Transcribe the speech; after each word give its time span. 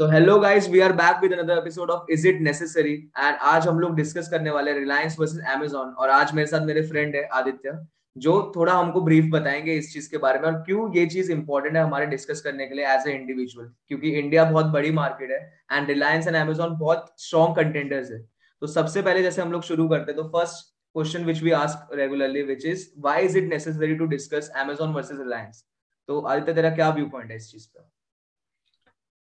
तो 0.00 0.06
hello 0.08 0.38
guys 0.40 0.68
we 0.70 0.80
are 0.80 0.92
back 0.98 1.16
with 1.22 1.32
another 1.32 1.58
episode 1.58 1.90
of 1.90 2.10
is 2.12 2.26
it 2.28 2.40
necessary 2.42 2.92
and 2.92 3.34
आज 3.48 3.66
हम 3.68 3.80
लोग 3.80 3.96
discuss 3.96 4.28
करने 4.28 4.50
वाले 4.50 4.72
रिलायंस 4.72 5.16
वर्सेस 5.20 5.42
अमेजोन 5.54 5.88
और 5.94 6.10
आज 6.10 6.32
मेरे 6.34 6.46
साथ 6.46 6.64
मेरे 6.66 6.82
फ्रेंड 6.82 7.16
है 7.16 7.22
आदित्य, 7.38 7.72
जो 8.16 8.52
थोड़ा 8.56 8.72
हमको 8.72 9.00
ब्रीफ 9.00 9.24
बताएँगे 9.32 9.74
इस 9.78 9.92
चीज़ 9.92 10.10
के 10.10 10.18
बारे 10.18 10.38
में। 10.40 10.46
और 10.48 10.54
क्यों 10.62 10.88
ये 10.94 11.04
चीज़ 11.06 11.32
इंपॉर्टेंट 11.32 11.76
है 11.76 11.82
हमारे 11.82 12.06
डिस्कस 12.06 12.40
करने 12.40 12.66
के 12.66 12.74
लिए 12.74 12.86
एज 12.94 13.06
ए 13.08 13.12
इंडिविजुअल 13.14 13.70
क्योंकि 13.88 14.10
इंडिया 14.20 14.44
बहुत 14.44 14.72
बड़ी 14.72 14.90
मार्केट 15.00 15.30
है 15.30 15.42
एंड 15.72 15.88
रिलायंस 15.88 16.26
एंड 16.26 16.36
अमेजोन 16.36 16.76
बहुत 16.78 17.06
स्ट्रॉन्ग 17.18 17.56
कंटेंडर्स 17.56 18.10
है। 18.10 18.22
तो 18.62 18.66
सबसे 18.68 19.02
पहले 19.02 19.22
जैसे 19.22 19.42
हम 19.42 19.52
लोग 19.52 19.62
शुरू 19.64 19.88
करते 19.88 20.12
हैं 20.12 20.20
तो 20.22 20.28
first 20.30 20.66
question 20.94 21.24
which 21.24 21.42
we 21.42 21.50
ask 21.60 21.94
regularly 21.98 22.42
which 22.54 22.66
is 22.66 22.88
why 23.04 23.24
is 23.24 23.38
it 23.38 23.52
necessary 23.52 23.94
to 23.94 24.06
discuss 24.16 24.52
Amazon 24.56 24.94
versus 24.94 25.20
Reliance 25.20 25.64
तो 26.08 26.20
आदित्य, 26.20 26.54
तेरा 26.54 26.70
क्या 26.74 26.90
व्यू 26.90 27.06
पॉइंट 27.08 27.30
है 27.30 27.36
इस 27.36 27.52
चीज़ 27.52 27.68
पर? 27.68 27.90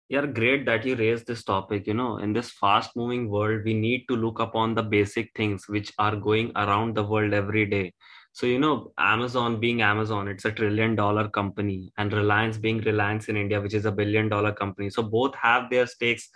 Yeah 0.09 0.25
great 0.25 0.65
that 0.65 0.85
you 0.85 0.95
raised 0.95 1.27
this 1.27 1.43
topic 1.43 1.87
you 1.87 1.93
know. 1.93 2.17
In 2.17 2.33
this 2.33 2.51
fast 2.51 2.95
moving 2.95 3.29
world 3.29 3.61
we 3.65 3.73
need 3.73 4.05
to 4.09 4.15
look 4.15 4.39
upon 4.39 4.75
the 4.75 4.83
basic 4.83 5.31
things 5.35 5.67
which 5.67 5.91
are 5.99 6.15
going 6.15 6.51
around 6.55 6.95
the 6.95 7.03
world 7.03 7.33
every 7.33 7.65
day. 7.65 7.93
So 8.31 8.45
you 8.45 8.59
know 8.59 8.91
amazon 8.97 9.59
being 9.59 9.81
amazon 9.81 10.27
it's 10.27 10.45
a 10.45 10.51
trillion 10.51 10.95
dollar 10.95 11.27
company 11.29 11.91
and 11.97 12.13
reliance 12.13 12.57
being 12.57 12.79
reliance 12.81 13.27
in 13.27 13.35
india 13.37 13.59
which 13.59 13.73
is 13.73 13.85
a 13.85 13.91
billion 13.91 14.29
dollar 14.29 14.51
company. 14.53 14.89
So 14.89 15.03
both 15.03 15.35
have 15.35 15.69
their 15.69 15.87
stakes 15.87 16.29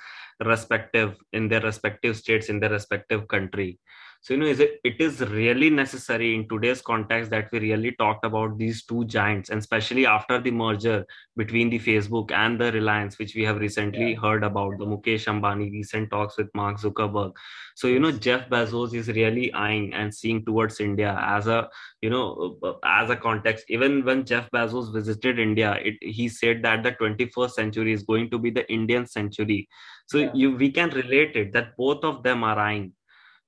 respective 0.44 1.16
in 1.32 1.48
their 1.48 1.62
respective 1.62 2.18
states 2.18 2.50
in 2.50 2.60
their 2.60 2.72
respective 2.72 3.28
country 3.28 3.80
so 4.24 4.34
you 4.34 4.40
know 4.40 4.46
is 4.46 4.62
it 4.62 4.80
it 4.86 5.02
is 5.02 5.20
really 5.30 5.70
necessary 5.70 6.34
in 6.34 6.48
today's 6.48 6.82
context 6.82 7.30
that 7.30 7.52
we 7.52 7.60
really 7.60 7.92
talked 7.92 8.26
about 8.26 8.58
these 8.58 8.86
two 8.86 9.04
giants 9.04 9.50
and 9.50 9.60
especially 9.60 10.06
after 10.06 10.40
the 10.40 10.50
merger 10.50 11.06
between 11.36 11.70
the 11.70 11.80
facebook 11.80 12.32
and 12.32 12.60
the 12.60 12.72
reliance 12.72 13.20
which 13.20 13.36
we 13.36 13.44
have 13.44 13.58
recently 13.58 14.12
yeah. 14.12 14.20
heard 14.22 14.46
about 14.46 14.78
the 14.78 14.86
mukesh 14.86 15.28
ambani 15.34 15.70
recent 15.74 16.10
talks 16.10 16.38
with 16.38 16.48
mark 16.56 16.80
zuckerberg. 16.80 17.34
So 17.76 17.88
you 17.88 18.00
know 18.00 18.14
jeff 18.14 18.48
bezos 18.50 18.94
is 18.94 19.10
really 19.10 19.52
eyeing 19.54 19.94
and 19.94 20.16
seeing 20.16 20.46
towards 20.46 20.80
india 20.80 21.18
as 21.20 21.48
a 21.48 21.70
you 22.02 22.10
know 22.10 22.58
as 22.86 23.10
a 23.10 23.18
context. 23.18 23.66
Even 23.68 24.06
when 24.06 24.26
jeff 24.26 24.50
bezos 24.52 24.94
visited 24.94 25.38
india 25.38 25.74
it, 25.84 25.96
he 26.02 26.30
said 26.30 26.64
that 26.64 26.84
the 26.84 26.94
21st 26.94 27.52
century 27.52 27.92
is 27.92 28.04
going 28.04 28.30
to 28.30 28.40
be 28.40 28.52
the 28.52 28.72
indian 28.72 29.06
century. 29.06 29.68
So 30.08 30.20
yeah. 30.20 30.32
you 30.34 30.56
we 30.56 30.72
can 30.72 30.92
relate 30.92 31.36
it 31.36 31.52
that 31.52 31.76
both 31.76 32.06
of 32.06 32.24
them 32.24 32.44
are 32.46 32.58
eyeing 32.58 32.94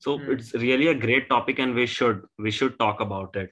so 0.05 0.19
mm. 0.19 0.29
it's 0.33 0.55
really 0.55 0.89
a 0.89 0.95
great 0.95 1.29
topic 1.29 1.59
and 1.59 1.75
we 1.75 1.87
should 1.87 2.23
we 2.39 2.51
should 2.51 2.79
talk 2.79 3.01
about 3.01 3.35
it 3.37 3.51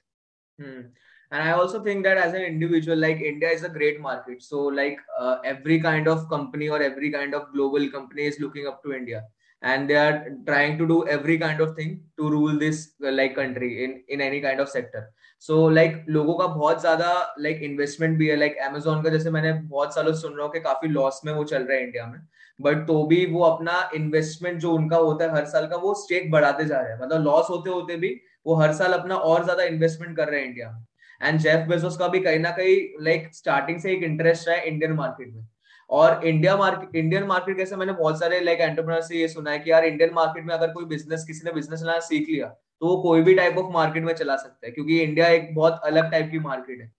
mm. 0.59 0.85
and 1.31 1.43
i 1.43 1.51
also 1.51 1.83
think 1.83 2.03
that 2.03 2.17
as 2.17 2.33
an 2.33 2.41
individual 2.41 2.97
like 2.97 3.21
india 3.21 3.49
is 3.49 3.63
a 3.63 3.69
great 3.69 3.99
market 3.99 4.41
so 4.41 4.61
like 4.63 4.97
uh, 5.19 5.37
every 5.43 5.79
kind 5.79 6.07
of 6.07 6.29
company 6.29 6.69
or 6.69 6.81
every 6.81 7.11
kind 7.11 7.33
of 7.33 7.51
global 7.53 7.89
company 7.89 8.23
is 8.23 8.39
looking 8.39 8.67
up 8.67 8.81
to 8.83 8.93
india 8.93 9.23
and 9.61 9.89
they 9.89 9.95
are 9.95 10.29
trying 10.47 10.77
to 10.77 10.87
do 10.87 11.05
every 11.07 11.37
kind 11.37 11.59
of 11.59 11.75
thing 11.75 12.01
to 12.17 12.29
rule 12.29 12.57
this 12.57 12.93
uh, 13.05 13.11
like 13.11 13.35
country 13.35 13.83
in 13.83 14.03
in 14.07 14.21
any 14.21 14.41
kind 14.41 14.59
of 14.59 14.69
sector 14.69 15.09
so 15.41 15.53
so, 15.53 15.73
like 15.73 15.91
like, 15.91 16.09
लोगों 16.09 16.37
का 16.37 16.47
बहुत 16.47 16.81
ज्यादा 16.81 17.35
like 17.39 17.57
like, 17.57 17.69
investment 17.71 18.17
भी 18.17 18.27
है 18.27 18.35
like 18.35 18.53
like, 18.53 18.69
Amazon 18.69 19.03
का 19.03 19.09
जैसे 19.09 19.31
मैंने 19.31 19.53
बहुत 19.53 19.95
सालों 19.95 20.13
सुन 20.13 20.33
रहा 20.33 20.45
हूँ 20.45 20.53
कि 20.53 20.59
काफी 20.59 20.87
लॉस 20.87 21.21
में 21.25 21.33
वो 21.33 21.43
चल 21.43 21.63
रहा 21.63 21.77
है 21.77 21.83
इंडिया 21.83 22.05
में 22.05 22.19
बट 22.60 22.86
तो 22.86 23.02
भी 23.06 23.24
वो 23.26 23.42
अपना 23.42 23.78
इन्वेस्टमेंट 23.94 24.58
जो 24.60 24.72
उनका 24.72 24.96
होता 24.98 25.24
है 25.24 25.34
हर 25.34 25.44
साल 25.46 25.66
का, 25.66 25.76
वो 25.76 25.94
स्टेक 25.96 26.30
बढ़ाते 26.30 26.64
जा 26.64 26.80
रहे 26.80 26.92
हैं। 26.92 27.00
मतलब 27.00 27.24
लॉस 27.24 27.46
होते 27.50 27.70
होते 27.70 27.96
भी 27.96 28.14
वो 28.46 28.54
हर 28.54 28.72
साल 28.74 28.92
अपना 28.92 29.16
और 29.16 29.44
ज़्यादा 29.44 29.62
इन्वेस्टमेंट 29.64 30.16
कर 30.16 30.28
रहे 30.28 30.40
हैं 30.40 30.48
इंडिया 30.48 30.70
में 30.70 30.84
एंड 31.20 31.38
जेफ 31.40 31.66
बेजोस 31.68 31.96
का 31.96 32.08
भी 32.08 32.20
कहीं 32.20 32.38
ना 32.38 32.50
कहीं 32.52 32.76
लाइक 33.04 33.34
स्टार्टिंग 33.34 33.78
से 33.80 33.92
एक 33.92 34.02
इंटरेस्ट 34.02 34.48
है 34.48 34.62
इंडियन 34.62 34.92
मार्केट 34.94 35.32
में। 35.34 35.46
और 35.90 36.24
इंडिया 36.26 36.56
मार्केट 36.56 36.96
इंडियन 36.96 37.24
मार्केट 37.26 37.56
कैसे 37.56 37.76
मैंने 37.76 37.92
बहुत 37.94 38.18
सारे 38.20 38.40
लाइक 38.40 38.60
एंटरप्रेन्योर 38.60 39.02
से 39.02 39.16
ये 39.16 39.28
सुना 39.28 39.50
है 39.50 39.58
कि 39.58 39.70
यार 39.70 39.84
इंडियन 39.84 40.10
मार्केट 40.14 40.44
में 40.44 40.54
अगर 40.54 40.72
कोई 40.72 40.84
बिज़नेस 40.86 41.24
किसी 41.26 41.42
ने 41.44 41.52
बिज़नेस 41.52 41.82
लाना 41.82 42.00
सीख 42.02 42.28
लिया 42.28 42.46
तो 42.46 42.86
वो 42.86 42.96
कोई 43.02 43.22
भी 43.22 43.34
टाइप 43.34 43.58
ऑफ़ 43.58 43.72
मार्केट 43.72 44.04
में 44.04 44.12
चला 44.14 44.36
सकता 44.36 44.66
है। 44.66 44.72
क्योंकि 44.72 45.00
इंडिया 45.00 45.26
एक 45.28 45.54
बहुत 45.54 45.80
अलग 45.84 46.10
टाइप 46.10 46.30
की 46.30 46.38
मार्केट 46.40 46.80
है। 46.80 46.90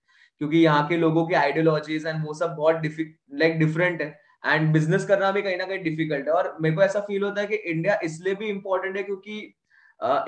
क्योंकि 0.42 0.58
यहाँ 0.58 0.88
के 0.88 0.98
लोगों 0.98 1.26
की 1.28 1.34
आइडियोलॉजीज 1.36 2.06
एंड 2.08 2.26
वो 2.26 2.34
सब 2.34 2.56
बहुत 2.56 2.82
लाइक 3.34 3.58
डिफरेंट 3.60 4.02
है। 4.02 4.08
एंड 4.46 4.72
बिज़नेस 4.74 5.06
करना 5.06 5.32
भी 5.32 5.42
कहीं 5.42 5.58
ना 5.58 5.66
कहीं 5.66 5.84
डिफ़िकल्ट 5.84 6.28
है। 6.28 6.34
और 6.34 6.56
मेरे 6.62 6.76
को 6.76 6.82
ऐसा 6.84 7.00
फील 7.02 7.24
होता 7.24 7.42
है 7.42 7.48
कि 7.48 7.56
इंडिया 7.56 8.00
इसलिए 8.04 8.36
भी 8.36 8.50
इम्पोर्टेंट 8.50 8.98
है 8.98 9.04
क्योंकि 9.04 9.40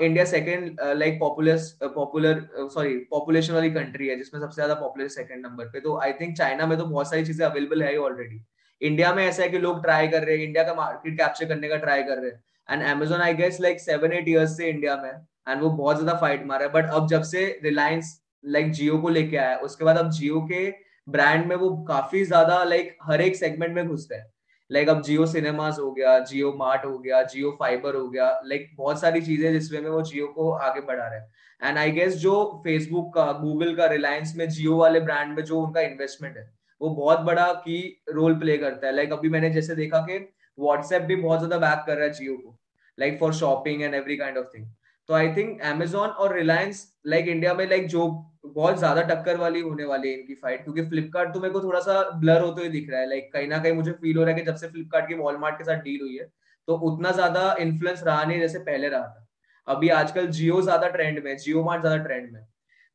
India 0.02 0.24
second 0.26 0.80
like 0.96 1.18
popular 1.20 1.58
popular 1.94 2.40
sorry 2.74 2.96
population 3.10 3.54
वाली 3.54 3.70
कंट्री 3.70 4.08
है, 4.08 4.16
जिसमें 4.16 4.40
सबसे 4.40 4.54
ज़्यादा 4.54 4.74
पॉपुलर 4.76 5.08
सेकंड 5.10 5.46
नंबर 5.46 5.64
पे। 5.64 5.80
तो 5.80 5.98
आई 6.00 6.12
थिंक 6.20 6.36
चाइना 6.36 6.66
में 6.66 6.76
तो 6.78 6.84
बहुत 6.86 7.10
सारी 7.10 7.24
चीज़ें 7.26 7.44
अवेलेबल 7.46 7.82
है 7.82 7.96
ऑलरेडी 7.98 8.40
इंडिया 8.80 9.12
में 9.14 9.24
ऐसा 9.24 9.42
है 9.42 9.48
कि 9.48 9.58
लोग 9.58 9.82
ट्राई 9.82 10.08
कर 10.08 10.22
रहे 10.22 10.36
हैं 10.36 10.44
इंडिया 10.44 10.62
का 10.64 10.74
मार्केट 10.74 11.16
कैप्चर 11.18 11.48
करने 11.48 11.68
का 11.68 11.76
ट्राई 11.78 12.02
कर 12.02 12.18
रहे 12.18 12.30
हैं। 12.30 12.42
And 12.68 12.82
Amazon 12.88 13.20
I 13.20 13.34
guess 13.34 13.60
like 13.60 13.80
seven 13.80 14.12
eight 14.12 14.28
years 14.28 14.56
से 14.56 14.68
इंडिया 14.68 14.96
में 14.96 15.10
एंड 15.10 15.62
वो 15.62 15.70
बहुत 15.72 15.96
ज़्यादा 15.96 16.18
फाइट 16.20 16.46
मारा 16.46 16.66
है। 16.66 16.72
बट 16.72 16.90
अब 16.90 17.08
जब 17.08 17.22
से 17.24 17.46
रिलायंस 17.64 18.18
लाइक 18.44 18.70
जियो 18.72 18.98
को 18.98 19.08
लेके 19.10 19.36
आया 19.36 19.56
उसके 19.60 19.84
बाद 19.84 19.98
अब 19.98 20.10
जियो 20.12 20.40
के 20.50 20.66
ब्रांड 21.08 21.46
में 21.46 21.54
वो 21.56 21.70
काफ़ी 21.88 22.24
ज़्यादा 22.24 22.62
लाइक 22.64 22.96
हर 23.02 23.20
एक 23.20 23.36
सेगमेंट 23.36 23.74
में 23.74 23.86
घुस 23.86 24.08
हैं। 24.12 24.24
लाइक 24.70 24.88
अब 24.88 25.02
जियो 25.02 25.26
सिनेमास 25.26 25.78
हो 25.78 25.90
गया 25.92 26.18
जियो 26.20 26.52
मार्ट 26.54 26.84
हो 26.84 26.98
गया 26.98 27.22
जियो 27.24 27.50
फाइबर 27.60 27.94
हो 27.96 28.08
गया 28.08 28.30
लाइक 28.46 28.68
बहुत 28.78 29.00
सारी 29.00 29.20
चीज़ें 29.22 29.52
जिसमें 29.52 29.80
में 29.80 29.88
वो 29.90 30.02
जियो 30.02 30.26
को 30.28 30.50
आगे 30.52 30.80
बढ़ा 30.82 31.06
रहे 31.06 31.18
हैं। 31.18 31.28
एंड 31.62 31.78
आई 31.78 31.90
गेस 31.92 32.14
जो 32.16 32.34
फेसबुक 32.64 33.12
का 33.14 33.30
गूगल 33.34 33.74
का 33.76 33.86
रिलायंस 33.86 34.34
में 34.36 34.48
जियो 34.48 34.76
वाले 34.76 35.00
ब्रांड 35.00 35.36
में 35.36 35.42
जो 35.44 35.60
उनका 35.60 35.80
इन्वेस्टमेंट 35.80 36.36
है, 36.36 36.50
वो 36.80 36.90
बहुत 36.90 37.20
बड़ा 37.20 37.52
की 37.54 38.02
रोल 38.10 38.38
प्ले 38.38 38.58
करता 38.58 38.86
है। 38.86 38.94
लाइक 38.96 39.12
अभी 39.12 39.28
मैंने 39.28 39.50
जैसे 39.50 39.74
देखा 39.74 40.00
कि 40.00 40.18
व्हाट्सएप 40.58 41.02
भी 41.02 41.16
बहुत 41.16 41.38
ज़्यादा 41.38 41.58
बैक 41.58 41.84
कर 41.86 41.96
रहा 41.96 42.04
है 42.04 42.12
जियो 42.12 42.36
को। 42.36 42.58
Like 42.98 43.18
for 43.20 43.32
shopping 43.34 43.82
and 43.82 43.94
every 43.94 44.16
kind 44.16 44.38
of 44.38 44.46
thing 44.54 44.66
तो 45.08 45.14
आई 45.14 45.28
थिंक 45.34 45.60
एमेजोन 45.64 46.08
और 46.08 46.34
रिलायंस 46.36 46.86
लाइक 47.06 47.28
इंडिया 47.28 47.54
में 47.54 47.66
लाइक 47.68 47.86
जो 47.86 48.08
बहुत 48.46 48.78
ज़्यादा 48.78 49.02
टक्कर 49.02 49.36
वाली 49.36 49.60
होने 49.60 49.84
वाली 49.84 50.08
है 50.08 50.14
इनकी 50.14 50.34
फाइट 50.34 50.64
क्योंकि 50.64 50.82
फ्लिपकार्ट 50.88 51.32
तो 51.34 51.40
मेरे 51.40 51.52
को 51.52 51.62
थोड़ा 51.62 51.80
सा 51.80 52.00
ब्लर 52.10 52.40
होते 52.40 52.60
हुए 52.60 52.70
दिख 52.70 52.90
रहा 52.90 53.00
है 53.00 53.08
लाइक 53.08 53.32
कहीं 53.32 53.48
ना 53.48 53.58
कहीं 53.58 53.72
मुझे 53.72 53.92
फील 53.92 54.16
हो 54.16 54.24
रहा 54.24 54.34
है 54.34 54.40
कि 54.40 54.46
जब 54.46 54.56
से 54.56 54.68
फ्लिपकार्ट 54.68 55.08
की 55.08 55.14
वॉलमार्ट 55.14 55.58
के 55.58 55.64
साथ 55.64 55.80
डील 55.82 56.00
हुई 56.00 56.16
है 56.16 56.24
तो 56.68 56.76
उतना 56.90 57.10
ज़्यादा 57.10 57.54
इन्फ्लुएंस 57.60 58.02
रहा 58.02 58.24
नहीं 58.24 58.40
जैसे 58.40 58.58
पहले 58.58 58.88
रहा 58.88 59.06
था। 59.06 59.26
अभी 59.66 59.88
आजकल 59.88 60.26
जियो 60.26 60.60
ज़्यादा 60.62 60.88
ट्रेंड 60.88 61.24
में 61.24 61.36
जियो 61.36 61.64
मार्ट 61.64 61.82
ज़्यादा 61.82 62.02
ट्रेंड 62.04 62.30
में 62.32 62.44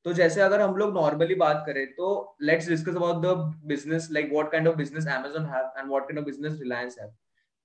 तो 0.05 0.13
जैसे 0.13 0.41
अगर 0.41 0.61
हम 0.61 0.75
लोग 0.75 0.93
नॉर्मली 0.93 1.35
बात 1.35 1.63
करें 1.67 1.85
तो 1.93 2.37
let's 2.41 2.69
discuss 2.69 2.95
about 2.95 3.25
the 3.25 3.35
business 3.65 4.07
like 4.11 4.31
what 4.33 4.51
kind 4.51 4.67
of 4.67 4.75
business 4.75 5.05
Amazon 5.07 5.49
have 5.53 5.71
and 5.77 5.89
what 5.89 6.03
kind 6.03 6.19
of 6.19 6.25
business 6.25 6.59
Reliance 6.61 6.99
have 6.99 7.13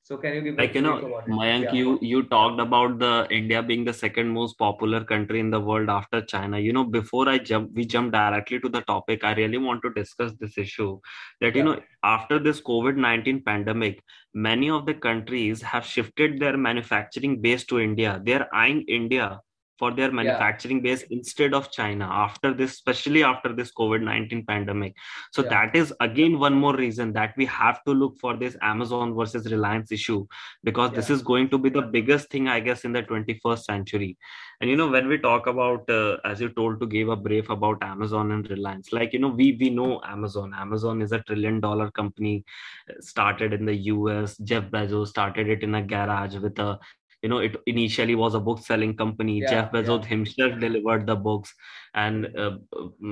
So 0.09 0.17
can 0.17 0.35
you 0.37 0.41
give 0.41 0.57
like 0.57 0.75
you 0.75 0.81
know, 0.81 1.23
Mayank, 1.29 1.65
yeah. 1.65 1.73
you 1.75 1.99
you 2.01 2.23
talked 2.29 2.61
about 2.61 2.99
the 2.99 3.27
India 3.31 3.63
being 3.63 3.85
the 3.85 3.93
second 3.93 4.31
most 4.31 4.57
popular 4.57 5.05
country 5.05 5.39
in 5.39 5.51
the 5.51 5.61
world 5.61 5.91
after 5.91 6.23
China. 6.23 6.59
You 6.59 6.73
know, 6.73 6.85
before 6.85 7.29
I 7.29 7.37
jump, 7.37 7.73
we 7.75 7.85
jump 7.85 8.13
directly 8.13 8.59
to 8.61 8.71
the 8.71 8.81
topic. 8.93 9.23
I 9.23 9.35
really 9.35 9.59
want 9.59 9.83
to 9.83 9.91
discuss 9.93 10.33
this 10.41 10.57
issue. 10.57 10.99
That 11.43 11.55
yeah. 11.55 11.59
you 11.59 11.65
know, 11.65 11.81
after 12.03 12.39
this 12.39 12.63
COVID 12.63 12.97
nineteen 12.97 13.43
pandemic, 13.43 14.01
many 14.33 14.71
of 14.71 14.87
the 14.87 14.95
countries 14.95 15.61
have 15.61 15.85
shifted 15.85 16.41
their 16.41 16.57
manufacturing 16.57 17.43
base 17.43 17.67
to 17.67 17.79
India. 17.79 18.19
They 18.25 18.33
are 18.33 18.49
eyeing 18.51 18.87
India 18.89 19.43
for 19.79 19.93
their 19.93 20.11
manufacturing 20.11 20.79
yeah. 20.79 20.95
base 20.95 21.03
instead 21.11 21.55
of 21.55 21.71
China 21.71 22.05
after 22.05 22.53
this, 22.53 22.73
especially 22.73 23.23
after 23.23 23.53
this 23.53 23.73
COVID 23.73 24.03
19 24.03 24.45
pandemic. 24.47 24.95
So, 25.33 25.43
yeah. 25.43 25.51
that 25.51 25.77
is 25.77 25.93
again 26.01 26.39
one 26.39 26.55
more 26.55 26.77
reason 26.77 27.13
that 27.13 27.35
we 27.37 27.47
have 27.47 27.83
to 27.85 27.93
look 27.93 28.19
for 28.19 28.37
this 28.37 28.57
Amazon 28.63 29.15
versus 29.15 29.51
Reliance 29.51 29.93
issue 29.93 30.27
because 30.65 30.91
yeah. 30.91 30.97
this 30.97 31.11
is 31.11 31.23
going 31.23 31.49
to 31.51 31.59
be 31.59 31.71
the 31.71 31.83
biggest 31.83 32.31
thing, 32.31 32.49
I 32.49 32.61
guess, 32.61 32.85
in 32.85 32.93
the 32.93 33.03
21st 33.03 33.65
century. 33.65 34.17
And 34.61 34.69
you 34.69 34.77
know, 34.77 34.89
when 34.89 35.07
we 35.07 35.19
talk 35.19 35.47
about, 35.47 35.89
uh, 35.89 36.17
as 36.25 36.41
you 36.41 36.49
told 36.49 36.81
to 36.81 36.87
give 36.87 37.09
a 37.09 37.17
brief 37.17 37.49
about 37.49 37.83
Amazon 37.83 38.33
and 38.33 38.51
Reliance, 38.51 38.93
like, 38.93 39.13
you 39.13 39.21
know, 39.21 39.29
we, 39.29 39.57
we 39.61 39.71
know 39.71 40.01
Amazon. 40.05 40.53
Amazon 40.53 41.01
is 41.01 41.13
a 41.13 41.21
trillion 41.21 41.61
dollar 41.61 41.93
company 41.93 42.45
uh, 42.91 42.95
started 43.01 43.53
in 43.53 43.65
the 43.65 43.77
US. 43.93 44.37
Jeff 44.39 44.65
Bezos 44.65 45.09
started 45.09 45.49
it 45.49 45.63
in 45.63 45.77
a 45.77 45.83
garage 45.83 46.35
with 46.37 46.59
a 46.59 46.79
you 47.23 47.29
know 47.29 47.39
it 47.39 47.57
initially 47.67 48.15
was 48.15 48.35
a 48.35 48.41
book 48.41 48.65
selling 48.65 48.97
company. 48.97 49.41
Yeah, 49.41 49.51
jeff 49.51 49.73
bezos 49.73 50.03
yeah. 50.03 50.09
himself 50.09 50.59
delivered 50.61 51.07
the 51.07 51.17
books 51.17 51.53
and 51.95 52.29
uh, 52.37 52.57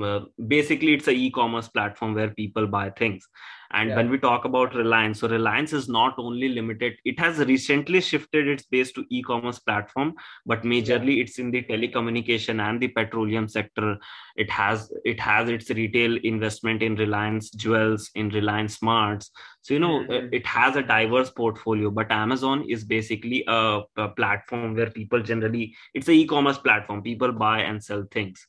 uh, 0.03 0.21
basically 0.47 0.93
it's 0.93 1.07
a 1.07 1.11
e-commerce 1.11 1.67
platform 1.67 2.13
where 2.13 2.29
people 2.29 2.67
buy 2.67 2.89
things. 2.91 3.27
And 3.71 3.89
yeah. 3.89 3.97
when 3.97 4.09
we 4.09 4.17
talk 4.17 4.45
about 4.45 4.75
reliance 4.75 5.19
so 5.19 5.27
reliance 5.27 5.73
is 5.73 5.89
not 5.89 6.15
only 6.17 6.47
limited 6.47 6.93
it 7.03 7.19
has 7.19 7.39
recently 7.39 7.99
shifted 7.99 8.47
its 8.47 8.63
base 8.63 8.93
to 8.93 9.03
e-commerce 9.09 9.59
platform 9.59 10.13
but 10.45 10.63
majorly 10.63 11.19
it's 11.21 11.37
in 11.37 11.51
the 11.51 11.63
telecommunication 11.63 12.61
and 12.61 12.79
the 12.79 12.87
petroleum 12.87 13.47
sector. 13.49 13.97
It 14.37 14.49
has 14.49 14.89
it 15.03 15.19
has 15.19 15.49
its 15.49 15.69
retail 15.69 16.17
investment 16.23 16.81
in 16.81 16.95
reliance 16.95 17.49
jewels 17.49 18.09
in 18.15 18.29
reliance 18.29 18.77
smarts 18.77 19.31
so 19.66 19.74
you 19.74 19.80
know 19.80 20.00
mm-hmm. 20.00 20.28
it 20.32 20.46
has 20.46 20.76
a 20.76 20.82
diverse 20.82 21.30
portfolio 21.30 21.90
but 21.90 22.10
amazon 22.10 22.64
is 22.68 22.84
basically 22.84 23.44
a, 23.48 23.80
a 23.96 24.08
platform 24.08 24.74
where 24.74 24.90
people 24.90 25.22
generally 25.22 25.74
it's 25.94 26.08
a 26.08 26.12
e-commerce 26.12 26.58
platform 26.58 27.02
people 27.02 27.32
buy 27.32 27.60
and 27.60 27.82
sell 27.82 28.04
things 28.10 28.46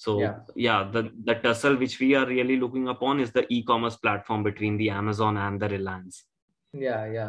so 0.00 0.18
yeah. 0.18 0.36
yeah, 0.56 0.88
the 0.90 1.12
the 1.24 1.34
tussle 1.34 1.76
which 1.76 2.00
we 2.00 2.14
are 2.14 2.24
really 2.24 2.56
looking 2.56 2.88
upon 2.88 3.20
is 3.20 3.32
the 3.32 3.44
e-commerce 3.52 3.96
platform 3.98 4.42
between 4.42 4.78
the 4.78 4.88
Amazon 4.88 5.36
and 5.36 5.60
the 5.60 5.68
Reliance. 5.68 6.24
या 6.74 7.04
या 7.14 7.26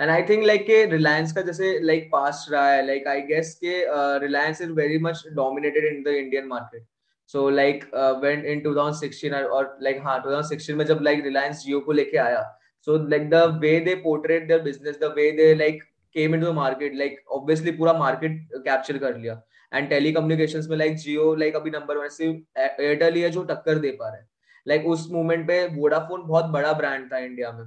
and 0.00 0.10
I 0.10 0.22
think 0.28 0.44
like 0.46 0.62
के 0.66 0.84
रिलायंस 0.90 1.32
का 1.32 1.42
जैसे 1.42 1.78
like 1.82 2.00
like, 2.00 2.12
past 2.12 2.50
रहा 2.52 2.70
है 2.70 2.86
like 2.86 3.08
I 3.08 3.20
guess 3.30 3.54
के 3.64 3.74
Reliance 4.24 4.60
is 4.62 4.70
very 4.78 4.98
much 5.06 5.22
dominated 5.34 5.84
in 5.84 6.02
the 6.02 6.14
Indian 6.16 6.46
market 6.48 6.84
so 7.32 7.48
like 7.50 7.84
when 7.94 8.44
in 8.52 8.62
2016 8.66 9.44
और 9.56 9.76
like 9.82 10.00
हाँ 10.04 10.16
2016 10.24 10.70
में 10.78 10.84
जब 10.86 11.00
लाइक 11.02 11.24
रिलायंस 11.24 11.64
जियो 11.64 11.80
को 11.88 11.92
लेके 11.92 12.18
आया 12.26 12.42
so 12.89 12.97
like 13.09 13.29
the 13.29 13.35
way 13.61 13.79
they 13.79 13.93
portrait 13.95 14.47
their 14.47 14.61
business 14.61 14.95
the 14.99 15.13
way 15.15 15.31
they 15.31 15.53
like 15.55 15.81
came 16.15 16.35
into 16.35 16.45
the 16.47 16.53
market 16.55 16.95
like 16.95 17.19
obviously 17.31 17.71
पूरा 17.71 17.93
market 17.93 18.47
capture 18.55 18.97
कर 18.97 19.17
लिया। 19.17 19.41
एंड 19.73 19.89
टेलीकम्युनिकेशंस 19.89 20.67
में 20.69 20.77
लाइक 20.77 20.95
जियो 20.95 21.33
लाइक 21.35 21.55
अभी 21.55 21.69
नंबर 21.69 21.97
वन 21.97 22.07
से 22.07 22.25
एयरटेल 22.57 23.13
ही 23.13 23.21
है 23.21 23.29
जो 23.29 23.43
टक्कर 23.43 23.79
दे 23.79 23.91
पा 23.91 24.07
रहा 24.07 24.17
है। 24.17 24.27
लाइक 24.67 24.81
like, 24.81 24.93
उस 24.93 25.07
मोमेंट 25.11 25.47
पे 25.47 25.65
वोडाफोन 25.75 26.23
बहुत 26.27 26.45
बड़ा 26.45 26.73
ब्रांड 26.73 27.11
था 27.13 27.17
इंडिया 27.17 27.51
में। 27.51 27.63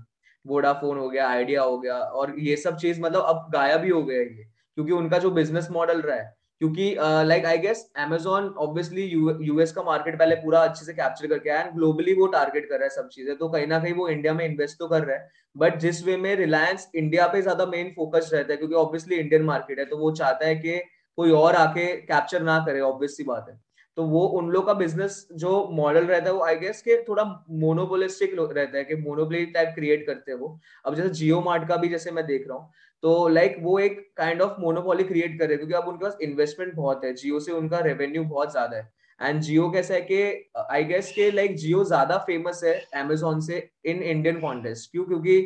वोडाफोन 0.47 0.99
हो 0.99 1.09
गया 1.11 1.29
आइडिया 1.29 1.63
हो 1.63 1.79
गया 1.79 1.95
और 1.95 2.35
ये 2.39 2.57
सब 2.57 2.77
चीज़ 2.77 3.01
मतलब 3.01 3.23
अब 3.23 3.51
गायब 3.53 3.81
भी 3.81 3.91
हो 3.91 4.03
गया 4.03 4.21
ये। 4.21 4.45
क्योंकि 4.77 4.93
उनका 4.93 5.19
जो 5.19 5.31
बिज़नेस 5.31 5.69
मॉडल 5.71 6.01
रहा 6.01 6.17
है 6.17 6.35
क्योंकि 6.63 6.85
like 7.27 7.47
I 7.47 7.59
guess 7.59 7.81
Amazon 7.99 8.45
obviously 8.61 9.05
US 9.47 9.73
का 9.73 9.83
मार्केट 9.83 10.19
पहले 10.19 10.35
पूरा 10.37 10.59
अच्छे 10.61 10.85
से 10.85 10.93
कैप्चर 10.93 11.27
करके 11.27 11.51
आया 11.51 11.61
एंड 11.61 11.73
ग्लोबली 11.75 12.13
वो 12.15 12.27
टारगेट 12.35 12.69
कर 12.69 12.75
रहा 12.75 12.85
है 12.85 12.91
सब 12.91 13.09
चीज़ें 13.09 13.37
तो 13.37 13.49
कहीं 13.49 13.67
ना 13.67 13.79
कहीं 13.79 13.95
वो 13.95 14.09
इंडिया 14.09 14.35
में 14.35 14.45
इन्वेस्ट 14.45 14.79
तो 14.79 14.89
कर 14.89 15.05
रहा 15.05 15.17
है 15.17 15.29
बट 15.57 15.79
जिस 15.79 16.05
वे 16.07 16.17
में 16.17 16.35
रिलायंस 16.37 16.89
इंडिया 16.95 17.27
पे 17.29 17.43
ज़्यादा 17.43 17.67
मेन 17.67 17.91
फोकस 17.97 18.31
रहता 18.35 18.53
है, 18.53 18.57
क्योंकि 18.57 18.75
ऑब्वियसली 18.77 19.17
इंडियन 19.17 19.43
मार्केट 19.45 19.79
है 19.79 19.85
तो 19.85 19.97
वो 19.99 20.11
चाहता 20.13 20.47
है 20.47 20.55
कि 20.57 20.79
कोई 21.19 21.31
और 21.33 21.57
आके 21.57 21.87
कैप्चर 22.03 22.43
ना 22.43 22.59
करे 22.67 22.81
ऑब्वियसली 22.83 23.27
बात 23.27 23.47
है। 23.49 23.59
तो 23.97 24.05
वो 24.07 24.27
उन 24.39 24.49
लोग 24.51 24.67
का 24.67 24.75
बिज़नेस 24.75 25.27
जो 25.37 25.51
मॉडल 25.73 26.05
रहता 26.07 26.27
है 26.27 26.33
वो 26.33 26.45
आई 26.45 26.57
गेस 26.57 26.81
के 26.83 26.97
थोड़ा 27.05 27.25
मोनोपोलिस्टिक 27.63 28.35
रहता 28.39 28.79
है 28.79 28.85
कि 28.85 28.95
मोनोपोली 28.99 29.45
टाइप 29.49 29.73
क्रिएट 29.75 30.07
करते 30.07 30.33
हैं 30.33 30.39
वो। 30.39 30.59
अब 30.87 30.95
जैसे 30.95 31.09
जियो 31.11 31.41
मार्ट 31.41 31.69
का 31.69 31.77
भी 31.77 31.89
जैसे 31.89 32.11
मैं 32.11 32.27
देख 32.27 32.47
रहा 32.49 32.59
हूँ 32.59 32.71
तो 33.03 33.29
लाइक 33.29 33.53
like, 33.53 33.65
वो 33.65 33.79
एक 33.79 34.13
काइंड 34.17 34.43
ऑफ़ 34.43 34.61
मोनोपोली 34.61 35.05
क्रिएट 35.05 35.39
कर 35.39 35.45
रहे 35.45 35.57
हैं 35.57 35.59
क्योंकि 35.59 35.75
अब 35.75 35.89
उनके 35.89 36.05
पास 36.05 36.17
इन्वेस्टमेंट 36.23 36.75
बहुत 36.75 37.05
है 37.05 37.13
जियो 37.15 37.41
से 37.41 37.53
उनका 37.53 37.79
रेवेन्यू 37.81 38.25
बहुत 38.25 38.51
ज़्यादा 38.53 38.77
है। 38.77 38.91
एंड 39.21 39.41
जियो 39.41 39.69
कैसा 39.71 39.95
है 39.95 40.01
कि 40.03 40.23
आई 40.71 40.85
गेस 40.85 41.13
के 41.17 41.31
लाइक 41.31 41.57
जियो 41.57 41.83
ज़्यादा 41.85 42.19
फ़ेमस 42.19 42.61
है 42.65 42.75
अमेजोन 42.97 43.41
से 43.41 43.59
इन 43.85 44.03
इंडियन 44.05 44.41
कॉन्टेस्ट 44.41 44.91
क्यों? 44.93 45.05
क्योंकि 45.05 45.37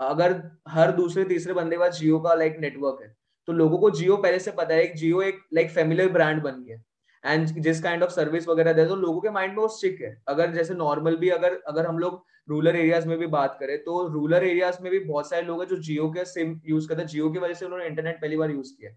अगर 0.00 0.40
हर 0.68 0.92
दूसरे 0.92 1.24
तीसरे 1.24 1.54
बंदे 1.54 1.78
पास 1.78 1.98
जियो 1.98 2.18
का 2.20 2.34
लाइक 2.34 2.56
नेटवर्क 2.60 2.98
है 3.02 3.14
तो 3.48 3.52
लोगों 3.52 3.78
को 3.78 3.90
जियो 3.92 4.16
पहले 4.18 4.38
से 4.38 4.50
पता 4.52 4.74
है 4.74 4.94
जियो 4.94 5.22
एक 5.22 5.40
लाइक 5.54 5.70
फेमिलियर 5.70 6.08
ब्रांड 6.12 6.42
बन 6.42 6.62
गया 6.62 6.78
एंड 7.26 7.46
जिस 7.60 7.82
काइंड 7.82 8.02
ऑफ़ 8.02 8.10
सर्विस 8.10 8.48
वगैरह 8.48 8.72
दे 8.72 8.86
तो 8.86 8.96
लोगों 8.96 9.20
के 9.20 9.30
माइंड 9.30 9.52
में 9.52 9.58
वो 9.58 9.68
स्टिक 9.68 10.00
है। 10.00 10.16
अगर 10.28 10.50
जैसे 10.52 10.74
नॉर्मल 10.74 11.16
भी 11.16 11.28
अगर 11.30 11.60
अगर 11.68 11.86
हम 11.86 11.98
लोग 11.98 12.24
रूरल 12.48 12.68
एरियाज़ 12.68 13.08
में 13.08 13.16
भी 13.18 13.26
बात 13.26 13.56
करें 13.60 13.76
तो 13.84 14.06
रूरल 14.08 14.34
एरियाज़ 14.36 14.82
में 14.82 14.90
भी 14.92 14.98
बहुत 14.98 15.30
सारे 15.30 15.42
लोग 15.42 15.60
हैं 15.60 15.68
जो 15.68 15.76
जियो 15.78 16.08
के 16.10 16.24
सिम 16.24 16.60
यूज़ 16.66 16.88
करते 16.88 17.02
हैं। 17.02 17.08
जियो 17.08 17.30
की 17.30 17.38
वजह 17.38 17.54
से 17.54 17.64
उन्होंने 17.64 17.86
इंटरनेट 17.86 18.20
पहली 18.20 18.36
बार 18.36 18.50
यूज़ 18.50 18.72
किया 18.72 18.90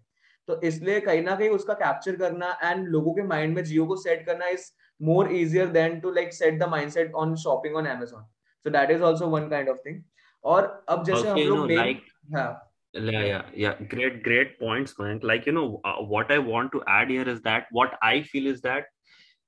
तो 0.48 0.60
इसलिए 0.62 1.00
कहीं 1.00 1.22
ना 1.22 1.34
कहीं 1.36 1.48
उसका 1.48 1.74
कैप्चर 1.74 2.16
करना 2.16 2.58
एंड 2.62 2.86
लोगों 2.88 3.14
के 3.14 3.22
माइंड 3.22 3.54
में 3.56 3.62
जियो 3.64 3.86
को 3.86 3.96
सेट 3.96 4.26
करना 4.26 4.48
is 4.48 4.70
more 5.00 5.32
easier 5.32 5.66
than 5.66 6.00
to 6.00 6.10
like 6.10 6.32
set 6.34 6.58
the 6.58 6.68
mind 6.68 6.90
set 6.90 7.12
on 7.14 7.34
shopping 7.36 7.76
on 7.76 7.86
Amazon 7.86 8.22
so 8.66 8.70
that 8.70 8.90
is 8.90 9.02
also 9.02 9.26
one 9.26 9.48
kind 9.48 9.68
of 9.68 9.78
thing 9.86 10.02
और 10.44 10.84
अब 10.88 11.04
जैसे 11.04 11.20
okay, 11.20 11.30
हम 11.30 11.48
लोग 11.48 11.68
no, 11.68 11.76
like, 11.76 12.36
हाँ। 12.36 12.69
Yeah 12.92 13.24
yeah 13.24 13.42
yeah 13.54 13.74
great 13.88 14.22
great 14.22 14.58
points 14.58 14.98
man 14.98 15.20
like 15.22 15.46
you 15.46 15.52
know 15.52 15.80
uh, 15.84 16.02
what 16.02 16.30
i 16.32 16.38
want 16.38 16.72
to 16.72 16.82
add 16.86 17.08
here 17.08 17.28
is 17.28 17.40
that 17.42 17.66
what 17.70 17.96
i 18.02 18.20
feel 18.22 18.46
is 18.46 18.60
that 18.60 18.86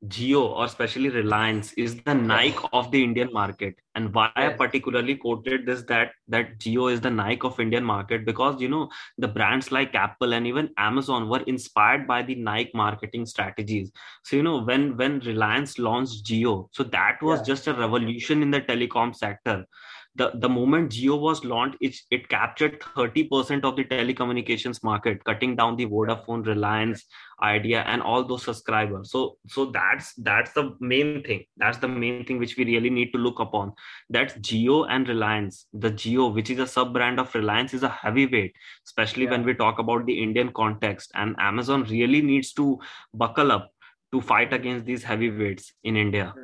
geo 0.09 0.47
or 0.47 0.65
especially 0.65 1.09
Reliance 1.09 1.73
is 1.75 2.03
the 2.03 2.15
Nike 2.15 2.67
of 2.73 2.91
the 2.91 3.03
Indian 3.03 3.33
market. 3.33 3.77
And 3.95 4.13
why 4.13 4.31
I 4.35 4.49
particularly 4.49 5.17
quoted 5.17 5.65
this 5.65 5.83
that 5.85 6.13
that 6.29 6.59
geo 6.59 6.89
is 6.89 7.01
the 7.01 7.11
Nike 7.11 7.47
of 7.47 7.61
Indian 7.61 7.85
market 7.85 8.25
because 8.27 8.61
you 8.61 8.69
know 8.69 8.89
the 9.19 9.29
brands 9.29 9.71
like 9.71 9.95
Apple 9.95 10.33
and 10.33 10.47
even 10.47 10.71
Amazon 10.77 11.29
were 11.29 11.43
inspired 11.47 12.09
by 12.09 12.23
the 12.23 12.35
Nike 12.35 12.73
marketing 12.75 13.27
strategies. 13.27 13.93
So 14.25 14.37
you 14.37 14.43
know 14.43 14.63
when 14.63 14.97
when 14.97 15.21
Reliance 15.21 15.79
launched 15.79 16.25
geo 16.25 16.69
so 16.73 16.83
that 16.85 17.23
was 17.23 17.41
yeah. 17.41 17.45
just 17.45 17.69
a 17.69 17.75
revolution 17.75 18.43
in 18.43 18.51
the 18.51 18.61
telecom 18.61 19.15
sector 19.15 19.67
the, 20.15 20.31
the 20.35 20.49
moment 20.49 20.93
Geo 20.93 21.17
was 21.17 21.43
launched, 21.43 21.79
it, 21.81 21.97
it 22.11 22.29
captured 22.29 22.81
30% 22.81 23.65
of 23.65 23.77
the 23.77 23.85
telecommunications 23.85 24.83
market, 24.85 25.25
cutting 25.25 25.57
down 25.57 25.77
the 25.77 25.87
Vodafone, 25.87 26.47
Reliance, 26.47 27.05
Idea, 27.43 27.81
and 27.83 28.03
all 28.03 28.23
those 28.23 28.45
subscribers. 28.45 29.11
So, 29.11 29.39
so 29.49 29.67
that's 29.67 30.13
that's 30.15 30.53
the 30.53 30.77
main 30.81 31.23
thing. 31.23 31.45
That's 31.57 31.79
the 31.79 31.89
main 31.89 32.25
thing 32.27 32.39
which 32.39 32.57
we 32.57 32.65
really 32.65 32.91
need 32.91 33.13
to 33.13 33.19
look 33.19 33.41
upon. 33.41 33.73
That's 34.11 34.35
Geo 34.35 34.85
and 34.85 35.09
Reliance. 35.09 35.67
The 35.73 35.91
Geo, 35.91 36.29
which 36.29 36.51
is 36.51 36.59
a 36.59 36.67
sub 36.67 36.93
brand 36.93 37.19
of 37.19 37.35
Reliance, 37.35 37.73
is 37.73 37.83
a 37.83 37.89
heavyweight, 37.89 38.55
especially 38.87 39.25
yeah. 39.25 39.31
when 39.31 39.45
we 39.45 39.55
talk 39.55 39.79
about 39.79 40.05
the 40.05 40.23
Indian 40.23 40.53
context. 40.53 41.11
And 41.15 41.35
Amazon 41.39 41.85
really 41.85 42.21
needs 42.21 42.53
to 42.55 42.79
buckle 43.15 43.51
up 43.51 43.71
to 44.13 44.21
fight 44.21 44.53
against 44.53 44.85
these 44.85 45.03
heavyweights 45.03 45.73
in 45.85 45.97
India. 45.97 46.35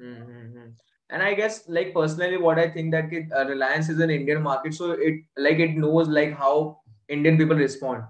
Mm-hmm 0.00 0.68
and 1.10 1.22
i 1.22 1.32
guess 1.34 1.62
like 1.68 1.94
personally 1.94 2.36
what 2.36 2.58
i 2.58 2.68
think 2.68 2.90
that 2.90 3.12
uh, 3.32 3.46
reliance 3.46 3.88
is 3.88 4.00
an 4.00 4.10
indian 4.10 4.42
market 4.42 4.74
so 4.74 4.90
it 4.90 5.20
like 5.38 5.58
it 5.58 5.76
knows 5.76 6.08
like 6.08 6.32
how 6.34 6.80
indian 7.08 7.38
people 7.38 7.56
respond 7.56 8.02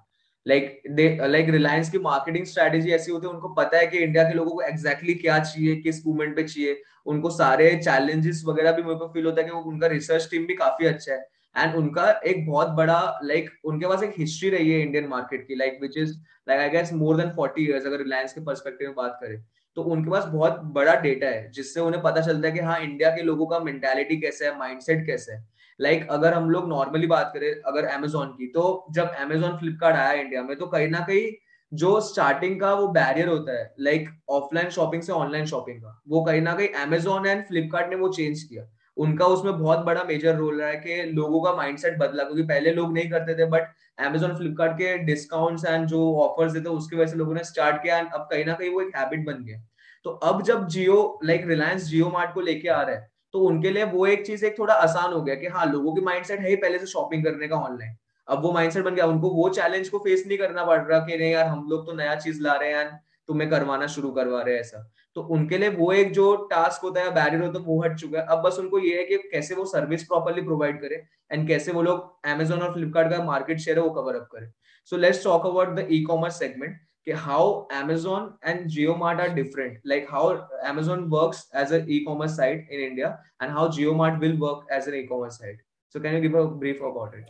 like 0.46 0.82
they 0.90 1.18
uh, 1.18 1.28
like 1.28 1.48
reliance 1.48 1.88
की 1.90 1.98
marketing 1.98 2.46
strategy 2.46 2.92
ऐसी 2.92 3.12
होती 3.12 3.26
है 3.26 3.32
उनको 3.32 3.48
पता 3.54 3.78
है 3.78 3.86
कि 3.86 3.98
India 3.98 4.24
के 4.24 4.34
लोगों 4.34 4.50
को 4.50 4.62
exactly 4.62 5.20
क्या 5.20 5.38
चाहिए 5.38 5.76
किस 5.76 6.06
मूवमेंट 6.06 6.36
पे 6.36 6.42
चाहिए 6.42 6.80
उनको 7.06 7.30
सारे 7.30 7.70
challenges 7.86 8.44
वगैरह 8.44 8.72
भी 8.72 8.82
मेरे 8.82 8.98
को 8.98 9.08
फील 9.14 9.26
होता 9.26 9.42
है 9.42 9.48
कि 9.48 9.68
उनका 9.70 9.86
रिसर्च 9.86 10.28
टीम 10.30 10.46
भी 10.46 10.54
काफ़ी 10.54 10.86
अच्छा 10.86 11.12
है 11.12 11.24
एंड 11.56 11.74
उनका 11.74 12.10
एक 12.26 12.46
बहुत 12.46 12.68
बड़ा 12.68 12.98
लाइक 13.24 13.44
like, 13.44 13.56
उनके 13.64 13.86
पास 13.86 14.02
एक 14.02 14.14
हिस्ट्री 14.18 14.50
रही 14.50 14.70
है 14.70 14.80
इंडियन 14.80 15.06
मार्केट 15.08 15.46
की 15.48 15.54
like 15.54 15.78
which 15.82 15.96
is 15.98 16.12
like 16.48 16.60
I 16.60 16.70
guess 16.70 16.92
more 16.92 17.16
than 17.16 17.30
forty 17.36 17.66
years 17.66 17.86
अगर 17.86 17.98
रिलायंस 17.98 18.32
के 18.32 18.40
परस्पेक्टिव 18.40 18.88
में 18.88 18.96
बात 18.96 19.18
करें 19.22 19.36
तो 19.76 19.82
उनके 19.82 20.10
पास 20.10 20.24
बहुत 20.24 20.60
बड़ा 20.74 20.94
डेटा 21.00 21.26
है 21.26 21.50
जिससे 21.52 21.80
उन्हें 21.80 22.02
पता 22.02 22.20
चलता 22.20 22.48
है 22.48 22.54
कि 22.54 22.60
हाँ 22.60 22.78
इंडिया 22.80 23.10
के 23.10 23.22
लोगों 23.22 23.46
का 23.46 23.58
मेंटालिटी 23.60 24.16
कैसे 24.16 24.44
है 24.44 24.58
माइंडसेट 24.58 25.06
कैसे 25.06 25.32
है। 25.32 25.44
लाइक 25.80 25.98
like, 25.98 26.12
अगर 26.12 26.34
हम 26.34 26.50
लोग 26.50 26.68
नॉर्मली 26.68 27.06
बात 27.06 27.30
करें 27.34 27.50
अगर 27.66 27.86
अमेजोन 27.86 28.28
की 28.28 28.46
तो 28.46 28.86
जब 28.92 29.14
अमेजोन 29.20 29.56
फ्लिपकार्ट 29.58 29.96
आया 29.96 30.12
इंडिया 30.12 30.42
में 30.42 30.56
तो 30.56 30.66
कहीं 30.66 30.88
ना 30.88 31.00
कहीं 31.00 31.30
जो 31.72 32.00
स्टार्टिंग 32.00 32.60
का 32.60 32.72
वो 32.74 32.86
बैरियर 32.88 33.28
होता 33.28 33.58
है 33.58 33.74
लाइक 33.80 34.08
ऑफलाइन 34.30 34.70
शॉपिंग 34.70 35.02
से 35.02 35.12
ऑनलाइन 35.12 35.46
शॉपिंग 35.46 35.82
का 35.82 36.02
वो 36.08 36.24
कहीं 36.24 36.40
ना 36.40 36.54
कहीं 36.54 36.68
अमेजोन 36.82 37.26
एंड 37.26 37.44
फ्लिपकार्ट 37.46 37.90
ने 37.90 37.96
वो 37.96 38.08
चेंज 38.08 38.42
किया। 38.42 38.66
उनका 38.96 39.26
उसमें 39.26 39.58
बहुत 39.58 39.78
बड़ा 39.78 40.04
मेजर 40.04 40.36
रोल 40.36 40.60
रहा 40.60 40.68
है 40.68 40.76
कि 40.76 41.02
लोगों 41.12 41.40
का 41.42 41.52
माइंडसेट 41.52 41.98
बदला 41.98 42.24
क्योंकि 42.24 42.42
पहले 42.42 42.72
लोग 42.72 42.92
नहीं 42.92 43.10
करते 43.10 43.34
थे 43.34 43.46
बट 43.46 43.62
अमेजोन 43.98 44.34
फ्लिपकार्ट 44.36 44.72
के 44.72 44.96
डिस्काउंट्स 45.04 45.64
एंड 45.64 45.86
जो 45.88 46.00
ऑफर्स 46.20 46.52
देते 46.52 46.68
उसकी 46.70 46.96
वजह 46.96 47.10
से 47.10 47.16
लोगों 47.16 47.34
ने 47.34 47.44
स्टार्ट 47.44 47.82
किया 47.82 47.98
एंड 47.98 48.12
अब 48.14 48.28
कहीं 48.30 48.44
ना 48.44 48.54
कहीं 48.54 48.70
वो 48.70 48.80
एक 48.80 48.96
हैबिट 48.96 49.24
बन 49.26 49.44
गया। 49.44 49.60
तो 50.04 50.10
अब 50.10 50.42
जब 50.42 50.66
Jio 50.68 51.18
like 51.24 51.46
Reliance 51.46 51.84
Jio 51.84 52.10
mart 52.10 52.34
को 52.34 52.40
लेके 52.40 52.68
आ 52.68 52.80
रहा 52.82 52.96
है 52.96 53.08
तो 53.34 53.40
उनके 53.42 53.70
लिए 53.70 53.84
वो 53.86 54.06
एक 54.06 54.26
चीज़ 54.26 54.44
एक 54.46 54.58
थोड़ा 54.58 54.74
आसान 54.74 55.12
हो 55.12 55.22
गया 55.22 55.34
कि 55.34 55.46
हाँ 55.48 55.64
लोगों 55.66 55.94
की 55.94 56.00
माइंडसेट 56.02 56.40
है 56.40 56.48
ही 56.48 56.56
पहले 56.56 56.78
से 56.78 56.86
शॉपिंग 56.86 57.24
करने 57.24 57.48
का 57.48 57.56
ऑनलाइन 57.58 57.96
अब 58.28 58.42
वो 58.42 58.52
माइंडसेट 58.52 58.84
बन 58.84 58.94
गया, 58.94 59.06
उनको 59.06 59.28
वो 59.30 59.48
चैलेंज 59.50 59.88
को 59.88 59.98
फेस 59.98 60.24
नहीं 60.26 60.38
करना 60.38 60.64
पड़ 60.64 60.80
रहा 60.80 60.98
कि 61.00 61.16
नहीं 61.16 61.30
यार, 61.32 61.46
हम 61.46 61.66
लोग 61.70 61.86
तो 61.86 61.92
नया 61.92 62.14
चीज़ 62.16 62.40
ला 62.42 62.54
रहे 62.54 62.72
हैं 62.72 63.00
तुम्हें 63.28 63.48
करवाना 63.50 63.86
शुरू 63.86 64.10
करवा 64.12 64.40
रहे 64.42 64.54
हैं 64.54 64.60
ऐसा। 64.60 64.90
तो 65.16 65.22
उनके 65.34 65.58
लिए 65.58 65.68
वो 65.70 65.92
एक 65.92 66.12
जो 66.12 66.34
टास्क 66.50 66.82
होता 66.84 67.00
है 67.00 67.10
बैरियर 67.14 67.42
होता 67.42 67.58
है, 67.58 67.64
वो 67.64 67.82
हट 67.82 67.94
चुका 67.98 68.18
है। 68.20 68.26
अब 68.26 68.42
बस 68.42 68.58
उनको 68.58 68.78
ये 68.78 68.96
है 68.98 69.04
कि 69.04 69.16
कैसे 69.30 69.54
वो 69.54 69.64
सर्विस 69.66 70.02
प्रॉपरली 70.06 70.42
प्रोवाइड 70.42 70.80
करे 70.80 71.02
एंड 71.32 71.46
कैसे 71.48 71.72
वो 71.72 71.82
लोग 71.82 72.28
एमेजोन 72.28 72.62
और 72.62 72.72
फ्लिपकार्ट 72.72 73.10
का 73.12 73.22
मार्केट 73.24 73.58
शेयर 73.60 73.78
है 73.78 73.84
वो 73.84 73.90
कवर 73.92 74.16
अप 74.16 74.28
करें। 74.32 74.50
So 74.92 74.96
let's 74.96 75.22
talk 75.24 75.46
about 75.46 75.74
the 75.76 75.86
e 75.90 76.02
commerce 76.08 76.38
segment 76.38 76.76
कि 77.06 77.12
how 77.24 77.48
Amazon 77.74 78.32
and 78.44 78.66
Jio 78.66 78.94
mart 78.96 79.20
are 79.20 79.28
different 79.34 79.80
like 79.86 80.06
how 80.10 80.34
Amazon 80.68 81.04
work 81.10 81.34
as 81.56 81.72
a 81.72 81.84
e 81.88 81.98
commerce 82.06 82.36
site 82.36 82.68
in 82.72 82.80
India 82.80 83.08
and 83.42 83.50
how 83.52 83.70
Jio 83.72 83.94
mart 83.94 84.20
will 84.20 84.36
work 84.40 84.72
as 84.72 84.88
an 84.88 84.94
e 84.94 85.02
commerce 85.06 85.38
site 85.38 85.62
so 85.94 86.00
can 86.00 86.14
you 86.14 86.20
give 86.20 86.38
a 86.40 86.44
brief 86.58 86.82
about 86.84 87.14
it 87.14 87.26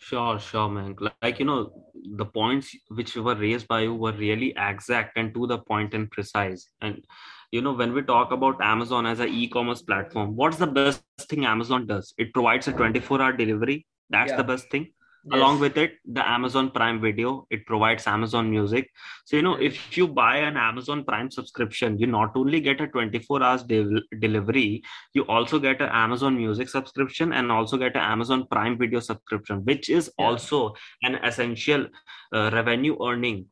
Sure, 0.00 0.38
sure, 0.38 0.68
man. 0.68 0.96
Like, 1.22 1.38
you 1.38 1.44
know, 1.44 1.72
the 2.16 2.24
points 2.24 2.74
which 2.88 3.16
were 3.16 3.34
raised 3.34 3.68
by 3.68 3.82
you 3.82 3.94
were 3.94 4.12
really 4.12 4.54
exact 4.56 5.18
and 5.18 5.34
to 5.34 5.46
the 5.46 5.58
point 5.58 5.92
and 5.94 6.10
precise. 6.10 6.70
And, 6.80 7.04
you 7.50 7.62
know, 7.62 7.72
when 7.72 7.92
we 7.92 8.02
talk 8.02 8.30
about 8.30 8.60
Amazon 8.62 9.06
as 9.06 9.20
an 9.20 9.28
e 9.28 9.48
commerce 9.48 9.82
platform, 9.82 10.36
what's 10.36 10.56
the 10.56 10.66
best 10.66 11.02
thing 11.20 11.44
Amazon 11.44 11.86
does? 11.86 12.14
It 12.16 12.32
provides 12.32 12.68
a 12.68 12.72
24 12.72 13.20
hour 13.20 13.32
delivery. 13.32 13.86
That's 14.08 14.30
yeah. 14.30 14.36
the 14.36 14.44
best 14.44 14.70
thing 14.70 14.88
yes. 15.24 15.36
along 15.36 15.60
with 15.60 15.76
it 15.76 15.94
the 16.04 16.26
amazon 16.28 16.70
prime 16.70 17.00
video 17.00 17.46
it 17.50 17.64
provides 17.66 18.06
amazon 18.06 18.50
music 18.50 18.90
so 19.24 19.36
you 19.36 19.42
know 19.42 19.54
if 19.54 19.96
you 19.96 20.06
buy 20.06 20.36
an 20.36 20.56
amazon 20.56 21.04
prime 21.04 21.30
subscription 21.30 21.98
you 21.98 22.06
not 22.06 22.36
only 22.36 22.60
get 22.60 22.80
a 22.80 22.86
24 22.86 23.42
hours 23.42 23.62
de- 23.62 24.02
delivery 24.20 24.82
you 25.14 25.22
also 25.24 25.58
get 25.58 25.80
an 25.80 25.88
amazon 25.90 26.36
music 26.36 26.68
subscription 26.68 27.32
and 27.32 27.50
also 27.50 27.76
get 27.76 27.96
an 27.96 28.02
amazon 28.02 28.46
prime 28.50 28.78
video 28.78 29.00
subscription 29.00 29.64
which 29.64 29.88
is 29.88 30.10
yeah. 30.18 30.26
also 30.26 30.74
an 31.02 31.16
essential 31.16 31.86
uh, 32.32 32.50
revenue 32.52 32.96
earning 33.04 33.46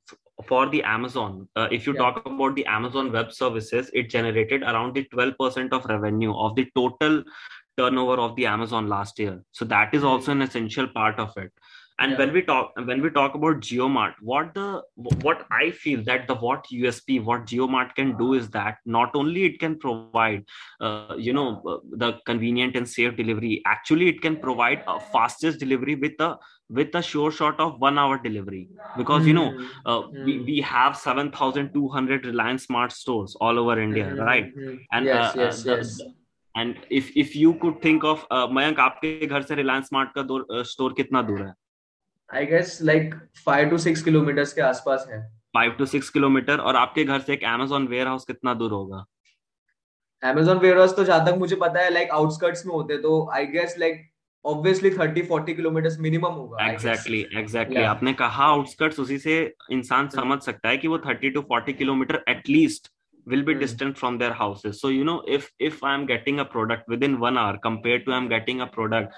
for 0.46 0.68
the 0.68 0.82
amazon 0.82 1.48
uh, 1.56 1.68
if 1.70 1.86
you 1.86 1.94
yeah. 1.94 2.00
talk 2.00 2.26
about 2.26 2.54
the 2.54 2.66
amazon 2.66 3.10
web 3.10 3.32
services 3.32 3.90
it 3.94 4.10
generated 4.10 4.62
around 4.62 4.94
the 4.94 5.04
12% 5.04 5.72
of 5.72 5.84
revenue 5.86 6.34
of 6.34 6.54
the 6.56 6.66
total 6.74 7.22
turnover 7.76 8.20
of 8.20 8.36
the 8.36 8.46
amazon 8.46 8.88
last 8.88 9.18
year 9.18 9.42
so 9.52 9.64
that 9.64 9.94
is 9.94 10.04
also 10.04 10.32
an 10.32 10.42
essential 10.42 10.88
part 10.88 11.18
of 11.18 11.36
it 11.36 11.52
and 11.98 12.12
yeah. 12.12 12.18
when 12.18 12.32
we 12.32 12.42
talk 12.42 12.72
when 12.84 13.00
we 13.02 13.10
talk 13.10 13.34
about 13.34 13.60
geomart 13.60 14.14
what 14.20 14.52
the 14.54 14.82
what 15.22 15.46
i 15.50 15.70
feel 15.70 16.02
that 16.04 16.26
the 16.28 16.34
what 16.34 16.66
usp 16.72 17.22
what 17.24 17.46
geomart 17.46 17.94
can 17.94 18.16
do 18.16 18.34
is 18.34 18.48
that 18.50 18.78
not 18.84 19.14
only 19.14 19.44
it 19.44 19.58
can 19.58 19.78
provide 19.78 20.44
uh, 20.80 21.14
you 21.16 21.32
know 21.32 21.62
uh, 21.66 21.78
the 21.92 22.12
convenient 22.26 22.76
and 22.76 22.88
safe 22.88 23.16
delivery 23.16 23.62
actually 23.66 24.08
it 24.08 24.20
can 24.20 24.36
provide 24.36 24.82
a 24.86 25.00
fastest 25.00 25.58
delivery 25.58 25.94
with 25.94 26.20
a 26.20 26.36
with 26.68 26.94
a 26.94 27.02
sure 27.02 27.30
shot 27.30 27.58
of 27.60 27.80
one 27.80 27.98
hour 27.98 28.18
delivery 28.18 28.68
because 28.96 29.22
mm. 29.22 29.28
you 29.28 29.34
know 29.34 29.50
hmm. 29.52 29.66
uh, 29.86 30.02
mm. 30.02 30.24
we, 30.24 30.38
hmm. 30.38 30.44
we 30.44 30.60
have 30.60 30.96
7200 30.96 32.26
reliance 32.26 32.64
smart 32.64 32.90
stores 32.90 33.36
all 33.40 33.56
over 33.60 33.80
india 33.80 34.06
mm. 34.06 34.18
right 34.18 34.52
and 34.90 35.06
yes, 35.06 35.36
uh, 35.36 35.40
yes, 35.40 35.66
uh, 35.66 35.76
yes. 35.76 36.00
And 36.56 36.74
if 36.92 37.10
if 37.18 37.38
you 37.38 37.52
could 37.52 37.84
think 37.84 38.04
of 38.04 38.26
Mayank 38.52 38.80
आपके 38.80 39.26
घर 39.26 39.42
से 39.42 39.54
Reliance 39.54 39.88
smart 39.88 40.10
का 40.18 40.62
store 40.62 40.90
uh, 40.90 40.96
कितना 40.96 41.22
दूर 41.22 41.42
है? 41.42 41.52
I 42.30 42.46
guess 42.46 42.78
like 42.82 43.14
five 43.44 43.68
to 43.70 43.78
six 43.78 44.02
kilometre 44.02 44.44
के 44.44 44.62
आसपास 44.62 45.06
है। 45.10 45.20
फाइव 45.54 45.72
टू 45.72 45.86
सिक्स 45.86 46.08
किलोमीटर 46.10 46.58
और 46.58 46.76
आपके 46.76 47.04
घर 47.04 47.20
से 47.20 47.32
एक 47.34 47.44
अमेजोन 47.44 47.86
वेयर 47.88 48.06
हाउस 48.06 48.24
कितना 48.24 48.54
दूर 48.54 48.72
होगा? 48.72 49.04
अमेजोन 50.22 50.58
वेयर 50.58 50.78
हाउस 50.78 50.96
तो 50.96 51.04
जहाँ 51.04 51.26
तक 51.26 51.38
मुझे 51.38 51.56
पता 51.56 51.80
है 51.80 51.90
लाइक 51.90 52.08
like, 52.08 52.18
आउटस्कर्ट्स 52.18 52.66
में 52.66 52.72
होते 52.74 52.96
तो 52.98 53.28
I 53.32 53.46
guess 53.46 53.74
like 53.78 54.04
obviously 54.44 54.90
thirty 54.90 55.22
forty 55.22 55.54
kilometre 55.54 55.96
minimum 56.00 56.32
होगा 56.32 56.66
एग्जैक्टली 56.66 57.24
एग्जैक्टली 57.36 57.82
आपने 57.82 58.12
कहा 58.12 58.44
आउटस्कर्ट्स 58.46 59.00
उसी 59.00 59.18
से 59.18 59.38
इंसान 59.70 60.08
समझ 60.08 60.40
सकता 60.42 60.68
है 60.68 60.76
कि 60.76 60.88
वो 60.88 60.98
thirty 60.98 61.30
to 61.30 61.40
forty 61.40 61.72
kilometre 61.72 62.22
at least 62.28 62.90
will 63.26 63.42
be 63.42 63.54
mm. 63.54 63.60
distant 63.60 63.98
from 63.98 64.18
their 64.18 64.32
houses 64.32 64.80
so 64.80 64.88
you 64.88 65.04
know 65.04 65.22
if 65.26 65.50
if 65.58 65.82
i'm 65.82 66.06
getting 66.06 66.40
a 66.40 66.44
product 66.44 66.88
within 66.88 67.18
1 67.18 67.36
hour 67.36 67.58
compared 67.58 68.04
to 68.06 68.12
i'm 68.12 68.28
getting 68.28 68.60
a 68.60 68.66
product 68.66 69.14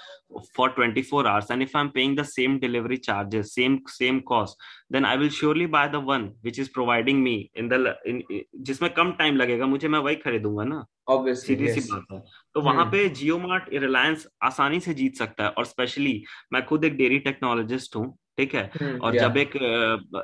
for 0.55 0.69
24 0.71 1.27
hours 1.27 1.51
and 1.51 1.63
if 1.63 1.75
i'm 1.75 1.91
paying 1.93 2.15
the 2.21 2.25
same 2.25 2.59
delivery 2.59 2.99
charges 2.99 3.55
same 3.55 3.81
same 3.97 4.21
cost 4.33 4.69
then 4.91 5.05
i 5.05 5.17
will 5.17 5.33
surely 5.41 5.67
buy 5.67 5.87
the 5.97 6.01
one 6.13 6.29
which 6.43 6.59
is 6.59 6.69
providing 6.69 7.23
me 7.29 7.37
in 7.55 7.69
the 7.69 7.81
in 8.13 8.23
जिसमें 8.69 8.93
कम 8.95 9.13
time 9.19 9.37
लगेगा 9.37 9.67
मुझे 9.67 9.89
मैं 9.89 9.99
वही 9.99 10.17
खरीदूँगा 10.25 10.65
ना 10.65 10.85
सीधी 11.11 11.69
सी 11.73 11.81
बात 11.93 12.13
है 12.13 12.23
तो 12.55 12.61
वहाँ 12.61 12.85
पे 12.93 13.09
जियो 13.19 13.39
मार्ट 13.39 13.69
रिलायंस 13.75 14.27
आसानी 14.45 14.81
से 14.81 14.95
जीत 14.95 15.17
सकता 15.17 15.45
है 15.45 15.51
और 15.51 15.65
स्पेशली 15.65 16.23
मैं 16.53 16.65
खुद 16.67 16.85
एक 16.85 16.97
डेयरी 16.97 17.19
टेक्नोलॉजिस्ट 17.29 17.97
हूँ 17.97 18.07
ठीक 18.39 18.55
है? 18.55 18.63
हम्म, 18.75 18.99
और 18.99 19.17
जब 19.17 19.37
एक 19.37 19.57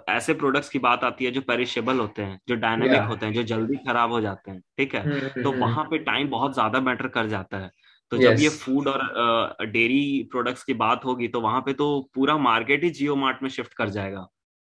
ऐसे 0.09 0.35
प्रोडक्ट्स 0.35 0.69
की 0.69 0.79
बात 0.79 1.05
आती 1.05 1.25
है 1.25 1.31
जो 1.31 1.41
पेरिशेबल 1.41 1.99
होते 1.99 2.23
हैं 2.23 2.39
जो 2.49 2.55
डायनेमिक 2.57 3.09
होते 3.09 3.27
हैं 3.27 3.33
जो 3.33 3.43
जल्दी 3.45 3.77
खराब 3.89 4.13
हो 4.13 4.21
जाते 4.21 4.51
हैं 4.51 4.61
ठीक 4.79 4.95
है? 4.95 5.03
हम्म, 5.03 5.43
तो 5.43 5.51
हम्म, 5.51 5.61
वहाँ 5.61 5.85
पे 5.85 5.99
टाइम 6.05 6.29
बहुत 6.29 6.55
ज़्यादा 6.55 6.81
मैटर 6.81 7.09
कर 7.09 7.27
जाता 7.29 7.59
है। 7.59 7.71
तो 8.13 8.19
जब 8.19 8.41
ये 8.41 8.49
फ़ूड 8.49 8.89
और 8.89 9.67
डेयरी 9.67 10.29
प्रोडक्ट्स 10.31 10.65
की 10.65 10.75
बात 10.75 11.05
होगी 11.05 11.29
तो 11.29 11.41
वहाँ 11.41 11.61
पे 11.61 11.73
तो 11.73 11.89
पूरा 12.15 12.37
मार्केट 12.39 12.85
ही 12.85 12.91
जियो 12.91 13.17
मार्ट 13.17 13.43
में 13.43 13.51
शिफ्ट 13.51 13.75
कर 13.75 13.89
जाएगा। 13.89 14.27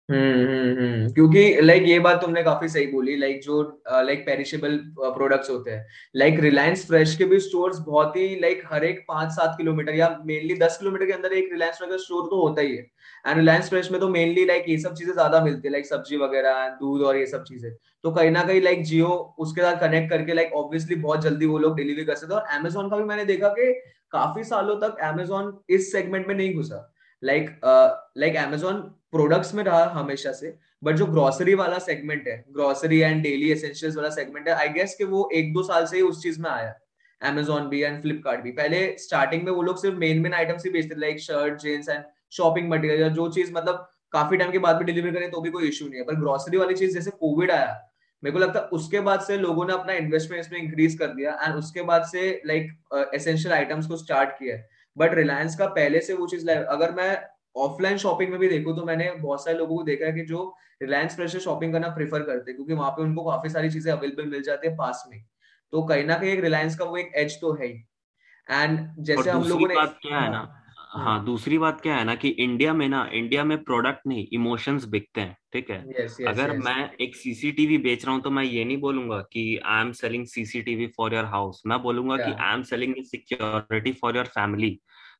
हम्म 0.08 1.08
क्योंकि 1.12 1.42
लाइक 1.62 1.82
ये 1.82 1.98
बात 1.98 2.20
तुमने 2.20 2.42
काफ़ी 2.42 2.68
सही 2.68 2.86
बोली 2.86 3.16
लाइक 3.16 3.40
जो 3.42 3.60
लाइक 3.88 4.24
पेरिशेबल 4.26 4.76
प्रोडक्ट्स 4.98 5.50
होते 5.50 5.70
हैं। 5.70 5.86
लाइक 6.16 6.40
रिलायंस 6.40 6.86
फ्रेश 6.86 7.16
के 7.16 7.24
भी 7.24 7.38
स्टोर्स 7.40 7.78
बहुत 7.78 8.16
ही 8.16 8.28
लाइक 8.40 8.62
हर 8.72 8.84
एक 8.84 9.04
पाँच 9.08 9.30
सात 9.30 9.54
किलोमीटर 9.58 9.94
या 9.94 10.08
मेनली 10.26 10.54
दस 10.54 10.76
किलोमीटर 10.80 11.06
के 11.06 11.12
अंदर 11.12 11.32
एक 11.32 11.48
रिलायंस 11.52 11.76
फ्रेश 11.76 11.90
का 11.90 11.96
स्टोर 11.96 12.26
तो 12.30 12.40
होता 12.48 12.62
ही 12.62 12.76
है। 12.76 12.86
एंड 13.24 13.36
रिलायंस 13.36 13.68
फ्रेश 13.70 13.90
में 13.90 14.00
तो 14.00 14.08
मेनली 14.08 14.44
लाइक 14.44 14.64
ये 14.68 14.78
सब 14.78 14.94
चीज़ें 14.94 15.12
ज़्यादा 15.12 15.40
मिलती 15.40 15.68
है 15.68 15.72
लाइक 15.72 15.86
सब्ज़ी 15.86 16.16
वगैरह, 16.16 16.68
दूध 16.70 17.02
और 17.02 17.16
ये 17.16 17.26
सब 17.26 17.44
चीज़ें। 17.44 17.70
तो 18.04 18.10
कहीं 18.10 18.30
ना 18.30 18.42
कहीं 18.44 18.60
लाइक 18.60 18.82
जियो 18.84 19.08
उसके 19.38 19.60
साथ 19.60 19.80
कनेक्ट 19.80 20.10
करके 20.10 20.34
लाइक 20.34 20.52
ऑब्वियसली 20.54 20.96
बहुत 20.96 21.22
जल्दी 21.22 21.46
वो 21.46 21.58
लोग 21.58 21.76
डिलीवरी 21.76 22.04
कर 22.04 22.14
सकते 22.14 22.34
और 22.34 22.44
अमेजोन 22.58 22.90
का 22.90 22.96
भी 22.96 23.04
मैंने 23.04 23.24
देखा 23.24 23.48
कि 23.50 23.72
काफ़ी 24.12 24.44
सालों 24.44 24.76
तक 24.80 24.98
अमेजोन 25.04 25.56
इस 25.70 25.90
सेगमेंट 25.92 26.26
में 26.28 26.34
नहीं 26.34 26.54
घुसा। 26.54 26.90
लाइक 27.22 27.50
लाइक 28.18 28.36
अमेजोन 28.38 28.80
प्रोडक्ट्स 29.12 29.54
में 29.54 29.62
रहा 29.64 29.84
हमेशा 29.90 30.32
से 30.32 30.56
बट 30.82 30.96
जो 30.96 31.06
ग्रोसरी 31.06 31.54
वाला 31.54 31.78
सेगमेंट 31.80 32.26
है 32.28 32.44
ग्रोसरी 32.52 32.98
एंड 33.00 33.22
डेली 33.22 33.50
एसेंशियल्स 33.52 33.96
वाला 33.96 34.08
सेगमेंट 34.12 34.48
है 34.48 34.54
आई 34.54 34.68
गेस 34.70 34.94
कि 34.94 35.04
वो 35.06 35.28
एक 35.34 35.52
दो 35.54 35.62
साल 35.62 35.86
से 35.86 35.96
ही 35.96 36.02
उस 36.02 36.22
चीज़ 36.22 36.40
में 36.40 36.50
आया। 36.50 36.74
अमेजोन 37.20 37.68
भी 37.68 37.80
एंड 37.82 38.00
फ्लिपकार्ट 38.02 38.40
भी। 38.40 38.50
पहले 38.52 38.86
स्टार्टिंग 38.98 39.42
में 39.44 39.52
वो 39.52 39.62
लोग 39.62 39.80
सिर्फ़ 39.80 39.96
मेन 39.98 40.20
मेन 40.22 40.34
आइटम्स 40.34 40.64
ही 40.64 40.70
बेचते 40.70 41.00
like 41.00 41.20
shirt 41.20 41.60
jeans 41.62 41.88
and 41.88 42.04
shopping 42.34 42.70
material 42.70 43.00
या 43.00 43.08
जो 43.10 43.28
चीज़ 43.32 43.52
मतलब 43.52 43.88
काफ़ी 44.12 44.36
टाइम 44.36 44.52
के 44.52 44.58
बाद 44.58 44.76
भी 44.76 44.84
डिलीवर 44.84 45.14
करें 45.14 45.30
तो 45.30 45.40
भी 45.40 45.50
कोई 45.50 45.68
इशू 45.68 45.88
नहीं 45.88 45.98
है। 45.98 46.04
पर 46.04 46.14
ग्रोसरी 46.16 46.56
वाली 46.56 46.74
चीज़ 46.74 46.94
जैसे 46.94 47.10
कोविड 47.10 47.50
आया 47.50 47.74
मेरे 48.22 48.32
को 48.32 48.38
लगता 48.38 48.60
है 48.60 48.66
उसके 48.72 49.00
बाद 49.00 49.20
से 49.20 49.36
लोगों 49.38 49.64
ने 49.66 49.72
अपना 49.72 49.92
इन्वेस्टमेंट 49.92 50.40
इसमें 50.40 50.58
इंक्रीज 50.58 50.98
कर 50.98 51.06
दिया 51.14 51.32
एंड 51.42 51.54
उसके 51.54 51.82
बाद 51.82 52.04
से 52.04 52.30
लाइक 52.46 53.10
एसेंशियल 53.14 53.54
आइटम्स 53.54 53.86
को 53.86 53.96
स्टार्ट 53.96 54.30
किया 54.30 54.56
बट 54.96 55.14
रिलायंस 55.14 55.56
का 55.56 55.66
पहले 55.74 56.00
से 56.00 56.14
वो 56.14 56.26
चीज़ 56.26 56.50
अगर 56.50 56.92
मैं 56.92 57.16
ऑफलाइन 57.56 57.98
शॉपिंग 57.98 58.30
में 58.30 58.38
भी 58.40 58.48
देखो 58.48 58.72
तो 58.72 58.84
मैंने 58.84 59.10
बहुत 59.12 59.44
सारे 59.44 59.56
लोगों 59.58 59.76
को 59.76 59.82
देखा 59.82 60.06
है 60.06 60.12
कि 60.12 60.24
जो 60.24 60.54
रिलायंस 60.82 61.16
फ्रेश 61.16 61.36
शॉपिंग 61.36 61.72
करना 61.72 61.88
प्रेफर 61.94 62.22
करते 62.22 62.50
हैं 62.50 62.56
क्योंकि 62.56 62.74
वहाँ 62.74 62.90
पे 62.90 63.02
उनको 63.02 63.24
काफ़ी 63.24 63.50
सारी 63.50 63.70
चीज़ें 63.70 63.92
अवेलेबल 63.92 64.30
मिल 64.30 64.42
जाती 64.42 64.68
है 64.68 64.76
पास 64.76 65.04
में। 65.10 65.20
तो 65.72 65.82
कहीं 65.82 66.04
ना 66.04 66.18
कहीं 66.18 66.30
एक 66.30 66.40
रिलायंस 66.40 66.76
का 66.78 66.84
वो 66.84 66.96
एक 66.96 67.12
एज 67.16 67.38
तो 67.40 67.52
है 67.52 67.66
ही। 67.66 67.84
एंड 68.48 68.78
जैसे 69.00 69.30
हम 69.30 69.44
लोगों 69.44 69.68
ने 69.68 69.74
क्या 69.76 70.18
है 70.18 70.30
ना 70.30 70.42
हाँ, 70.94 71.04
हाँ 71.04 71.24
दूसरी 71.24 71.58
बात 71.58 71.80
क्या 71.80 71.94
है 71.96 72.04
ना 72.04 72.14
कि 72.14 72.28
इंडिया 72.28 72.72
में 72.74 72.88
ना 72.88 73.08
इंडिया 73.12 73.44
में 73.44 73.62
प्रोडक्ट 73.64 74.06
नहीं 74.06 74.26
इमोशंस 74.32 74.84
बिकते 74.84 75.20
हैं 75.20 75.36
ठीक 75.52 75.70
है 75.70 75.78
yes, 75.84 76.12
yes, 76.20 76.28
अगर 76.28 76.52
yes. 76.52 76.64
मैं 76.64 76.90
एक 77.00 77.16
सीसीटीवी 77.16 77.78
बेच 77.78 78.04
रहा 78.04 78.14
हूँ 78.14 78.22
तो 78.22 78.30
मैं 78.30 78.44
ये 78.44 78.64
नहीं 78.64 78.76
बोलूँगा 78.76 79.20
कि 79.32 79.60
I 79.66 79.80
am 79.80 79.92
selling 79.92 80.26
CCTV 80.26 80.86
for 80.86 81.14
your 81.14 81.24
house 81.24 81.62
मैं 81.66 81.80
बोलूँगा 81.82 82.14
yeah. 82.14 82.26
कि 82.26 82.42
I 82.42 82.54
am 82.54 82.62
selling 82.62 82.94
security 83.04 83.92
for 83.92 84.16
your 84.16 84.26
family 84.26 84.70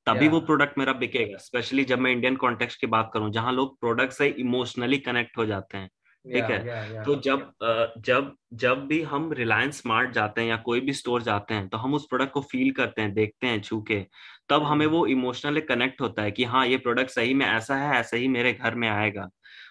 तभी 0.07 0.19
yeah. 0.19 0.33
वो 0.33 0.41
प्रोडक्ट 0.41 0.79
मेरा 0.79 0.93
बिकेगा 0.93 1.39
स्पेशली 1.39 1.85
जब 1.85 1.99
मैं 1.99 2.13
इंडियन 2.13 2.37
कॉन्टेक्स्ट 2.37 2.81
की 2.81 2.87
बात 2.87 3.11
करूँ 3.15 3.31
जहाँ 3.33 3.53
लोग 3.53 3.79
प्रोडक्ट 3.81 4.13
से 4.13 4.29
इमोशनली 4.39 4.99
कनेक्ट 4.99 5.39
हो 5.39 5.47
जाते 5.47 5.79
हैं 5.79 5.91
ठीक 6.25 6.45
है? 6.45 7.05
तो 7.05 7.15
जब 7.17 7.51
जब 7.99 8.33
जब 8.55 8.87
भी 8.87 9.01
हम 9.03 9.33
रिलायंस 9.33 9.81
स्मार्ट 9.81 10.11
जाते 10.11 10.41
हैं 10.41 10.49
या 10.49 10.57
कोई 10.57 10.81
भी 10.81 10.93
स्टोर 10.93 11.23
जाते 11.23 11.55
हैं 11.55 11.69
तो 11.69 11.79
हम 11.79 11.95
उस 11.95 12.07
प्रोडक्ट 12.09 12.33
को 12.33 12.41
फील 12.43 12.71
करते 12.73 13.03
हैं 13.03 13.13
देखते 13.15 13.47
हैं 13.47 13.61
छू 13.63 13.81
के। 13.83 14.01
तब 14.49 14.63
हमें 14.63 14.87
वो 14.87 15.07
इमोशनली 15.07 15.61
कनेक्ट 15.63 16.01
होता 16.01 16.23
है 16.23 16.31
कि 16.31 16.45
हाँ 16.45 16.67
ये 16.67 16.77
प्रोडक्ट 16.77 17.11
सही 17.11 17.35
में 17.35 17.47
ऐसा 17.47 17.77
है 17.77 17.99
ऐसे 17.99 18.17
ही 18.17 18.29
मेरे 18.29 18.53
घर 18.53 18.75
में 18.75 18.89
आएगा। 18.89 19.29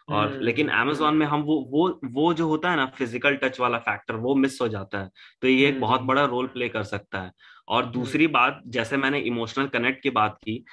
और 0.10 0.28
हम्म, 0.28 0.40
लेकिन 0.40 0.68
अमेजोन 0.70 1.08
हम्म। 1.08 1.18
में 1.18 1.26
हम 1.26 1.42
वो 1.42 1.56
वो 1.72 1.88
वो 2.14 2.34
जो 2.34 2.48
होता 2.48 2.70
है 2.72 2.76
ना 2.78 2.86
फ़िज़िकल 2.98 3.36
टच 3.36 3.60
वाला 3.60 3.78
फैक्टर 3.80 4.16
वो 4.16 4.36
मिस 4.36 4.60
हो 4.62 4.68
जाता 4.68 5.00
है। 5.00 5.10
तो 5.42 5.48
ये 5.48 5.68
एक 5.70 5.80
बहुत 5.82 6.02
बड़ा 6.02 6.26
रोल 6.26 6.48
प्ले 6.48 6.70
कर 6.70 6.84
सकता 6.84 7.22
है। 7.22 7.32
और 7.68 7.86
दूसरी 7.86 8.28
बात 8.30 8.62
जैसे 8.68 8.98
मैंने 8.98 9.20
इमोशनल 9.22 9.68
कनेक्ट 9.68 10.04
की 10.04 10.10
बात 10.12 10.38
की 10.44 10.64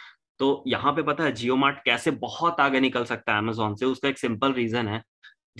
तो 0.40 0.62
यहाँ 0.66 0.92
पे 0.92 1.02
पता 1.02 1.24
है 1.24 1.32
जियो 1.32 1.56
मार्ट 1.56 1.78
कैसे 1.84 2.10
बहुत 2.10 2.60
आगे 2.60 2.80
निकल 2.80 3.04
सकता 3.04 3.32
है 3.32 3.38
अमेजोन 3.38 3.74
से 3.74 3.86
उसका 3.86 4.08
एक 4.08 4.18
सिंपल 4.18 4.52
रीजन 4.52 4.88
है। 4.88 5.02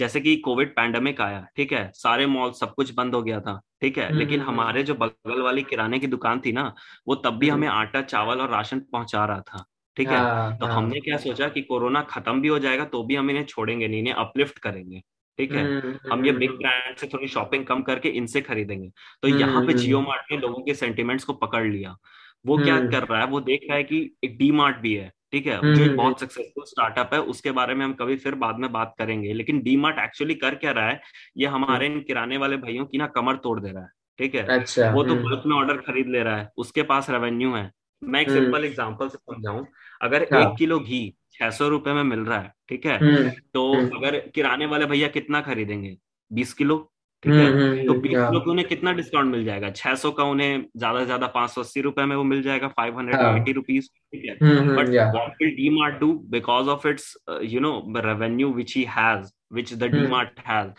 जैसे 0.01 0.21
कि 0.21 0.37
कोविड 0.39 0.75
पैंडमिक 0.75 1.21
आया 1.21 1.47
ठीक 1.57 1.73
है 1.73 1.91
सारे 1.95 2.27
मॉल 2.29 2.53
सब 2.53 2.75
कुछ 2.75 2.93
बंद 2.95 3.15
हो 3.15 3.23
गया 3.23 3.41
था 3.41 3.61
ठीक 3.81 3.99
है 3.99 4.13
लेकिन 4.13 4.41
हमारे 4.43 4.83
जो 4.83 4.95
बगल 4.97 5.43
वाली 5.43 5.63
किराने 5.63 5.99
की 5.99 6.07
दुकान 6.09 6.41
थी 6.41 6.53
ना 6.53 6.73
वो 7.07 7.15
तब 7.25 7.39
भी 7.39 7.49
हमें 7.49 7.69
आटा 7.69 8.03
चावल 8.05 8.41
और 8.41 8.51
राशन 8.51 8.81
पहुँचा 8.93 9.25
रहा 9.25 9.41
था 9.43 9.65
ठीक 9.97 10.09
है 10.09 10.19
हाँ, 10.19 10.57
तो 10.59 10.67
हाँ. 10.67 10.75
हमने 10.75 11.01
क्या 11.01 11.17
सोचा 11.19 11.49
कि 11.49 11.63
कोरोना 11.63 12.03
खत्म 12.11 12.41
भी 12.41 12.49
हो 12.49 12.59
जाएगा 12.59 12.85
तो 12.87 13.03
भी 13.03 13.15
हम 13.15 13.31
इन्हें 13.31 13.45
छोड़ेंगे 13.45 13.89
नहीं 13.89 13.99
इन्हें 13.99 14.15
अपलिफ्ट 14.17 14.59
करेंगे 14.59 15.03
ठीक 15.39 15.53
है 15.53 15.65
हम 16.11 16.25
ये 16.27 16.33
बिग 16.33 16.51
ब्रांड 16.53 16.97
से 16.97 17.07
थोड़ी 17.07 17.29
शॉपिंग 17.29 17.65
कम 17.67 17.83
करके 17.83 18.09
इनसे 18.15 18.41
खरीदेंगे 18.41 18.91
तो 19.23 19.29
यहाँ 19.29 19.65
पे 19.67 19.73
जियो 19.75 20.01
मार्ट 20.01 20.33
ने 20.33 20.39
लोगों 20.39 20.63
के 20.63 20.75
सेंटिमेंट्स 20.75 21.25
को 21.25 21.33
पकड़ 21.37 21.67
लिया 21.67 21.97
वो 22.45 22.57
क्या 22.59 22.79
कर 22.87 23.07
रहा 23.07 23.21
है 23.21 23.27
वो 23.27 23.41
देख 23.43 23.67
रहा 23.69 23.77
है 23.77 23.85
कि 23.85 23.99
एक 24.25 24.37
डी 24.39 24.51
मार्ट 24.53 24.77
भी 24.79 24.95
है 24.95 25.11
ठीक 25.33 25.47
है 25.47 25.75
जो 25.75 25.83
एक 25.85 25.97
बहुत 25.97 26.21
सक्सेसफुल 26.21 26.65
स्टार्टअप 26.65 27.15
है 27.15 27.21
उसके 27.23 27.51
बारे 27.51 27.75
में 27.75 27.85
हम 27.85 27.93
कभी 27.93 28.17
फिर 28.17 28.35
बाद 28.35 28.57
में 28.57 28.73
बात 28.73 28.95
करेंगे 28.99 29.33
लेकिन 29.33 29.61
डीमार्ट 29.63 29.99
एक्चुअली 29.99 30.35
कर 30.35 30.55
क्या 30.55 30.73
रहा 30.73 30.89
है 30.89 31.01
ये 31.37 31.47
हमारे 31.47 31.87
इन 31.87 32.01
किराने 32.01 32.37
वाले 32.37 32.57
भाइयों 32.57 32.87
की 32.87 32.99
ना 32.99 33.07
कमर 33.07 33.37
तोड़ 33.37 33.61
दे 33.61 33.71
रहा 33.71 33.83
है 33.83 33.89
ठीक 34.19 34.35
है? 34.35 34.43
अच्छा, 34.47 34.91
वो 34.91 35.03
तो 35.03 35.15
बल्क 35.15 35.43
में 35.47 35.57
ऑर्डर 35.57 35.77
खरीद 35.77 36.09
ले 36.09 36.23
रहा 36.23 36.37
है 36.37 36.51
उसके 36.57 36.83
पास 36.83 37.11
रेवेन्यू 37.11 37.55
है। 37.55 37.71
मैं 38.03 38.21
एक 38.21 38.31
सिंपल 38.31 38.65
एग्ज़ाम्पल 38.65 39.09
से 39.09 39.19
समझाऊं 39.19 39.65
अगर 40.03 40.23
हाँ। 40.33 40.43
एक 40.43 40.57
किलो 40.59 40.79
घी 40.81 41.15
छह 41.33 41.51
सौ 41.51 41.69
रुपए 41.69 41.93
में 41.93 42.03
मिल 42.03 42.21
रहा 42.21 42.39
है 42.39 42.53
ठीक 42.69 42.87
है? 42.87 42.99
हम्म, 42.99 43.31
तो 43.55 43.75
हम्म। 43.75 43.97
अगर 43.97 44.19
किराने 44.19 44.67
वाले 44.67 44.87
भैया 44.87 45.09
कितना 45.09 45.41
खरीदेंगे? 45.41 45.97
बीस 46.33 46.53
किलो? 46.53 46.93
ठीक 47.23 47.33
है? 47.33 47.47
हम्म, 47.47 47.87
तो 47.87 47.95
बीस 47.95 48.13
किलो 48.13 48.41
को 48.41 48.51
उन्हें 48.51 48.67
कितना 48.69 48.93
डिस्काउंट 48.93 49.33
मिल 49.33 49.45
जाएगा? 49.45 49.71
छह 49.71 49.95
सौ 49.95 50.11
का 50.11 50.25
उन्हें 50.25 50.65
ज़्यादा 50.77 50.99
से 51.01 51.05
ज़्यादा 51.07 51.27
पाँच 51.35 51.51
सौ 51.51 51.61
अस्सी 51.61 51.81
रुपए 51.81 52.05
में 52.05 52.15
वो 52.17 52.23
मिल 52.25 52.43
जाएगा 52.43 52.69
फाइव 52.69 52.99
हंड्रेड 52.99 53.21
एटी 53.41 53.53
रुपीज़ 53.53 53.89
ठीक 53.89 54.25
है? 54.25 54.35
But 54.77 54.89
what 55.15 55.43
will 55.43 55.51
D 55.57 55.69
Mart 55.71 55.99
do 56.01 56.13
because 56.31 56.69
of 56.69 56.87
its 56.89 57.15
you 57.45 57.61
know 57.61 57.73
revenue 57.97 58.53
which 58.55 58.77
he 58.77 58.85
has 58.97 59.31
which 59.55 59.73
the 59.75 59.85
D 59.93 60.07
Mart 60.07 60.41
has 60.47 60.71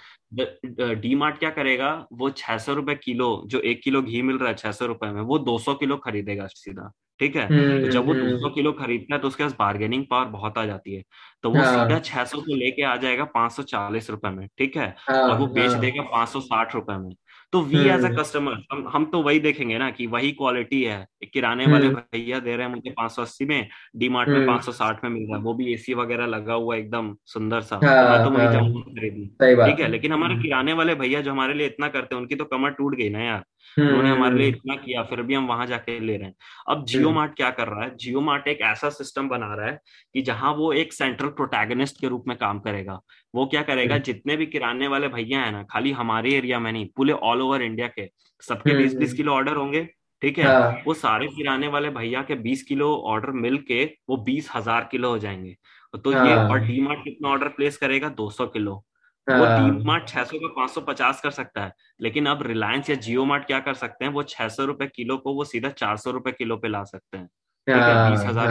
D 1.01 1.13
Mart 1.15 1.37
क्या 1.39 1.49
करेगा? 1.49 1.93
वो 2.13 2.29
छह 2.37 2.57
सौ 2.57 2.73
रुपए 2.73 2.95
किलो 3.03 3.29
जो 3.47 3.59
एक 3.59 3.81
किलो 3.83 4.01
घी 4.01 4.21
मिल 4.21 4.37
रहा 4.37 4.49
है 4.49 4.55
छह 4.55 4.71
सौ 4.71 4.85
रुपए 4.85 5.11
में 5.11 5.21
वो 5.21 5.39
दो 5.39 5.57
सौ 5.59 5.73
किलो 5.75 5.97
खरीदेगा 6.05 6.47
सीधा। 6.47 6.91
ठीक 7.21 7.35
है? 7.35 7.47
तो 7.81 7.87
जब 7.87 8.05
वो 8.05 8.13
दो 8.13 8.37
सौ 8.37 8.49
किलो 8.49 8.71
खरीदता 8.73 9.15
है 9.15 9.21
तो 9.21 9.27
उसके 9.27 9.43
पास 9.43 9.55
बार्गेनिंग 9.59 10.05
पावर 10.11 10.25
बहुत 10.29 10.57
आ 10.57 10.65
जाती 10.65 10.95
है। 10.95 11.03
तो 11.43 11.49
वो 11.49 11.63
सीधा 11.63 11.99
छह 11.99 12.23
सौ 12.25 12.41
को 12.41 12.55
लेके 12.55 12.83
आ 12.83 12.95
जाएगा 12.97 13.23
पाँच 13.33 13.51
सौ 13.51 13.63
चालीस 13.63 14.09
रुपए 14.09 14.29
में 14.29 14.47
ठीक 14.57 14.77
है? 14.77 14.95
हाँ, 14.99 15.21
और 15.21 15.37
वो 15.37 15.47
बेच 15.47 15.71
हाँ। 15.71 15.79
देगा 15.79 16.03
पाँच 16.11 16.29
सौ 16.29 16.39
साठ 16.41 16.75
रुपए 16.75 16.97
में। 16.97 17.13
तो 17.53 17.61
वी 17.61 17.79
एज 17.89 18.05
अ 18.05 18.09
कस्टमर 18.17 18.53
हम 18.71 18.87
हम 18.93 19.05
तो 19.05 19.21
वही 19.21 19.39
देखेंगे 19.39 19.77
ना 19.77 19.89
कि 19.91 20.05
वही 20.07 20.31
क्वालिटी 20.31 20.81
है। 20.83 21.05
किराने 21.33 21.65
वाले 21.65 21.87
हम्म। 21.87 21.95
भैया 22.13 22.39
दे 22.39 22.55
रहे 22.55 22.65
हैं 22.65 22.73
मुझे 22.73 22.89
पाँच 22.89 23.11
सौ 23.11 23.21
अस्सी 23.21 23.45
में 23.45 23.67
डी 23.95 24.09
मार्ट 24.09 24.29
में 24.29 24.35
हम्म। 24.35 24.47
पाँच 24.47 24.63
सौ 24.63 24.71
साठ 24.71 25.03
में 25.03 25.09
मिल 25.11 25.23
रहा 25.23 25.37
है। 25.37 25.43
वो 25.43 25.53
भी 25.53 25.73
एसी 25.73 25.93
वगैरह 25.93 26.25
लगा 26.25 26.53
हुआ 26.53 26.75
एकदम 26.75 27.15
सुंदर 27.25 27.61
सा। 27.61 27.79
हाँ, 27.83 28.03
मैं 28.09 28.23
तो 28.23 28.29
वही 28.29 28.45
हाँ, 28.45 28.81
खरीदी 28.81 29.25
ठीक 29.39 29.79
है? 29.79 29.87
लेकिन 29.87 30.13
हमारे 30.13 30.35
किराने 30.35 30.73
वाले 30.73 30.95
भैया 30.95 31.21
जो 31.21 31.31
हमारे 31.31 31.53
लिए 31.53 31.67
इतना 31.67 31.87
करते 31.87 32.15
हैं 32.15 32.21
उनकी 32.21 32.35
तो 32.35 32.45
कमर 32.45 32.69
टूट 32.71 32.95
गई 32.95 33.09
ना 33.09 33.23
यार। 33.23 33.43
उन्होंने 33.77 34.09
हमारे 34.09 34.35
लिए 34.35 34.47
इतना 34.47 34.75
किया 34.75 35.03
फिर 35.03 35.21
भी 35.21 35.33
हम 35.33 35.47
वहाँ 35.47 35.65
जाके 35.67 35.99
ले 35.99 36.17
रहे 36.17 36.27
हैं। 36.27 36.35
अब 36.69 36.85
जियो 36.85 37.11
मार्ट 37.11 37.35
क्या 37.35 37.49
कर 37.49 37.67
रहा 37.67 37.83
है? 37.83 37.95
जियो 37.95 38.21
मार्ट 38.21 38.47
एक 38.47 38.61
ऐसा 38.61 38.89
सिस्टम 38.89 39.29
बना 39.29 39.53
रहा 39.55 39.67
है 39.67 39.79
कि 40.13 40.21
जहाँ 40.21 40.53
वो 40.53 40.71
एक 40.73 40.93
सेंट्रल 40.93 41.29
प्रोटैगनिस्ट 41.29 42.01
के 42.01 42.07
रूप 42.07 42.23
में 42.27 42.37
काम 42.37 42.59
करेगा। 42.59 42.99
वो 43.33 43.45
क्या 43.45 43.61
करेगा? 43.61 43.97
जितने 43.99 44.37
भी 44.37 44.45
किराने 44.45 44.87
वाले 44.87 45.07
भैया 45.07 45.41
है 45.41 45.51
ना 45.51 45.63
खाली 45.63 45.91
हमारे 45.91 46.33
एरिया 46.33 46.59
में 46.59 46.71
नहीं 46.71 46.87
पूरे 46.97 47.13
ऑल 47.13 47.41
ओवर 47.41 47.61
इंडिया 47.61 47.87
के 47.87 48.09
सबके 48.43 48.77
बीस 48.77 48.95
बीस 48.95 49.13
किलो 49.13 49.33
ऑर्डर 49.33 49.55
होंगे 49.55 49.87
ठीक 50.21 50.37
है? 50.39 50.45
हाँ. 50.45 50.81
वो 50.87 50.93
सारे 50.93 51.27
किराने 51.27 51.67
वाले 51.67 51.89
भैया 51.89 52.21
के 52.21 52.35
बीस 52.37 52.63
किलो 52.63 52.95
ऑर्डर 53.05 53.31
मिल 53.31 53.57
के 53.57 53.83
वो 54.09 54.17
बीस 54.17 54.49
हज़ार 54.55 54.87
किलो 54.91 55.09
हो 55.09 55.17
जाएँगे। 55.17 55.55
तो 55.93 56.11
हाँ. 56.11 56.27
ये 56.27 56.35
और 56.35 56.59
डी 56.59 56.81
मार्ट 56.81 57.03
कितना 57.03 57.29
ऑर्डर 57.29 57.47
प्लेस 57.47 57.77
करेगा? 57.77 58.09
दो 58.09 58.29
सौ 58.29 58.47
किलो। 58.47 58.73
हाँ. 58.73 58.81
वो 59.27 59.45
डी 59.45 59.83
मार्ट 59.85 60.07
छह 60.07 60.23
सौ 60.23 60.39
का 60.39 60.47
पाँच 60.47 60.69
सौ 60.69 60.81
पचास 60.81 61.21
कर 61.21 61.31
सकता 61.31 61.63
है 61.63 61.73
लेकिन 62.01 62.25
अब 62.25 62.41
रिलायंस 62.43 62.89
या 62.89 62.95
जियो 62.95 63.25
मार्ट 63.25 63.45
क्या 63.45 63.59
कर 63.59 63.73
सकते 63.73 64.05
हैं? 64.05 64.11
वो 64.11 64.23
छह 64.23 64.47
सौ 64.47 64.65
रुपए 64.65 64.87
किलो 64.87 65.17
को 65.17 65.33
वो 65.33 65.43
सीधा 65.43 65.69
चार 65.69 65.97
सौ 65.97 66.11
रुपए 66.11 66.31
किलो 66.31 66.57
पे 66.57 66.67
ला 66.67 66.83
सकते 66.83 67.17
हैं। 67.17 67.29
बीस 67.67 68.23
हज़ार 68.25 68.47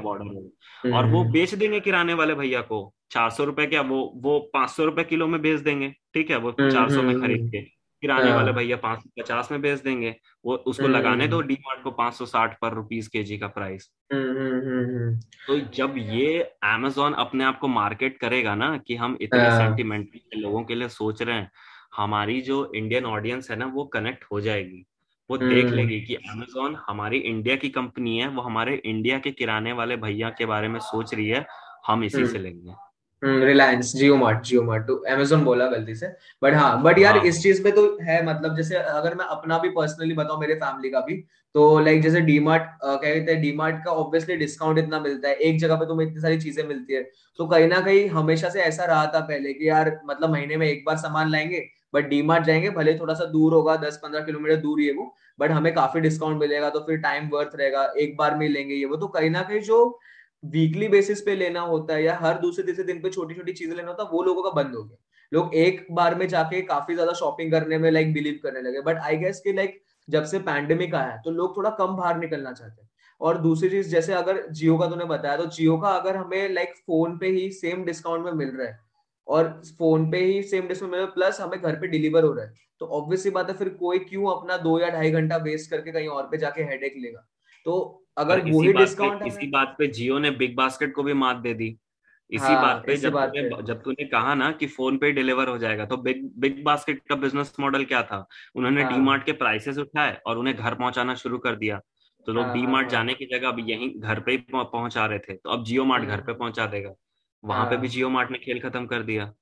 बॉर्डर 0.00 0.24
ऑर्डर 0.24 0.92
और 0.92 1.06
वो 1.06 1.20
हम्म। 1.22 1.32
बेच 1.32 1.54
देंगे 1.54 1.80
किराने 1.80 2.14
वाले 2.14 2.34
भैया 2.34 2.60
को 2.60 2.94
चार 3.10 3.30
सौ 3.30 3.44
रुपए 3.44 3.66
क्या 3.66 3.80
वो 3.80 4.12
वो 4.16 4.38
पाँच 4.54 4.70
सौ 4.70 4.84
रुपए 4.84 5.04
किलो 5.04 5.26
में 5.26 5.40
बेच 5.42 5.60
देंगे 5.60 5.88
ठीक 6.14 6.30
है 6.30 6.36
वो 6.36 6.50
हम्म, 6.50 6.70
चार 6.70 6.90
सौ 6.90 7.02
में 7.02 7.14
हम्म, 7.14 7.22
खरीद 7.22 7.50
के। 7.50 7.79
किराने 8.02 8.32
वाले 8.32 8.50
हाँ। 8.50 8.54
भैया 8.54 8.76
पाँच 8.76 8.98
सौ 8.98 9.22
पचास 9.22 9.48
में 9.52 9.60
बेच 9.62 9.80
देंगे। 9.80 10.14
वो 10.44 10.54
उसको 10.56 10.84
हम्म, 10.84 10.96
लगाने 10.96 11.28
दो 11.28 11.40
डी 11.40 11.54
मार्ट 11.54 11.82
को 11.82 11.90
पाँच 11.90 12.14
सौ 12.14 12.26
साठ 12.26 12.58
पर 12.60 12.72
रुपीज़ 12.72 13.08
के 13.08 13.22
जी 13.22 13.38
का 13.38 13.46
प्राइस 13.46 13.90
तो 15.46 15.58
जब 15.74 15.94
ये 15.98 16.42
अमेजोन 16.64 17.12
अपने 17.12 17.44
आप 17.44 17.58
को 17.58 17.68
मार्केट 17.68 18.18
करेगा 18.18 18.54
ना 18.54 18.76
कि 18.76 18.96
हम 18.96 19.18
इतने 19.20 19.50
सेंटिमेंटल 19.50 20.18
हाँ। 20.18 20.42
लोगों 20.42 20.64
के 20.64 20.74
लिए 20.74 20.88
सोच 20.88 21.22
रहे 21.22 21.36
हैं 21.36 21.50
हमारी 21.96 22.40
जो 22.40 22.72
इंडियन 22.74 23.04
ऑडियंस 23.04 23.50
है 23.50 23.56
ना 23.56 23.66
वो 23.66 23.84
कनेक्ट 23.84 24.24
हो 24.32 24.40
जाएगी। 24.40 24.84
वो 25.30 25.36
देख 25.38 25.66
लेगी 25.66 26.00
कि 26.00 26.14
अमेजोन 26.14 26.76
हमारी 26.86 27.18
इंडिया 27.18 27.56
की 27.56 27.68
कंपनी 27.68 28.18
है 28.18 28.28
वो 28.28 28.42
हमारे 28.42 28.74
इंडिया 28.84 29.18
के 29.18 29.30
किराने 29.30 29.72
वाले 29.72 29.96
भैया 29.96 30.30
के 30.30 30.46
बारे 30.46 30.68
में 30.68 30.80
सोच 30.80 31.14
रही 31.14 31.28
है 31.28 31.46
हम 31.86 32.04
इसी 32.04 32.26
से 32.26 32.38
लेंगे। 32.38 32.89
Reliance 33.22 33.92
Jio 33.96 34.16
Mart 34.16 34.42
Jio 34.44 34.62
Mart 34.62 34.86
तो 34.86 34.94
अमेजोन 35.10 35.44
बोला 35.44 35.66
गलती 35.66 35.94
से। 35.94 36.06
बट 36.42 36.54
हाँ 36.54 36.82
बट 36.82 36.98
यार 36.98 37.16
हाँ. 37.16 37.24
इस 37.24 37.42
चीज़ 37.42 37.62
पे 37.64 37.70
तो 37.70 37.82
है 38.02 38.24
मतलब 38.26 38.56
जैसे 38.56 38.76
अगर 38.76 39.14
मैं 39.14 39.24
अपना 39.26 39.58
भी 39.58 39.68
पर्सनली 39.70 40.14
बताऊँ 40.14 40.40
मेरे 40.40 40.54
फैमिली 40.54 40.90
का 40.90 41.00
भी 41.00 41.16
तो 41.54 41.78
लाइक 41.80 42.02
जैसे 42.02 42.20
डी 42.20 42.38
मार्ट 42.40 42.62
क्या 42.82 42.94
कहते 42.96 43.32
हैं 43.32 43.40
डी 43.42 43.52
मार्ट 43.52 43.84
का 43.84 43.90
ऑब्वियसली 43.92 44.36
डिस्काउंट 44.36 44.78
इतना 44.78 45.00
मिलता 45.00 45.28
है 45.28 45.34
एक 45.34 45.58
जगह 45.60 45.76
पे 45.76 45.86
तुम्हें 45.86 46.06
इतनी 46.06 46.20
सारी 46.20 46.38
चीज़ें 46.40 46.62
मिलती 46.68 46.94
है। 46.94 47.02
तो 47.38 47.46
कहीं 47.46 47.66
ना 47.68 47.80
कहीं 47.80 48.08
हमेशा 48.10 48.48
से 48.48 48.60
ऐसा 48.62 48.84
रहा 48.84 49.06
था 49.06 49.20
पहले 49.20 49.52
कि 49.54 49.68
यार 49.68 49.98
मतलब 50.06 50.30
महीने 50.30 50.56
में 50.56 50.66
एक 50.66 50.84
बार 50.86 50.96
सामान 50.96 51.30
लाएँगे 51.30 51.64
बट 51.94 52.08
डी 52.08 52.20
मार्ट 52.22 52.44
जाएँगे 52.44 52.70
भले 52.70 52.94
थोड़ा 52.98 53.14
सा 53.14 53.24
दूर 53.24 53.54
होगा 53.54 53.76
दस 53.78 53.96
पंद्रह 54.02 54.20
किलोमीटर 54.24 54.56
दूर 54.56 54.80
ही 54.80 54.86
है 54.86 54.92
वो 54.92 55.14
बट 55.38 55.50
हमें 55.50 55.72
काफ़ी 55.74 56.00
डिस्काउंट 56.00 56.40
मिलेगा 56.40 56.70
तो 56.70 56.80
फिर 56.80 56.96
टाइम 56.98 57.28
वर्थ 57.32 57.56
रहेगा 57.56 57.82
एक 57.98 58.16
बार 58.16 58.34
में 58.36 58.48
लेंगे 58.48 58.74
ये 58.74 58.84
वो। 58.84 58.96
तो 58.96 59.06
कहीं 59.08 59.30
ना 59.30 59.42
कहीं 59.42 59.60
जो 59.60 59.98
वीकली 60.42 60.88
बेसिस 60.88 61.20
पे 61.20 61.34
लेना 61.36 61.60
होता 61.62 61.94
है 61.94 62.02
या 62.04 62.16
हर 62.18 62.38
दूसरे 62.40 62.64
तीसरे 62.66 62.84
दिन 62.84 63.00
पे 63.02 63.10
छोटी 63.10 63.34
छोटी 63.34 63.52
चीज़ें 63.54 63.74
लेना 63.76 63.88
होता 63.88 64.02
है, 64.02 64.08
वो 64.10 64.22
लोगों 64.22 64.42
का 64.42 64.50
बंद 64.52 64.74
हो 64.74 64.82
गया। 64.84 64.96
लोग 65.32 65.54
एक 65.56 65.86
बार 65.92 66.14
में 66.14 66.26
जाके 66.28 66.60
काफ़ी 66.64 66.94
ज़्यादा 66.94 67.12
शॉपिंग 67.14 67.50
करने 67.52 67.78
में 67.78 67.90
लाइक 67.90 68.12
बिलीव 68.14 68.38
करने 68.42 68.60
लगे। 68.62 68.80
बट 68.82 68.98
आई 68.98 69.16
गेस 69.16 69.40
कि 69.40 69.52
लाइक 69.52 69.80
जब 70.08 70.24
से 70.26 70.38
पैंडेमिक 70.40 70.94
आया 70.94 71.16
तो 71.24 71.30
लोग 71.32 71.56
थोड़ा 71.56 71.70
कम 71.72 71.96
बाहर 71.96 72.18
निकलना 72.18 72.52
चाहते 72.52 72.82
हैं। 72.82 72.88
और 73.20 73.38
दूसरी 73.38 73.68
चीज़, 73.70 73.88
जैसे 73.90 74.12
अगर 74.14 74.46
जियो 74.50 74.76
का 74.78 74.86
तूने 74.88 75.04
बताया 75.06 75.36
तो 75.36 75.46
जियो 75.48 75.76
का 75.78 75.88
अगर 75.90 76.16
हमें 76.16 76.48
लाइक 76.50 76.74
फ़ोन 76.78 77.16
पे 77.18 77.28
ही 77.30 77.50
सेम 77.52 77.84
डिस्काउंट 77.84 78.24
में 78.24 78.32
मिल 78.34 78.48
रहा 78.50 78.66
है, 78.66 78.78
और 79.28 79.48
फ़ोन 79.78 80.10
पे 80.10 80.24
ही 80.24 80.42
सेम 80.44 80.68
डिस्काउंट 80.68 80.92
मिल 80.92 81.00
रहा 81.00 81.08
है 81.08 81.14
प्लस 81.14 81.40
हमें 81.40 81.60
घर 81.60 81.76
पे 81.80 81.86
डिलीवर 81.88 82.24
हो 82.24 82.32
रहा 82.32 82.44
है 82.44 82.54
तो 82.80 82.86
ऑब्वियसली 82.94 83.30
बात 83.30 83.50
है, 83.50 83.56
फिर 83.56 83.68
कोई 83.70 83.98
क्यों 84.00 84.30
अपना 84.30 84.56
दो 84.58 84.78
या 84.80 84.88
ढाई 84.90 85.10
घंटा 85.12 85.36
वेस्ट 85.38 85.70
करके 85.70 85.92
कहीं 85.92 86.08
और 86.08 86.22
पे 86.24 86.38
जाके 86.38 86.62
हेडेक 86.64 86.94
लेगा? 86.98 87.26
तो 87.66 87.99
अगर 88.16 88.40
वही 88.40 88.72
डिस्काउंट 88.72 89.22
इसी 89.26 89.50
बात 89.50 89.74
पे 89.78 89.86
जियो 89.86 90.18
ने 90.18 90.30
बिग 90.30 90.56
बास्केट 90.56 90.94
को 90.94 91.02
भी 91.02 91.12
मात 91.12 91.36
दे 91.36 91.54
दी। 91.54 91.76
इसी 92.30 92.44
हाँ, 92.44 92.62
बात 92.62 92.82
पे 92.86 92.92
इसी 92.92 93.06
जब 93.06 93.12
बात 93.12 93.28
तूने 93.28 93.62
जब 93.62 93.82
तूने 93.82 94.04
कहा 94.04 94.34
ना 94.34 94.50
कि 94.52 94.66
फ़ोन 94.66 94.98
पे 94.98 95.10
डिलीवर 95.12 95.48
हो 95.48 95.58
जाएगा 95.58 95.86
तो 95.86 95.96
बिग 95.96 96.30
बिग 96.38 96.62
बास्केट 96.64 97.02
का 97.08 97.14
बिज़नेस 97.14 97.54
मॉडल 97.60 97.84
क्या 97.84 98.02
था? 98.02 98.26
उन्होंने 98.54 98.84
डी 98.84 98.84
हाँ, 98.84 98.98
मार्ट 99.00 99.24
के 99.24 99.32
प्राइसेस 99.32 99.78
उठाए 99.78 100.14
और 100.26 100.38
उन्हें 100.38 100.56
घर 100.56 100.74
पहुंचाना 100.74 101.14
शुरू 101.14 101.38
कर 101.38 101.56
दिया। 101.56 101.80
तो 102.26 102.32
लोग 102.32 102.52
डी 102.52 102.60
हाँ, 102.60 102.70
मार्ट 102.72 102.86
हाँ, 102.86 102.90
जाने 102.90 103.14
की 103.14 103.26
जगह 103.26 103.48
अब 103.48 103.58
यहीं 103.68 103.90
घर 104.00 104.20
पे 104.20 104.32
ही 104.32 104.38
पहुँचा 104.54 105.06
रहे 105.06 105.18
थे। 105.18 105.34
तो 105.34 105.50
अब 105.50 105.64
जियो 105.64 105.84
मार्ट 105.84 106.04
घर 106.04 106.20
पे 106.20 106.32
पहुँचा 106.34 106.66
देगा। 106.66 106.94
वहाँ 107.44 107.66
पे 107.70 107.76
भी 107.76 107.88
जियो 107.88 108.10
मार्ट 108.10 108.30
ने 108.30 108.38
खेल 108.38 108.60
खत्म 108.60 108.86
कर 108.86 109.02
दिया। 109.02 109.32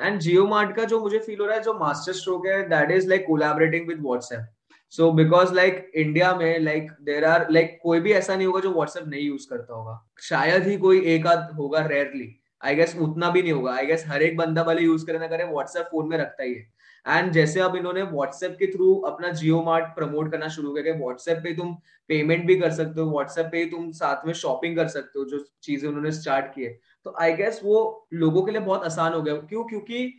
एंड 0.00 0.18
जियो 0.20 0.46
मार्ट 0.46 0.76
का 0.76 0.84
जो 0.84 1.00
मुझे 1.00 1.18
फील 1.18 1.40
हो 1.40 1.46
रहा 1.46 1.56
है 1.56 1.62
जो 1.62 1.74
मास्टर 1.74 2.12
स्ट्रोक 2.12 2.46
है 2.46 2.62
that 2.68 2.90
is 2.90 3.08
like 3.08 3.24
collaborating 3.26 3.88
with 3.88 4.00
WhatsApp 4.02 4.46
so 4.94 5.10
because 5.12 5.52
like 5.54 5.90
India 5.96 6.34
में 6.36 6.58
लाइक 6.60 6.90
देर 7.02 7.24
आर 7.24 7.46
लाइक 7.50 7.78
कोई 7.82 8.00
भी 8.00 8.12
ऐसा 8.12 8.36
नहीं 8.36 8.46
होगा 8.46 8.60
जो 8.60 8.72
व्हाट्सएप 8.72 9.08
नहीं 9.08 9.22
यूज़ 9.22 9.48
करता 9.50 9.74
होगा। 9.74 10.00
शायद 10.22 10.66
ही 10.66 10.76
कोई 10.76 11.00
एक 11.14 11.26
आध 11.26 11.50
होगा 11.56 11.86
रेयरली 11.86 12.28
आई 12.62 12.74
गेस 12.74 12.96
उतना 13.00 13.30
भी 13.30 13.42
नहीं 13.42 13.52
होगा। 13.52 13.72
आई 13.74 13.86
गेस 13.86 14.04
हर 14.08 14.22
एक 14.22 14.36
बंदा 14.36 14.62
वाले 14.62 14.82
यूज़ 14.82 15.06
करे 15.06 15.18
ना 15.18 15.26
करे 15.26 15.44
व्हाट्सएप 15.44 15.86
फ़ोन 15.86 16.08
में 16.08 16.16
रखता 16.18 16.42
ही 16.42 16.54
है। 16.54 16.70
एंड 17.06 17.30
जैसे 17.32 17.60
अब 17.60 17.76
इन्होंने 17.76 18.02
व्हाट्सएप 18.02 18.56
के 18.58 18.66
थ्रू 18.66 18.94
अपना 19.06 19.30
जियो 19.30 19.62
मार्ट 19.62 19.84
प्रमोट 19.84 20.30
करना 20.32 20.48
शुरू 20.48 20.74
किया 20.74 20.94
व्हाट्सएप 20.94 21.38
पे 21.38 21.54
तुम 21.54 21.74
पेमेंट 22.10 22.44
भी 22.46 22.56
कर 22.56 22.70
सकते 22.70 23.00
हो 23.00 23.10
व्हाट्सएप 23.10 23.46
पे 23.46 23.64
तुम 23.66 23.90
साथ 23.92 24.26
में 24.26 24.32
शॉपिंग 24.32 24.76
कर 24.76 24.88
सकते 24.88 25.18
हो, 25.18 25.24
जो 25.24 25.44
चीज़ें 25.62 25.88
उन्होंने 25.88 26.12
स्टार्ट 26.12 26.54
की 26.54 26.64
है। 26.64 26.78
तो 27.06 27.14
आई 27.20 27.32
गेस 27.32 27.60
वो 27.64 28.08
लोगों 28.12 28.42
के 28.42 28.52
लिए 28.52 28.60
बहुत 28.60 28.84
आसान 28.84 29.12
हो 29.14 29.22
गया। 29.22 29.34
क्यों? 29.34 29.64
क्योंकि 29.64 30.14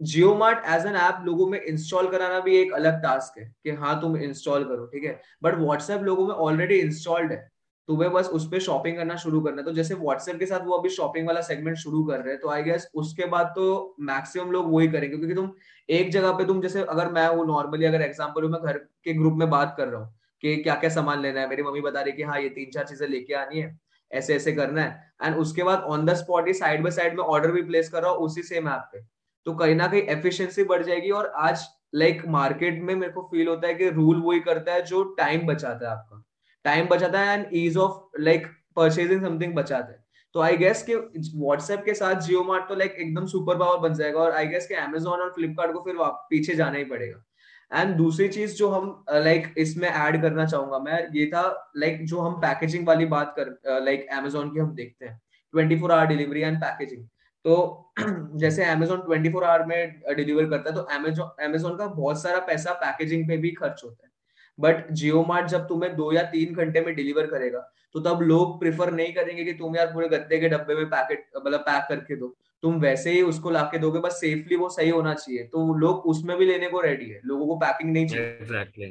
Jio 0.00 0.34
Mart 0.34 0.64
as 0.68 0.86
an 0.86 0.96
app 0.96 1.22
लोगों 1.24 1.46
में 1.46 1.60
इंस्टॉल 1.60 2.10
कराना 2.10 2.40
भी 2.40 2.56
एक 2.56 2.72
अलग 2.74 3.02
टास्क 3.02 3.38
है 3.38 3.44
कि 3.64 3.70
हाँ 3.72 4.00
तुम 4.00 4.16
इंस्टॉल 4.18 4.64
करो, 4.64 4.86
ठीक 4.86 5.04
है? 5.04 5.20
बट 5.42 5.54
व्हाट्सएप 5.56 6.02
लोगों 6.02 6.26
में 6.26 6.34
ऑलरेडी 6.36 6.74
इंस्टॉल्ड 6.76 7.32
है। 7.32 7.48
तुम्हें 7.88 8.10
बस 8.12 8.28
उस 8.28 8.46
पर 8.50 8.60
शॉपिंग 8.60 8.96
करना 8.96 9.16
शुरू 9.16 9.40
करना 9.40 9.56
है। 9.58 9.64
तो 9.64 9.72
जैसे 9.72 9.94
व्हाट्सएप 9.96 10.38
के 10.38 10.46
साथ 10.46 10.64
वो 10.66 10.76
अभी 10.78 10.88
शॉपिंग 10.90 11.26
वाला 11.26 11.40
सेगमेंट 11.42 11.76
शुरू 11.76 12.02
कर 12.04 12.18
रहे 12.18 12.32
हैं 12.32 12.40
तो 12.40 12.48
आई 12.50 12.62
गेस 12.62 12.88
उसके 12.94 13.26
बाद 13.28 13.46
तो 13.56 13.96
मैक्सिमम 14.02 14.50
लोग 14.52 14.72
वही 14.72 14.88
करेंगे, 14.88 15.16
क्योंकि 15.16 15.34
तुम 15.34 15.50
एक 15.88 16.10
जगह 16.12 16.32
पे 16.32 16.44
तुम 16.46 16.60
जैसे 16.62 16.82
अगर 16.84 17.10
मैं 17.12 17.26
हूँ 17.28 17.46
नॉर्मली 17.46 17.86
अगर 17.86 18.02
एग्ज़ाम्पल 18.02 18.48
मैं 18.48 18.60
घर 18.62 18.78
के 18.78 19.12
ग्रुप 19.14 19.34
में 19.34 19.48
बात 19.50 19.74
कर 19.78 19.88
रहा 19.88 20.00
हूँ 20.00 20.14
कि 20.42 20.56
क्या 20.58 20.74
क्या 20.76 20.90
सामान 20.90 21.22
लेना 21.22 21.40
है, 21.40 21.48
मेरी 21.48 21.62
मम्मी 21.62 21.80
बता 21.80 22.00
रही 22.00 22.10
है 22.10 22.16
कि 22.16 22.22
हाँ 22.22 22.40
ये 22.40 22.48
तीन 22.50 22.70
चार 22.70 22.86
चीज़ें 22.86 23.06
लेके 23.08 23.34
आनी 23.36 23.60
है, 23.60 23.78
ऐसे 24.10 24.34
ऐसे 24.34 24.52
करना 24.52 24.82
है। 24.82 25.12
एंड 25.22 25.36
उसके 25.38 25.62
बाद 25.62 25.82
ऑन 25.88 26.04
द 26.06 26.14
स्पॉट 26.16 26.46
ही 26.46 26.54
साइड 26.54 26.82
बाय 26.82 26.90
साइड 26.92 27.16
में 27.16 27.24
ऑर्डर 27.24 27.50
भी 27.52 27.62
प्लेस 27.62 27.88
कर 27.90 28.02
रहा 28.02 28.10
हूँ 28.10 28.26
उसी 28.26 28.42
सेम 28.44 28.68
ऐप 28.68 28.88
पे। 28.92 29.00
तो 29.46 29.54
कहीं 29.54 29.74
ना 29.74 29.86
कहीं 29.86 30.02
एफिशिएंसी 30.10 30.64
बढ़ 30.64 30.82
जाएगी 30.82 31.10
और 31.10 31.32
आज 31.36 31.66
लाइक 31.94 32.16
like, 32.16 32.28
मार्केट 32.28 32.82
में 32.82 32.94
मेरे 32.94 33.12
को 33.12 33.22
फील 33.30 33.48
होता 33.48 33.68
है 33.68 33.74
कि 33.74 33.88
रूल 33.90 34.20
वही 34.22 34.40
करता 34.40 34.72
है 34.72 34.82
जो 34.82 35.02
टाइम 35.18 35.46
बचाता 35.46 35.86
है 35.86 35.92
आपका। 35.92 36.22
टाइम 36.64 36.86
बचाता 36.88 37.20
है 37.20 37.38
and 37.38 37.46
ease 37.54 37.76
of 37.76 38.20
like 38.20 38.46
purchasing 38.76 39.22
something 39.22 39.54
बचाता 39.54 39.92
है। 39.92 39.98
तो 40.34 40.40
आई 40.40 40.56
गेस 40.56 40.82
कि 40.82 40.94
व्हाट्सएप 40.94 41.82
के 41.84 41.94
साथ 41.94 42.20
जियो 42.20 42.42
मार्ट 42.44 42.68
तो 42.68 42.74
लाइक 42.74 42.96
एकदम 42.98 43.26
सुपर 43.26 43.58
पावर 43.58 43.78
बन 43.78 43.94
जाएगा 43.94 44.20
और 44.20 44.32
आई 44.32 44.46
गेस 44.46 44.66
कि 44.66 44.74
अमेजोन 44.74 45.20
और 45.20 45.32
फ्लिपकार्ट 45.34 45.72
को 45.72 45.80
फिर 45.80 45.96
पीछे 46.30 46.54
जाना 46.54 46.78
ही 46.78 46.84
पड़ेगा। 46.84 47.24
एंड 47.72 47.94
दूसरी 47.96 48.28
चीज़ 48.28 48.54
जो 48.54 48.68
हम 48.68 49.04
लाइक 49.10 49.42
like, 49.42 49.58
इसमें 49.58 49.88
ऐड 49.88 50.20
करना 50.22 50.44
चाहूँगा 50.46 50.78
मैं 50.78 51.06
ये 51.14 51.26
था 51.26 51.72
लाइक 51.76 51.94
like, 51.94 52.06
जो 52.06 52.20
हम 52.20 52.40
पैकेजिंग 52.40 52.86
वाली 52.86 53.06
बात 53.06 53.34
कर 53.38 53.80
लाइक 53.84 54.00
like, 54.00 54.18
अमेजोन 54.18 54.50
की 54.50 54.60
हम 54.60 54.74
देखते 54.74 55.06
हैं। 55.06 55.20
Twenty 55.54 55.78
four 55.80 55.92
hour 55.92 56.06
delivery 56.06 56.40
and 56.40 56.58
packaging 56.58 57.06
तो 57.44 57.92
जैसे 58.36 58.64
अमेजोन 58.64 59.02
24 59.08 59.32
फोर 59.32 59.44
आवर 59.44 59.64
में 59.66 60.00
डिलीवर 60.16 60.48
करता 60.50 60.70
है 60.70 60.76
तो 60.76 60.82
अमेजोन 60.94 61.44
अमेजोन 61.44 61.76
का 61.76 61.86
बहुत 61.86 62.22
सारा 62.22 62.38
पैसा 62.46 62.72
पैकेजिंग 62.72 63.28
पे 63.28 63.36
भी 63.36 63.50
खर्च 63.50 63.80
होता 63.84 64.06
है। 64.06 64.10
बट 64.58 64.90
जियो 64.92 65.24
मार्ट 65.24 65.46
जब 65.46 65.66
तुम्हें 65.68 65.94
दो 65.96 66.12
या 66.12 66.22
तीन 66.22 66.54
घंटे 66.54 66.80
में 66.80 66.94
डिलीवर 66.94 67.26
करेगा 67.26 67.70
तो 67.94 68.00
तब 68.00 68.20
लोग 68.22 68.58
प्रिफर 68.60 68.92
नहीं 68.92 69.12
करेंगे 69.12 69.44
कि 69.44 69.52
तुम 69.52 69.76
यार 69.76 69.86
पूरे 69.86 70.08
गद्दे 70.08 70.38
के 70.38 70.48
डब्बे 70.48 70.74
में 70.74 70.86
पैकेट 70.86 71.24
मतलब 71.46 71.60
पैक 71.60 71.86
करके 71.88 72.16
दो। 72.16 72.36
तुम 72.62 72.80
वैसे 72.80 73.12
ही 73.12 73.22
उसको 73.22 73.50
लाके 73.50 73.78
दोगे, 73.78 74.00
बस 74.00 74.20
सेफली 74.20 74.56
वो 74.56 74.68
सही 74.68 74.90
होना 74.90 75.14
चाहिए। 75.14 75.42
तो 75.42 75.74
लोग 75.74 76.06
उसमें 76.06 76.36
भी 76.36 76.46
लेने 76.46 76.68
को 76.68 76.80
रेडी 76.80 77.10
है, 77.10 77.20
लोगों 77.24 77.46
को 77.46 77.56
पैकिंग 77.56 77.92
नहीं 77.92 78.06
चाहिए। 78.06 78.38
Exactly. 78.40 78.90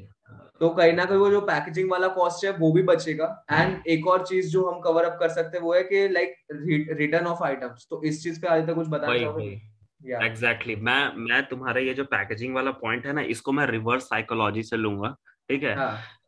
तो 0.62 0.70
कहीं 0.70 0.94
ना 0.94 1.06
कहीं 1.06 1.18
वो 1.18 1.30
जो 1.30 1.42
पैकेजिंग 1.42 1.92
वाला 1.92 2.08
कॉस्ट 2.16 2.46
है 2.46 2.52
वो 2.52 2.72
भी 2.72 2.84
बचेगा। 2.84 3.26
एंड 3.52 3.88
एक 3.88 4.08
और 4.08 4.26
चीज़ 4.28 4.50
जो 4.52 4.66
हम 4.66 4.80
कवर 4.82 5.04
अप 5.04 5.18
कर 5.20 5.30
सकते 5.30 5.58
हैं 5.58 5.64
वो 5.64 5.74
है 5.74 5.84
कि 5.84 6.08
लाइक 6.10 6.36
रिटर्न 7.00 7.28
ऑफ़ 7.28 7.44
आइटम्स 7.44 7.88
तो 7.90 8.02
इस 8.04 8.24
चीज़ 8.24 8.42
पे 8.42 8.48
आज 8.48 8.68
तक 8.68 8.76
कुछ 8.76 8.88
बताना 8.88 9.18
चाहोगे 9.20 9.46
एग्जैक्टली 9.46 10.74
exactly. 10.74 10.86
मैं 10.86 11.28
मैं 11.28 11.42
तुम्हारे 11.48 11.82
ये 11.84 11.94
जो 11.94 12.04
पैकेजिंग 12.04 12.56
वाला 12.56 12.72
पॉइंट 12.84 13.06
है 13.06 13.14
ना 13.14 13.22
इसको 13.32 13.52
मैं 13.52 13.66
रिवर्स 13.68 14.04
साइकोलॉजी 14.04 14.64
से 14.64 14.78
लूँगा। 14.78 15.16
ठीक 15.50 15.64
है? 15.64 15.76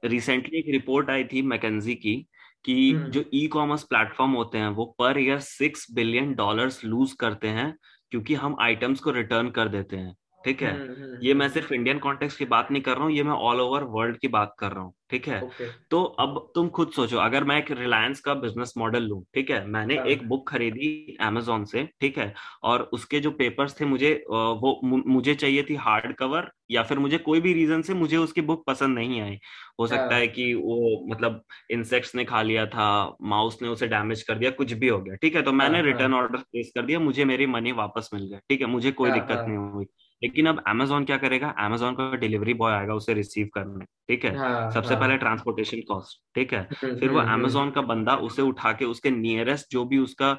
रिसेंटली 0.05 0.57
हाँ. 0.57 0.59
एक 0.59 0.71
रिपोर्ट 0.71 1.09
आई 1.09 1.23
थी 1.23 1.41
मैकेजी 1.41 1.95
की 1.95 2.15
कि 2.65 2.91
हम्म। 2.91 3.09
जो 3.09 3.23
ई 3.33 3.45
कॉमर्स 3.47 3.83
प्लेटफॉर्म 3.83 4.31
होते 4.31 4.57
हैं 4.57 4.69
वो 4.69 4.85
पर 4.99 5.19
year 5.19 5.39
six 5.39 5.85
billion 5.91 6.33
dollars 6.35 6.83
lose 6.85 7.13
करते 7.19 7.47
हैं 7.47 7.73
क्योंकि 8.11 8.35
हम 8.35 8.55
आइटम्स 8.61 8.99
को 8.99 9.11
रिटर्न 9.11 9.49
कर 9.49 9.67
देते 9.67 9.97
हैं। 9.97 10.15
ठीक 10.45 10.62
है? 10.62 10.71
हम्म, 10.73 11.04
हम्म, 11.04 11.17
ये 11.21 11.34
मैं। 11.34 11.47
सिर्फ़ 11.49 11.73
इंडियन 11.73 11.99
कॉन्टेक्स्ट 11.99 12.39
की 12.39 12.45
बात 12.45 12.71
नहीं 12.71 12.82
कर 12.82 12.95
रहा 12.95 13.04
हूँ 13.04 13.12
ये 13.12 13.23
मैं 13.23 13.32
ऑल 13.32 13.62
ओवर 13.62 13.84
वर्ल्ड 13.89 14.17
की 14.17 14.27
बात 14.27 14.56
कर 14.60 14.71
रहा 14.71 14.84
हूँ 14.84 14.93
ठीक 15.10 15.27
है? 15.27 15.41
Okay. 15.41 15.67
तो 15.91 16.04
अब 16.04 16.51
तुम 16.56 16.67
खुद 16.69 16.91
सोचो 16.91 17.17
अगर 17.17 17.43
मैं 17.43 17.58
एक 17.58 17.71
रिलायंस 17.71 18.19
का 18.19 18.34
बिज़नेस 18.34 18.73
मॉडल 18.77 19.04
लू 19.04 19.19
ठीक 19.34 19.49
है? 19.51 19.65
मैंने 19.67 19.95
हाँ. 19.95 20.06
एक 20.06 20.27
बुक 20.27 20.47
खरीदी 20.49 21.17
अमेजोन 21.21 21.65
से 21.65 21.88
ठीक 22.01 22.17
है? 22.17 22.34
और 22.63 22.82
उसके 22.93 23.19
जो 23.19 23.32
पेपर्स 23.32 23.80
थे 23.80 23.86
मुझे 23.86 24.13
वो 24.30 24.80
मुझे 24.86 25.36
चाहिए 25.36 25.63
थी 25.69 25.75
हार्ड 25.75 26.15
कवर 26.15 26.49
या 26.71 26.84
फिर 26.84 26.99
मुझे 26.99 27.17
कोई 27.17 27.41
भी 27.41 27.54
रीजन 27.54 27.82
से 27.82 27.93
मुझे 27.93 28.17
उसकी 28.17 28.41
बुक 28.41 28.63
पसंद 28.67 28.97
नहीं 28.97 29.21
आई। 29.21 29.38
हो 29.80 29.88
सकता 29.88 30.04
हाँ। 30.04 30.19
है। 30.19 30.27
कि 30.27 30.54
वो 30.54 31.06
मतलब 31.10 31.41
इंसेक्ट्स 31.71 32.15
ने 32.15 32.25
खा 32.25 32.41
लिया 32.41 32.65
था 32.65 32.88
माउस 33.21 33.62
ने 33.62 33.67
उसे 33.67 33.88
डैमेज 33.88 34.23
कर 34.23 34.36
दिया 34.36 34.51
कुछ 34.51 34.73
भी 34.73 34.88
हो 34.88 34.99
गया 35.01 35.15
ठीक 35.15 35.36
है? 35.36 35.41
तो 35.41 35.51
मैंने 35.51 35.82
रिटर्न 35.82 36.13
ऑर्डर 36.13 36.38
प्लेस 36.38 36.71
कर 36.75 36.86
दिया 36.86 36.99
मुझे 36.99 37.25
मेरी 37.25 37.45
मनी 37.47 37.71
वापस 37.71 38.10
मिल 38.13 38.23
गया 38.23 38.39
ठीक 38.49 38.62
है? 38.62 38.67
मुझे 38.67 38.91
कोई 38.91 39.10
हाँ, 39.10 39.19
दिक्कत 39.19 39.45
नहीं 39.47 39.58
हुई। 39.58 39.86
लेकिन 40.23 40.47
अब 40.47 40.63
अमेजोन 40.67 41.05
क्या 41.05 41.17
करेगा? 41.17 41.49
अमेजोन 41.60 41.95
का 41.95 42.15
डिलीवरी 42.15 42.53
बॉय 42.53 42.73
आएगा 42.73 42.93
उसे 42.93 43.13
रिसीव 43.13 43.49
करने 43.53 43.86
ठीक 44.07 44.25
है? 44.25 44.36
हाँ, 44.38 44.71
सबसे 44.71 44.93
हाँ. 44.93 44.99
पहले 45.01 45.17
ट्रांसपोर्टेशन 45.17 45.81
कॉस्ट 45.88 46.21
ठीक 46.36 46.53
है? 46.53 46.67
हम्म, 46.73 46.95
फिर 46.99 47.10
वो 47.10 47.19
अमेजोन 47.19 47.62
हम्म, 47.62 47.62
हम्म। 47.62 47.71
का 47.71 47.81
बंदा 47.81 48.15
उसे 48.15 48.41
उठा 48.41 48.71
के 48.73 48.86
उसके 48.86 49.12
नियरेस्ट 49.12 49.71
जो 49.71 49.86
भी 49.86 49.97
उसका 49.97 50.38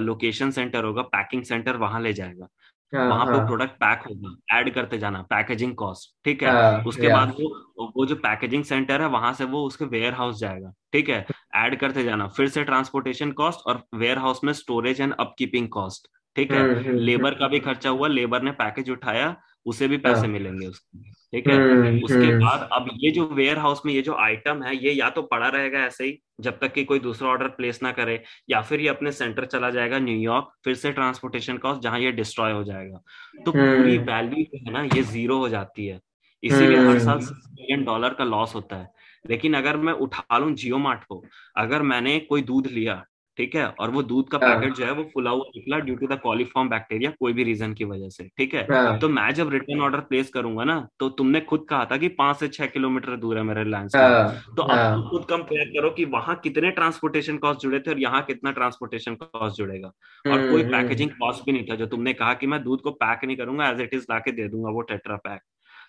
लोकेशन 0.00 0.50
सेंटर 0.50 0.84
होगा 0.84 1.02
पैकिंग 1.02 1.42
सेंटर 1.42 1.76
वहाँ 1.76 2.00
ले 2.00 2.12
जाएगा। 2.12 2.48
वहाँ 2.92 3.24
पे 3.26 3.46
प्रोडक्ट 3.46 3.72
पैक 3.74 4.02
होगा 4.08 4.58
ऐड 4.58 4.72
करते 4.74 4.98
जाना 4.98 5.22
पैकेजिंग 5.22 5.74
कॉस्ट 5.76 6.10
ठीक 6.24 6.42
है? 6.42 6.50
हाँ, 6.50 6.82
उसके 6.86 7.08
बाद 7.08 7.34
वो 7.40 7.92
वो 7.96 8.06
जो 8.06 8.14
पैकेजिंग 8.16 8.64
सेंटर 8.64 9.02
है 9.02 9.08
वहाँ 9.08 9.32
से 9.32 9.44
वो 9.44 9.62
उसके 9.66 9.84
वेयर 9.84 10.14
हाउस 10.14 10.38
जाएगा 10.40 10.72
ठीक 10.92 11.08
है? 11.08 11.24
ऐड 11.54 11.78
करते 11.80 12.04
जाना 12.04 12.28
फिर 12.28 12.48
से 12.48 12.64
ट्रांसपोर्टेशन 12.64 13.32
कॉस्ट 13.32 13.66
और 13.66 13.82
वेयर 13.94 14.18
हाउस 14.18 14.44
में 14.44 14.52
स्टोरेज 14.52 15.00
एंड 15.00 15.14
अपकीपिंग 15.20 15.68
कॉस्ट 15.68 16.08
ठीक 16.36 16.52
है? 16.52 16.58
लेबर 16.58 17.18
हम्म, 17.18 17.26
हम्म, 17.26 17.38
का 17.38 17.48
भी 17.48 17.58
हम्म। 17.58 17.66
खर्चा 17.66 17.90
हुआ 17.90 18.08
लेबर 18.08 18.42
ने 18.42 18.50
पैकेज 18.52 18.90
उठाया 18.90 19.36
उसे 19.66 19.88
भी 19.88 19.96
पैसे 19.96 20.20
हाँ। 20.20 20.28
मिलेंगे 20.28 20.66
उसके 20.66 21.14
ठीक 21.32 21.48
है? 21.48 21.58
उसके 22.04 22.38
बाद 22.38 22.68
अब 22.72 22.88
ये 22.94 23.10
जो 23.10 23.26
वेयर 23.26 23.58
हाउस 23.58 23.80
में 23.86 23.92
ये 23.92 24.02
जो 24.02 24.14
आइटम 24.14 24.62
है 24.62 24.76
ये 24.76 24.92
या 24.92 25.08
तो 25.10 25.22
पड़ा 25.22 25.48
रहेगा 25.48 25.78
ऐसे 25.78 26.04
ही 26.04 26.18
जब 26.40 26.58
तक 26.58 26.72
कि 26.72 26.84
कोई 26.84 26.98
दूसरा 26.98 27.28
ऑर्डर 27.28 27.48
प्लेस 27.48 27.82
ना 27.82 27.92
करे 27.92 28.22
या 28.50 28.60
फिर 28.60 28.80
ये 28.80 28.88
अपने 28.88 29.12
सेंटर 29.12 29.44
चला 29.44 29.70
जाएगा 29.70 29.98
न्यूयॉर्क 29.98 30.52
फिर 30.64 30.74
से 30.74 30.92
ट्रांसपोर्टेशन 30.92 31.56
कॉस्ट 31.56 31.82
जहाँ 31.82 32.00
ये 32.00 32.12
डिस्ट्रॉय 32.12 32.52
हो 32.52 32.62
जाएगा। 32.64 33.02
तो 33.44 33.52
पूरी 33.52 33.98
वैल्यू 33.98 34.44
जो 34.44 34.58
है 34.66 34.72
ना 34.72 34.82
ये 34.96 35.02
ज़ीरो 35.02 35.38
हो 35.38 35.48
जाती 35.48 35.86
है। 35.86 36.00
इसीलिए 36.42 36.78
हर 36.78 36.98
साल 36.98 37.18
मिलियन 37.18 37.84
डॉलर 37.84 38.14
का 38.14 38.24
लॉस 38.24 38.54
होता 38.54 38.76
है। 38.76 38.88
लेकिन 39.28 39.54
अगर 39.54 39.76
मैं 39.76 39.92
उठा 39.92 40.38
लू 40.38 40.50
जियो 40.50 40.78
मार्ट 40.78 41.04
को 41.04 41.24
अगर 41.56 41.82
मैंने 41.82 42.18
कोई 42.20 42.42
दूध 42.42 42.66
लिया 42.66 43.04
ठीक 43.38 43.54
है 43.54 43.66
और 43.70 43.90
वो 43.90 44.02
दूध 44.02 44.28
का 44.28 44.38
पैकेट 44.38 44.64
हाँ। 44.64 44.74
जो 44.74 44.84
है 44.84 44.92
वो 44.92 45.02
फुला 45.04 45.30
हुआ 45.30 45.44
निकला 45.46 45.78
due 45.78 45.94
to 45.96 46.06
the 46.06 46.18
coliform 46.22 46.68
bacteria 46.68 47.10
कोई 47.10 47.32
भी 47.32 47.44
रीजन 47.44 47.74
की 47.74 47.84
वजह 47.84 48.08
से 48.08 48.24
ठीक 48.38 48.54
है 48.54 48.66
हाँ। 48.70 48.98
तो 48.98 49.08
मैं 49.08 49.30
जब 49.34 49.50
रिटर्न 49.50 49.80
ऑर्डर 49.80 50.00
प्लेस 50.06 50.30
करूँगा 50.30 50.64
ना 50.64 50.76
तो 51.00 51.08
तुमने 51.18 51.40
खुद 51.42 51.66
कहा 51.70 51.84
था 51.84 51.96
कि 51.96 52.08
पाँच 52.16 52.36
से 52.36 52.48
छह 52.48 52.66
किलोमीटर 52.68 53.16
दूर 53.16 53.38
है 53.38 53.42
मेरे 53.42 53.64
रिलायंस 53.64 53.96
हाँ। 53.96 54.54
तो 54.56 54.62
अब 54.62 54.94
तुम 54.94 55.08
खुद 55.10 55.24
कंपेयर 55.30 55.68
करो 55.70 55.90
कि 55.90 56.04
वहाँ 56.10 56.40
कितने 56.44 56.70
ट्रांसपोर्टेशन 56.70 57.36
कॉस्ट 57.38 57.60
जुड़े 57.60 57.80
थे 57.80 57.90
और 57.90 58.00
यहाँ 58.00 58.22
कितना 58.22 58.52
ट्रांसपोर्टेशन 58.52 59.14
कॉस्ट 59.16 59.56
जुड़ेगा 59.56 59.88
और 60.24 60.50
कोई 60.50 60.64
पैकेजिंग 60.64 61.10
हम्म, 61.10 61.18
कॉस्ट 61.18 61.38
हम्म। 61.38 61.44
भी 61.46 61.52
नहीं 61.52 61.70
था 61.70 61.74
जो 61.74 61.86
तुमने 61.86 62.12
कहा 62.14 62.34
कि 62.34 62.46
मैं 62.46 62.62
दूध 62.62 62.80
को 62.80 62.90
पैक 62.96 63.24
नहीं 63.24 63.36
करूँगा 63.36 63.68
एज 63.68 63.80
इट 63.80 63.94
इज़ 63.94 64.06
ला 64.10 64.18
दे 64.28 64.48
दूँगा 64.48 64.70
वो 64.70 64.80
टेट्रा 64.86 65.16
पैक 65.18 65.40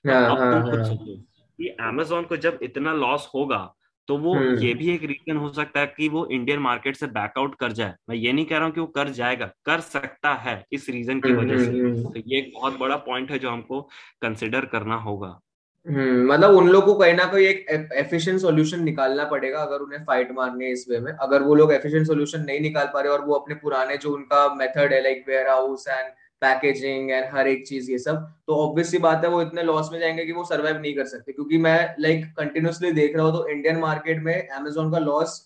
तो 0.05 0.13
अब 0.25 0.51
तुम 0.51 0.69
खुद 0.71 0.83
सोचो 0.85 1.15
कि 1.59 1.67
अमेजोन 1.81 2.23
को 2.23 2.37
जब 2.37 2.59
इतना 2.63 2.93
लॉस 2.95 3.29
होगा 3.35 3.63
तो 4.07 4.17
वो 4.17 4.33
हम्म। 4.33 4.57
ये 4.57 4.73
भी 4.73 4.89
एक 4.93 5.03
रीजन 5.03 5.37
हो 5.37 5.49
सकता 5.53 5.79
है 5.79 5.87
कि 5.87 6.09
वो 6.09 6.25
इंडियन 6.25 6.59
मार्केट 6.59 6.95
से 6.95 7.07
बैकआउट 7.07 7.55
कर 7.55 7.71
जाए। 7.71 7.93
मैं 8.09 8.15
ये 8.15 8.33
नहीं 8.33 8.45
कह 8.45 8.55
रहा 8.55 8.65
हूँ 8.65 8.73
कि 8.73 8.81
वो 8.81 8.87
कर 8.87 9.09
जाएगा 9.09 9.45
कर 9.65 9.79
सकता 9.79 10.33
है 10.33 10.63
इस 10.71 10.89
रीजन 10.89 11.19
की 11.19 11.29
हम्म, 11.29 11.39
वजह 11.41 11.63
से। 11.65 11.71
हम्म, 11.71 12.03
तो 12.03 12.19
ये 12.27 12.37
एक 12.39 12.51
बहुत 12.55 12.79
बड़ा 12.79 12.95
पॉइंट 13.07 13.31
है 13.31 13.39
जो 13.39 13.49
हमको 13.49 13.81
कंसिडर 14.21 14.65
करना 14.65 14.95
होगा। 14.95 15.39
मतलब 15.87 16.55
उन 16.55 16.67
लोग 16.69 16.85
को 16.85 16.93
कहीं 16.93 17.13
ना 17.13 17.25
कहीं 17.25 17.45
एक 17.45 17.89
एफिशिएंट 17.95 18.39
सॉल्यूशन 18.39 18.83
निकालना 18.83 19.25
पड़ेगा 19.25 19.59
अगर 19.59 19.79
उन्हें 19.79 20.03
फाइट 20.03 20.31
मारनी 20.31 20.65
है 20.65 20.71
इस 20.71 20.85
वे 20.89 20.99
में। 20.99 21.11
अगर 21.11 21.41
वो 21.41 21.55
लोग 21.55 21.71
एफिशिएंट 21.73 22.07
सॉल्यूशन 22.07 22.41
नहीं 22.41 22.59
निकाल 22.59 22.89
पा 22.93 23.01
रहे 23.01 23.11
और 23.11 23.25
वो 23.25 23.33
अपने 23.33 23.55
पुराने 23.55 23.97
जो 23.97 24.13
उनका 24.13 24.47
मेथड 24.55 24.93
है 24.93 25.01
like 25.03 25.23
warehouse 25.47 25.87
and 25.87 26.11
packaging 26.41 27.11
and 27.11 27.25
हर 27.33 27.47
एक 27.47 27.65
चीज़ 27.67 27.91
ये 27.91 27.97
सब 27.99 28.25
तो 28.47 28.55
ऑब्वियसली 28.67 28.99
बात 28.99 29.23
है 29.23 29.29
वो 29.29 29.41
इतने 29.41 29.63
लॉस 29.63 29.89
में 29.93 29.99
जाएँगे 29.99 30.25
कि 30.25 30.31
वो 30.31 30.43
सर्वाइव 30.45 30.79
नहीं 30.81 30.95
कर 30.95 31.05
सकते। 31.07 31.31
क्योंकि 31.31 31.57
मैं 31.57 31.77
लाइक 31.99 32.19
like, 32.19 32.35
कंटिन्यूसली 32.37 32.91
देख 32.93 33.15
रहा 33.15 33.25
हूँ 33.25 33.33
तो 33.33 33.47
इंडियन 33.49 33.77
मार्केट 33.79 34.23
में 34.23 34.47
अमेजोन 34.49 34.91
का 34.91 34.99
loss 34.99 35.43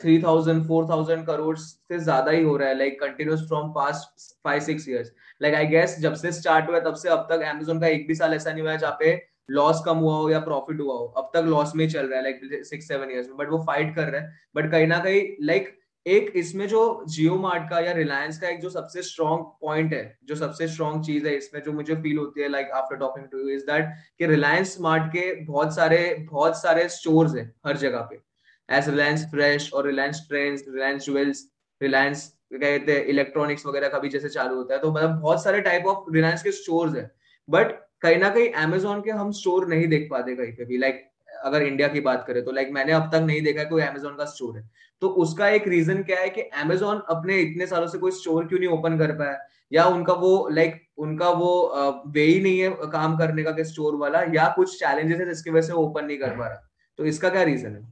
three 0.00 0.22
thousand 0.22 0.62
four 0.68 0.88
thousand 0.90 1.24
crore 1.26 1.56
से 1.58 1.98
ज़्यादा 1.98 2.30
ही 2.30 2.42
हो 2.42 2.56
रहा 2.56 2.68
है 2.68 2.78
like 2.78 3.00
continuous 3.00 3.46
from 3.48 3.68
past 3.72 4.34
five 4.44 4.60
six 4.60 4.88
years 4.88 5.12
like 5.40 5.54
I 5.54 5.66
guess 5.66 5.96
जब 6.00 6.14
से 6.14 6.32
स्टार्ट 6.32 6.68
हुआ 6.70 6.80
तब 6.80 6.94
से 6.94 7.08
अब 7.08 7.26
तक 7.30 7.44
अमेजोन 7.50 7.80
का 7.80 7.86
एक 7.86 8.06
भी 8.08 8.14
साल 8.14 8.34
ऐसा 8.34 8.52
नहीं 8.52 8.62
हुआ 8.62 8.74
जहाँ 8.76 8.96
पे 9.00 9.14
लॉस 9.50 9.82
कम 9.86 9.98
हुआ 9.98 10.14
हो 10.16 10.28
या 10.30 10.38
प्रॉफिट 10.40 10.80
हुआ 10.80 10.94
हो। 10.94 11.06
अब 11.18 11.30
तक 11.34 11.46
लॉस 11.46 11.72
में 11.76 11.84
ही 11.84 11.90
चल 11.90 12.06
रहा 12.06 12.18
है 12.18 12.22
लाइक 12.24 12.64
सिक्स 12.64 12.88
सेवन 12.88 13.10
ईयर्स 13.10 13.28
में। 13.28 13.36
बट 13.36 13.48
वो 13.50 13.58
फाइट 13.66 13.94
कर 13.94 14.08
रहे 14.08 14.20
हैं। 14.20 14.38
बट 14.56 14.70
कहीं 14.72 14.86
ना 14.86 14.98
कहीं 14.98 15.22
लाइक 15.46 15.68
एक 16.06 16.32
इसमें 16.36 16.66
जो 16.68 16.80
जियो 17.08 17.36
मार्ट 17.38 17.68
का 17.70 17.78
या 17.80 17.92
रिलायंस 17.92 18.38
का 18.40 18.48
एक 18.48 18.60
जो 18.60 18.70
सबसे 18.70 19.02
स्ट्रॉन्ग 19.02 19.44
पॉइंट 19.60 19.92
है, 19.92 20.18
जो 20.24 20.34
सबसे 20.36 20.68
स्ट्रॉन्ग 20.68 21.04
चीज़ 21.04 21.26
है 21.26 21.34
इसमें 21.36 21.62
जो 21.62 21.72
मुझे 21.72 21.94
फील 21.96 22.18
होती 22.18 22.42
है 22.42 22.48
like 22.48 22.70
after 22.74 22.96
talking 22.96 23.26
to 23.26 23.48
is 23.50 23.64
that 23.64 23.92
कि 24.18 24.26
रिलायंस 24.26 24.74
स्मार्ट 24.76 25.12
के 25.12 25.32
बहुत 25.44 25.74
सारे 25.74 25.98
बहुत 26.30 26.60
सारे 26.62 26.88
स्टोर्स 26.90 27.34
है 27.36 27.44
हर 27.66 27.76
जगह 27.76 28.08
पे। 28.10 28.20
एज 28.68 28.88
रिलायंस 28.88 29.24
फ्रेश 29.30 29.72
और 29.72 29.86
Reliance 29.86 30.24
Trends 30.28 30.64
Reliance 30.68 31.04
Jewels 31.04 31.44
Reliance 31.80 32.26
कहते 32.52 32.92
हैं 32.92 33.04
इलेक्ट्रॉनिक्स 33.06 33.66
वगैरह 33.66 33.88
का 33.88 33.98
भी 33.98 34.08
जैसे 34.08 34.28
चालू 34.30 34.56
होता 34.56 34.74
है 34.74 34.80
तो 34.80 34.90
मतलब 34.92 35.20
बहुत 35.20 35.42
सारे 35.44 35.60
टाइप 35.62 35.86
ऑफ़ 35.86 36.12
रिलायंस 36.14 36.42
के 36.42 36.52
स्टोर्स 36.52 36.96
है। 36.96 37.10
बट 37.48 37.78
कहीं 38.02 38.16
ना 38.16 38.28
कहीं 38.30 38.50
अमेजोन 38.58 39.00
के 39.00 39.10
हम 39.12 39.30
स्टोर 39.34 39.66
नहीं 39.68 39.86
देख 39.88 40.08
पाते 40.10 40.34
कहीं 40.36 40.52
पे 40.52 40.64
भी 40.64 40.78
लाइक 40.78 41.06
अगर 41.44 41.62
इंडिया 41.62 41.88
की 41.88 42.00
बात 42.00 42.24
करें 42.26 42.42
तो 42.44 42.52
लाइक 42.52 42.70
मैंने 42.72 42.92
अब 42.92 43.10
तक 43.12 43.22
नहीं 43.26 43.42
देखा 43.42 43.64
कोई 43.64 43.82
अमेजोन 43.82 44.16
का 44.16 44.24
स्टोर 44.26 44.56
है। 44.58 44.68
तो 45.02 45.08
उसका 45.22 45.48
एक 45.48 45.68
रीजन 45.68 46.02
क्या 46.02 46.20
है 46.20 46.28
कि 46.30 46.40
अमेजोन 46.62 47.02
अपने 47.10 47.38
इतने 47.40 47.66
सालों 47.66 47.86
से 47.86 47.98
कोई 47.98 48.10
स्टोर 48.10 48.46
क्यों 48.46 48.58
नहीं 48.58 48.68
ओपन 48.68 48.98
कर 48.98 49.12
पाया? 49.12 49.38
या 49.72 49.84
उनका 49.86 50.12
वो 50.14 50.48
लाइक 50.48 50.70
like, 50.70 50.82
उनका 50.98 51.28
वो 51.30 52.02
वे 52.06 52.22
ही 52.22 52.40
नहीं 52.40 52.58
है 52.60 52.70
काम 52.92 53.16
करने 53.18 53.42
का 53.42 53.62
स्टोर 53.62 53.96
वाला 53.96 54.22
या 54.34 54.48
कुछ 54.56 54.78
चैलेंजेस 54.80 55.18
है 55.20 55.26
जिसकी 55.26 55.50
वजह 55.50 55.66
से 55.66 55.72
ओपन 55.74 56.04
नहीं 56.04 56.18
कर 56.18 56.36
पा 56.38 56.46
रहा? 56.46 56.68
तो 56.98 57.04
इसका 57.04 57.28
क्या 57.28 57.42
रीजन 57.42 57.74
है? 57.74 57.82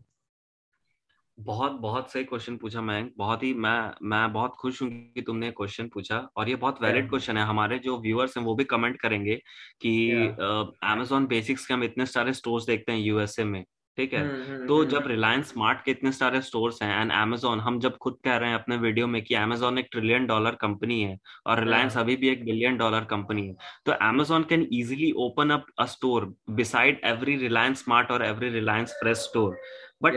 बहुत 1.39 1.73
बहुत 1.73 2.11
सही 2.13 2.25
क्वेश्चन 2.25 2.57
पूछा 2.57 2.81
मैं 2.81 3.11
बहुत 3.17 3.43
ही 3.43 3.53
मैं 3.55 3.91
मैं 4.03 4.33
बहुत 4.33 4.55
खुश 4.61 4.81
हूँ 4.83 4.89
कि 4.91 5.23
तुमने 5.23 5.51
क्वेश्चन 5.51 5.89
पूछा 5.89 6.19
और 6.37 6.49
ये 6.49 6.57
बहुत 6.57 6.83
वैलिड 6.83 7.09
क्वेश्चन 7.09 7.37
है। 7.37 7.45
हमारे 7.45 7.79
जो 7.79 7.99
व्यूअर्स 7.99 8.37
हैं 8.37 8.45
वो 8.45 8.55
भी 8.55 8.65
कमेंट 8.65 9.01
करेंगे 9.01 9.35
कि 9.81 10.11
अमेजोन 10.85 11.27
बेसिक्स 11.27 11.67
के 11.67 11.75
हम 11.75 11.85
इतने 11.85 12.07
सारे 12.07 12.33
स्टोर्स 12.33 12.67
देखते 12.67 12.93
हैं 12.93 12.99
यूएसए 12.99 13.45
में। 13.45 13.65
ठीक 13.99 14.13
है 14.15 14.21
हम्म, 14.21 14.43
हम्म, 14.45 14.67
तो 14.67 14.85
जब 14.85 15.07
रिलायंस 15.07 15.37
हम्म। 15.37 15.53
स्मार्ट 15.53 15.79
के 15.85 15.91
इतने 15.91 16.11
सारे 16.13 16.41
स्टोर्स 16.41 16.83
हैं 16.83 17.01
एंड 17.01 17.13
अमेजोन 17.13 17.61
हम 17.61 17.79
जब 17.81 17.97
खुद 17.97 18.19
कह 18.25 18.37
रहे 18.37 18.51
हैं 18.51 18.59
अपने 18.59 18.77
वीडियो 18.77 19.07
में 19.07 19.21
कि 19.23 19.35
अमेजोन 19.35 19.79
एक 19.79 19.89
ट्रिलियन 19.93 20.27
डॉलर 20.27 20.55
कंपनी 20.61 21.01
है 21.01 21.17
और 21.47 21.61
रिलायंस 21.61 21.97
हाँ। 21.97 22.05
अभी 22.05 22.17
भी 22.17 22.29
एक 22.29 22.45
बिलियन 22.45 22.77
डॉलर 22.77 23.05
कंपनी 23.05 23.47
है 23.47 23.57
तो 23.87 23.93
Amazon 24.03 24.43
can 24.43 24.67
easily 24.73 25.11
open 25.19 25.51
up 25.51 25.67
a 25.79 25.85
store 25.87 26.33
beside 26.53 27.01
every 27.05 27.37
Reliance 27.37 27.85
Smart 27.85 28.11
और 28.11 28.25
every 28.25 28.51
Reliance 28.51 28.93
Fresh 29.01 29.19
store 29.19 29.59
but 30.03 30.15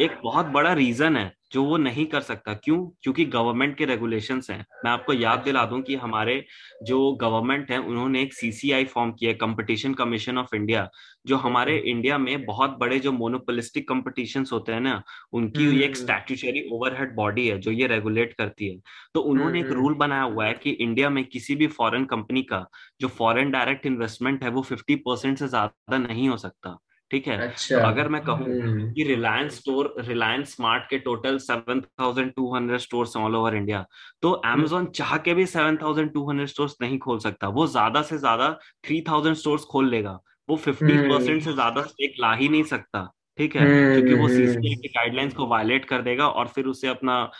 एक 0.00 0.10
बहुत 0.24 0.46
बड़ा 0.46 0.72
रीजन 0.72 1.16
है 1.16 1.32
जो 1.52 1.62
वो 1.64 1.76
नहीं 1.76 2.04
कर 2.06 2.20
सकता। 2.20 2.52
क्यों? 2.54 2.76
क्योंकि 3.02 3.24
गवर्नमेंट 3.24 3.76
के 3.76 3.84
रेगुलेशन 3.84 4.40
हैं। 4.50 4.64
मैं 4.84 4.90
आपको 4.90 5.12
याद 5.12 5.38
अच्छा। 5.38 5.44
दिला 5.44 5.64
दूँ 5.64 5.80
कि 5.82 5.94
हमारे 5.94 6.44
जो 6.82 7.12
गवर्नमेंट 7.12 7.70
है 7.70 7.78
उन्होंने 7.78 8.22
एक 8.22 8.32
सीसीआई 8.34 8.84
फॉर्म 8.84 9.12
किया 9.12 9.32
कंपटीशन 9.32 9.94
कमीशन 9.94 10.38
ऑफ़ 10.38 10.54
इंडिया 10.56 10.88
जो 11.26 11.36
हमारे 11.36 11.76
इंडिया 11.78 12.18
में 12.18 12.44
बहुत 12.44 12.76
बड़े 12.78 12.98
जो 12.98 13.12
मोनोपोलिस्टिक 13.12 13.88
कंपटीशन 13.88 14.44
होते 14.52 14.72
हैं 14.72 14.80
ना 14.80 15.02
उनकी 15.32 15.64
हम्म, 15.64 15.82
एक 15.82 15.96
स्टैट्यूचरी 15.96 16.60
हम्म। 16.60 16.74
ओवरहेड 16.76 17.14
बॉडी 17.14 17.46
है 17.48 17.58
जो 17.58 17.70
ये 17.70 17.86
रेगुलेट 17.86 18.32
करती 18.32 18.68
है। 18.68 18.78
तो 19.14 19.20
उन्होंने 19.20 19.60
एक 19.60 19.66
रूल 19.66 19.84
हम्म, 19.84 19.98
बनाया 19.98 20.22
हुआ 20.22 20.46
है 20.46 20.54
कि 20.54 20.70
इंडिया 20.70 21.10
में 21.10 21.24
किसी 21.24 21.56
भी 21.56 21.66
फॉरेन 21.66 22.04
कंपनी 22.04 22.42
का 22.42 22.64
जो 23.00 23.08
फॉरेन 23.08 23.50
डायरेक्ट 23.50 23.86
इन्वेस्टमेंट 23.86 24.44
है 24.44 24.50
वो 24.50 24.62
फिफ्टी 24.62 24.96
परसेंट 24.96 25.38
से 25.38 25.48
ज़्यादा 25.48 25.98
नहीं 25.98 26.28
हो 26.28 26.36
सकता। 26.36 26.78
ठीक 27.12 27.26
है? 27.28 27.36
अच्छा, 27.38 27.78
तो 27.78 27.86
अगर 27.86 28.08
मैं 28.08 28.22
कहूँ 28.22 28.46
हम्म। 28.46 28.90
कि 28.92 29.02
रिलायंस 29.04 29.54
स्टोर 29.54 29.94
रिलायंस 29.98 30.54
स्मार्ट 30.56 30.84
के 30.90 30.98
total 30.98 31.38
7,200 31.38 32.78
stores 32.78 33.16
all 33.16 33.36
over 33.36 33.54
India 33.54 33.84
तो 34.22 34.30
अमेजोन 34.30 34.80
हम्म। 34.80 34.90
चाह 34.90 35.16
के 35.18 35.34
भी 35.34 35.46
7,200 35.46 36.46
स्टोर्स 36.46 36.76
नहीं 36.82 36.98
खोल 36.98 37.18
सकता। 37.18 37.48
वो 37.48 37.66
ज़्यादा 37.66 38.02
से 38.02 38.18
ज़्यादा 38.18 38.48
3,000 38.84 39.34
स्टोर्स 39.34 39.64
खोल 39.64 39.90
लेगा। 39.90 40.18
वो 40.48 40.56
50 40.56 41.08
परसेंट 41.08 41.28
हम्म। 41.28 41.40
से 41.40 41.52
ज़्यादा 41.52 41.82
स्टेक 41.82 42.14
ला 42.20 42.32
ही 42.34 42.48
नहीं 42.48 42.62
सकता 42.62 43.10
ठीक 43.38 43.56
है? 43.56 43.66
क्योंकि 43.66 44.14
वो 44.14 44.28
सीसीआई 44.28 44.74
के 44.74 44.88
गाइडलाइंस 44.88 45.34
को 45.34 45.46
वायलेट 45.46 45.84
कर 45.84 46.02
देगा 46.02 46.28
और 46.28 46.48
फिर 46.48 46.66
उसे 46.66 46.88
अपना 46.88 47.30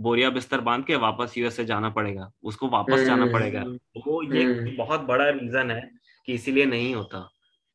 बोरिया 0.00 0.30
बिस्तर 0.30 0.60
बाँध 0.60 0.84
के 0.84 0.96
वापस 0.96 1.34
यूएसए 1.38 1.64
जाना 1.64 1.88
पड़ेगा। 1.90 2.30
उसको 2.42 2.68
वापस 2.68 3.00
जाना 3.00 3.26
पड़ेगा। 3.26 3.64
वो 4.06 4.22
ये 4.34 4.44
बहुत 4.76 5.00
बड़ा 5.00 5.28
रीजन 5.28 5.70
है 5.70 5.90
कि 6.28 6.34
इसीलिए 6.34 6.66
नहीं 6.66 6.94
होता। 6.94 7.28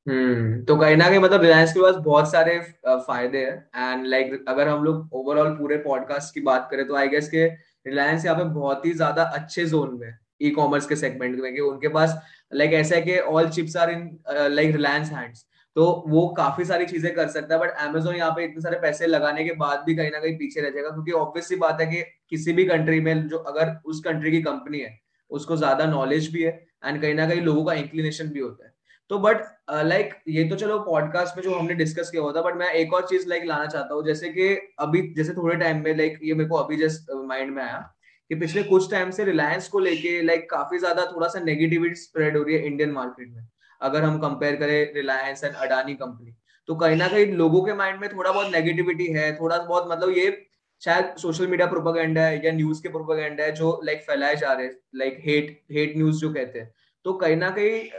हम्म 0.07 0.63
तो 0.65 0.75
कहीं 0.77 0.95
ना 0.97 1.07
कहीं 1.09 1.19
मतलब 1.19 1.41
रिलायंस 1.41 1.73
के 1.73 1.81
पास 1.81 1.95
बहुत 2.05 2.31
सारे 2.31 2.57
फ़ायदे 2.87 3.39
हैं। 3.39 3.91
एंड 3.91 4.05
लाइक 4.07 4.43
अगर 4.49 4.67
हम 4.67 4.83
लोग 4.83 5.13
ओवरऑल 5.15 5.49
पूरे 5.57 5.77
पॉडकास्ट 5.79 6.33
की 6.33 6.41
बात 6.41 6.67
करें 6.71 6.85
तो 6.87 6.95
आई 6.95 7.07
गेस 7.09 7.29
के 7.29 7.45
रिलायंस 7.87 8.25
यहाँ 8.25 8.37
पे 8.37 8.43
बहुत 8.53 8.85
ही 8.85 8.91
ज़्यादा 8.93 9.23
अच्छे 9.37 9.65
जोन 9.65 9.97
में 9.99 10.11
ई 10.41 10.49
कॉमर्स 10.51 10.85
के 10.85 10.95
सेगमेंट 10.95 11.39
में, 11.41 11.53
कि 11.53 11.61
उनके 11.61 11.87
पास 11.89 12.15
लाइक 12.53 12.73
ऐसा 12.73 12.95
है 12.95 13.01
कि 13.01 13.17
all 13.19 13.49
chips 13.49 13.77
are 13.77 13.91
in 13.91 14.09
like 14.49 14.75
Reliance 14.75 15.09
hands 15.11 15.45
तो 15.75 15.85
वो 16.07 16.27
काफ़ी 16.37 16.65
सारी 16.65 16.85
चीज़ें 16.85 17.13
कर 17.15 17.27
सकता 17.29 17.55
है 17.55 17.61
बट 17.61 17.71
अमेजोन 17.81 18.15
यहाँ 18.15 18.31
पे 18.31 18.43
इतने 18.45 18.61
सारे 18.61 18.79
पैसे 18.81 19.07
लगाने 19.07 19.43
के 19.45 19.53
बाद 19.57 19.83
भी 19.85 19.95
कहीं 19.95 20.11
ना 20.11 20.19
कहीं 20.19 20.37
पीछे 20.37 20.61
रह 20.61 20.69
जाएगा, 20.69 20.89
क्योंकि 20.89 21.11
ऑब्वियस 21.13 21.47
सी 21.47 21.55
बात 21.57 21.81
है 21.81 21.87
कि 21.87 22.01
किसी 22.29 22.53
भी 22.53 22.65
कंट्री 22.65 22.99
में 23.01 23.27
जो, 23.27 23.37
अगर 23.37 23.75
उस 23.85 24.01
कंट्री 24.01 24.31
की 24.31 24.41
कंपनी 24.41 24.79
है, 24.79 24.97
उसको 25.31 25.57
ज़्यादा 25.57 25.85
नॉलेज 25.87 26.31
भी 26.33 26.43
है 26.43 26.51
एंड 26.85 27.01
कहीं 27.01 27.13
ना 27.15 27.27
कहीं 27.29 27.41
लोगों 27.41 27.65
का 27.65 27.73
इंक्लिनेशन 27.75 28.27
भी 28.29 28.39
होता 28.39 28.65
है। 28.65 28.72
तो 29.09 29.19
बट 29.19 29.37
लाइक 29.71 30.05
uh, 30.05 30.11
like, 30.11 30.23
ये 30.27 30.49
तो 30.49 30.55
चलो 30.55 30.79
पॉडकास्ट 30.79 31.37
में 31.37 31.43
जो 31.43 31.55
हमने 31.55 31.73
डिस्कस 31.73 32.09
किया 32.09 32.21
हुआ 32.21 32.33
था 32.33 32.41
बट 32.41 32.55
मैं 32.55 32.71
एक 32.73 32.93
और 32.93 33.07
चीज़ 33.07 33.27
लाइक 33.27 33.43
like, 33.43 33.53
लाना 33.53 33.69
चाहता 33.69 33.95
हूँ 33.95 34.05
जैसे 34.05 34.29
कि 34.29 34.75
अभी 34.79 35.13
जैसे 35.13 35.33
थोड़े 35.33 35.55
टाइम 35.55 35.83
में 35.83 35.97
लाइक 35.97 36.13
like, 36.13 36.27
ये 36.27 36.33
मेरे 36.33 36.49
को 36.49 36.55
अभी 36.55 36.77
जस्ट 36.77 37.11
माइंड 37.11 37.49
uh, 37.49 37.55
में 37.55 37.63
आया 37.63 37.93
कि 38.29 38.35
पिछले 38.35 38.63
कुछ 38.63 38.91
टाइम 38.91 39.11
से 39.11 39.23
रिलायंस 39.23 39.67
को 39.67 39.79
लेके 39.79 40.21
लाइक 40.21 40.49
काफ़ी 40.49 40.79
ज़्यादा 40.79 41.05
थोड़ा 41.05 41.27
सा 41.27 41.39
नेगेटिविटी 41.39 41.95
स्प्रेड 41.95 42.37
हो 42.37 42.43
रही 42.43 42.55
है 42.55 42.65
इंडियन 42.65 42.91
मार्केट 42.91 43.29
में 43.29 43.47
अगर 43.81 44.03
हम 44.03 44.19
कंपेयर 44.19 44.55
करें 44.55 44.93
रिलायंस 44.93 45.43
एंड 45.43 45.55
अडानी 45.55 45.93
कंपनी 45.93 46.35
तो 46.67 46.75
कहीं 46.75 46.95
ना 46.95 47.07
कहीं 47.07 47.25
लोगों 47.25 47.63
के 47.63 47.73
माइंड 47.73 47.99
में 48.01 48.09
थोड़ा 48.09 48.31
बहुत 48.31 48.51
नेगेटिविटी 48.51 49.05
है 49.05 49.35
थोड़ा 49.39 49.57
बहुत 49.57 49.87
मतलब 49.91 50.09
ये 50.09 50.45
शायद 50.81 51.15
सोशल 51.17 51.47
मीडिया 51.47 51.67
प्रोपागेंडा 51.67 52.21
है 52.21 52.45
या 52.45 52.51
न्यूज़ 52.51 52.83
के 52.83 52.89
प्रोपागेंडा 52.89 53.43
है 53.43 53.51
जो 53.51 53.81
लाइक 53.83 54.01
फैलाए 54.01 54.35
जा 54.35 54.53
रहे 54.53 54.65
हैं 54.65 54.75
लाइक 54.95 55.17
हेट 55.19 55.61
हेट 55.71 55.97
न्यूज़ 55.97 56.21
जो 56.21 56.33
कहते 56.33 56.59
हैं। 56.59 56.73
तो 57.05 57.13
कहीं 57.13 57.35
ना 57.35 57.49
कहीं 57.49 57.89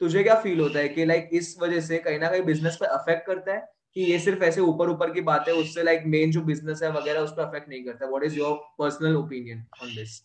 तुझे 0.00 0.22
क्या 0.22 0.34
फील 0.40 0.60
होता 0.60 0.78
है 0.78 0.88
कि 0.88 1.04
लाइक 1.04 1.28
इस 1.32 1.56
वजह 1.62 1.80
से 1.80 1.98
कहीं 1.98 2.18
ना 2.18 2.30
कहीं 2.30 2.42
बिज़नेस 2.42 2.76
पे 2.80 2.86
अफेक्ट 2.88 3.26
करता 3.26 3.52
है? 3.52 3.60
कि 3.96 4.02
ये 4.02 4.18
सिर्फ़ 4.18 4.42
ऐसे 4.44 4.60
ऊपर 4.60 4.90
ऊपर 4.90 5.10
की 5.12 5.20
बात 5.22 5.48
है 5.48 5.54
उससे 5.54 5.82
लाइक 5.82 6.02
मेन 6.06 6.30
जो 6.30 6.40
बिज़नेस 6.42 6.82
है 6.82 6.90
वगैरह 6.92 7.20
उस 7.20 7.30
पर 7.30 7.42
अफेक्ट 7.42 7.68
नहीं 7.68 7.84
करता? 7.84 8.06
What 8.06 8.24
is 8.24 8.38
your 8.38 8.56
personal 8.78 9.16
opinion 9.16 9.64
on 9.82 9.94
this 9.96 10.22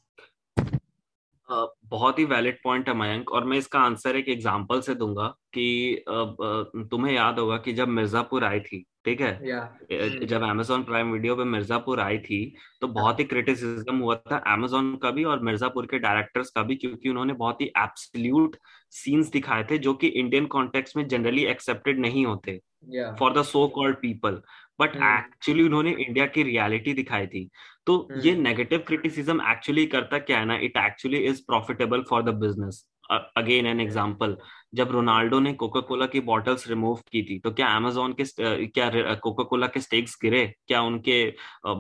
बहुत 1.50 2.20
ही 2.20 2.24
वैलिड 2.26 2.58
पॉइंट 2.64 2.88
है 2.90 2.94
मयंक 2.96 3.32
और 3.32 3.44
मैं 3.44 3.58
इसका 3.58 3.80
आंसर 3.80 4.16
एक 4.16 4.28
एग्जांपल 4.30 4.82
से 4.82 4.96
दूँगा 4.96 5.28
कि 5.54 6.04
तुम्हें 6.10 7.14
याद 7.14 7.40
होगा 7.40 7.58
कि 7.58 7.74
जब 7.74 7.88
मिर्जापुर 7.88 8.44
आई 8.44 8.60
थी 8.60 8.86
ठीक 9.06 9.22
है. 9.22 9.32
जब 10.26 10.44
अमेजोन 10.44 10.84
प्राइम 10.84 11.12
वीडियो 11.12 11.36
पे 11.36 11.44
मिर्जापुर 11.44 12.00
आई 12.00 12.18
थी 12.20 12.42
तो 12.82 12.88
बहुत 12.90 13.20
ही 13.20 13.24
क्रिटिसिज्म 13.26 13.98
हुआ 13.98 14.16
था 14.32 14.38
अमेजोन 14.54 14.96
का 14.96 15.12
भी 15.12 15.24
और 15.24 15.40
मिर्जापुर 15.44 15.86
के 15.86 16.00
डायरेक्टर्स 16.00 16.50
का 16.50 16.64
भी 16.64 16.76
क्योंकि 16.76 17.10
उन्होंने 17.10 17.34
बहुत 17.34 17.62
ही 17.62 17.68
एब्सोल्यूट 17.78 18.58
सीन्स 18.91 19.32
दिखाए 19.32 19.63
थे 19.63 19.78
जो 19.78 19.93
कि 19.93 20.08
इंडियन 20.08 20.45
कॉन्टेक्स्ट 20.45 20.97
में 20.97 21.08
जनरली 21.08 21.45
एक्सेप्टेड 21.45 21.99
नहीं 21.99 22.25
होते 22.25 22.60
for 23.19 23.34
the 23.34 23.43
so 23.43 23.67
called 23.67 23.95
people 23.95 24.41
but 24.82 24.95
actually 24.95 25.63
उन्होंने 25.63 25.91
इंडिया 25.91 26.25
की 26.25 26.43
रियलिटी 26.43 26.93
दिखाई 26.93 27.28
थी। 27.28 27.49
तो 27.86 28.08
hmm. 28.12 28.25
ये 28.25 28.36
नेगेटिव 28.36 28.84
क्रिटिसिज्म 28.88 29.41
एक्चुअली 29.52 29.86
करता 29.86 30.17
क्या 30.19 30.39
है 30.39 30.45
ना? 30.45 30.56
It 30.56 30.78
actually 30.78 31.17
is 31.17 31.41
profitable 31.47 32.04
for 32.10 32.23
the 32.23 32.30
business 32.30 32.86
again 33.12 33.65
an 33.65 33.80
example 33.80 34.38
जब 34.74 34.92
रोनाल्डो 34.92 35.40
ने 35.40 35.54
कोका 35.54 35.80
कोला 35.82 36.06
की 36.06 36.20
बॉटल्स 36.22 36.68
रिमूव 36.70 37.00
की 37.12 37.22
थी 37.24 37.38
तो 37.40 37.52
क्या 37.52 37.68
अमेजोन 37.76 38.14
के 38.20 38.24
क्या 38.68 39.16
कोका 39.16 39.44
कोला 39.44 39.68
के 39.68 39.80
स्टेक्स 39.82 40.18
गिरे? 40.22 40.46
क्या 40.68 40.82
उनके 40.82 41.18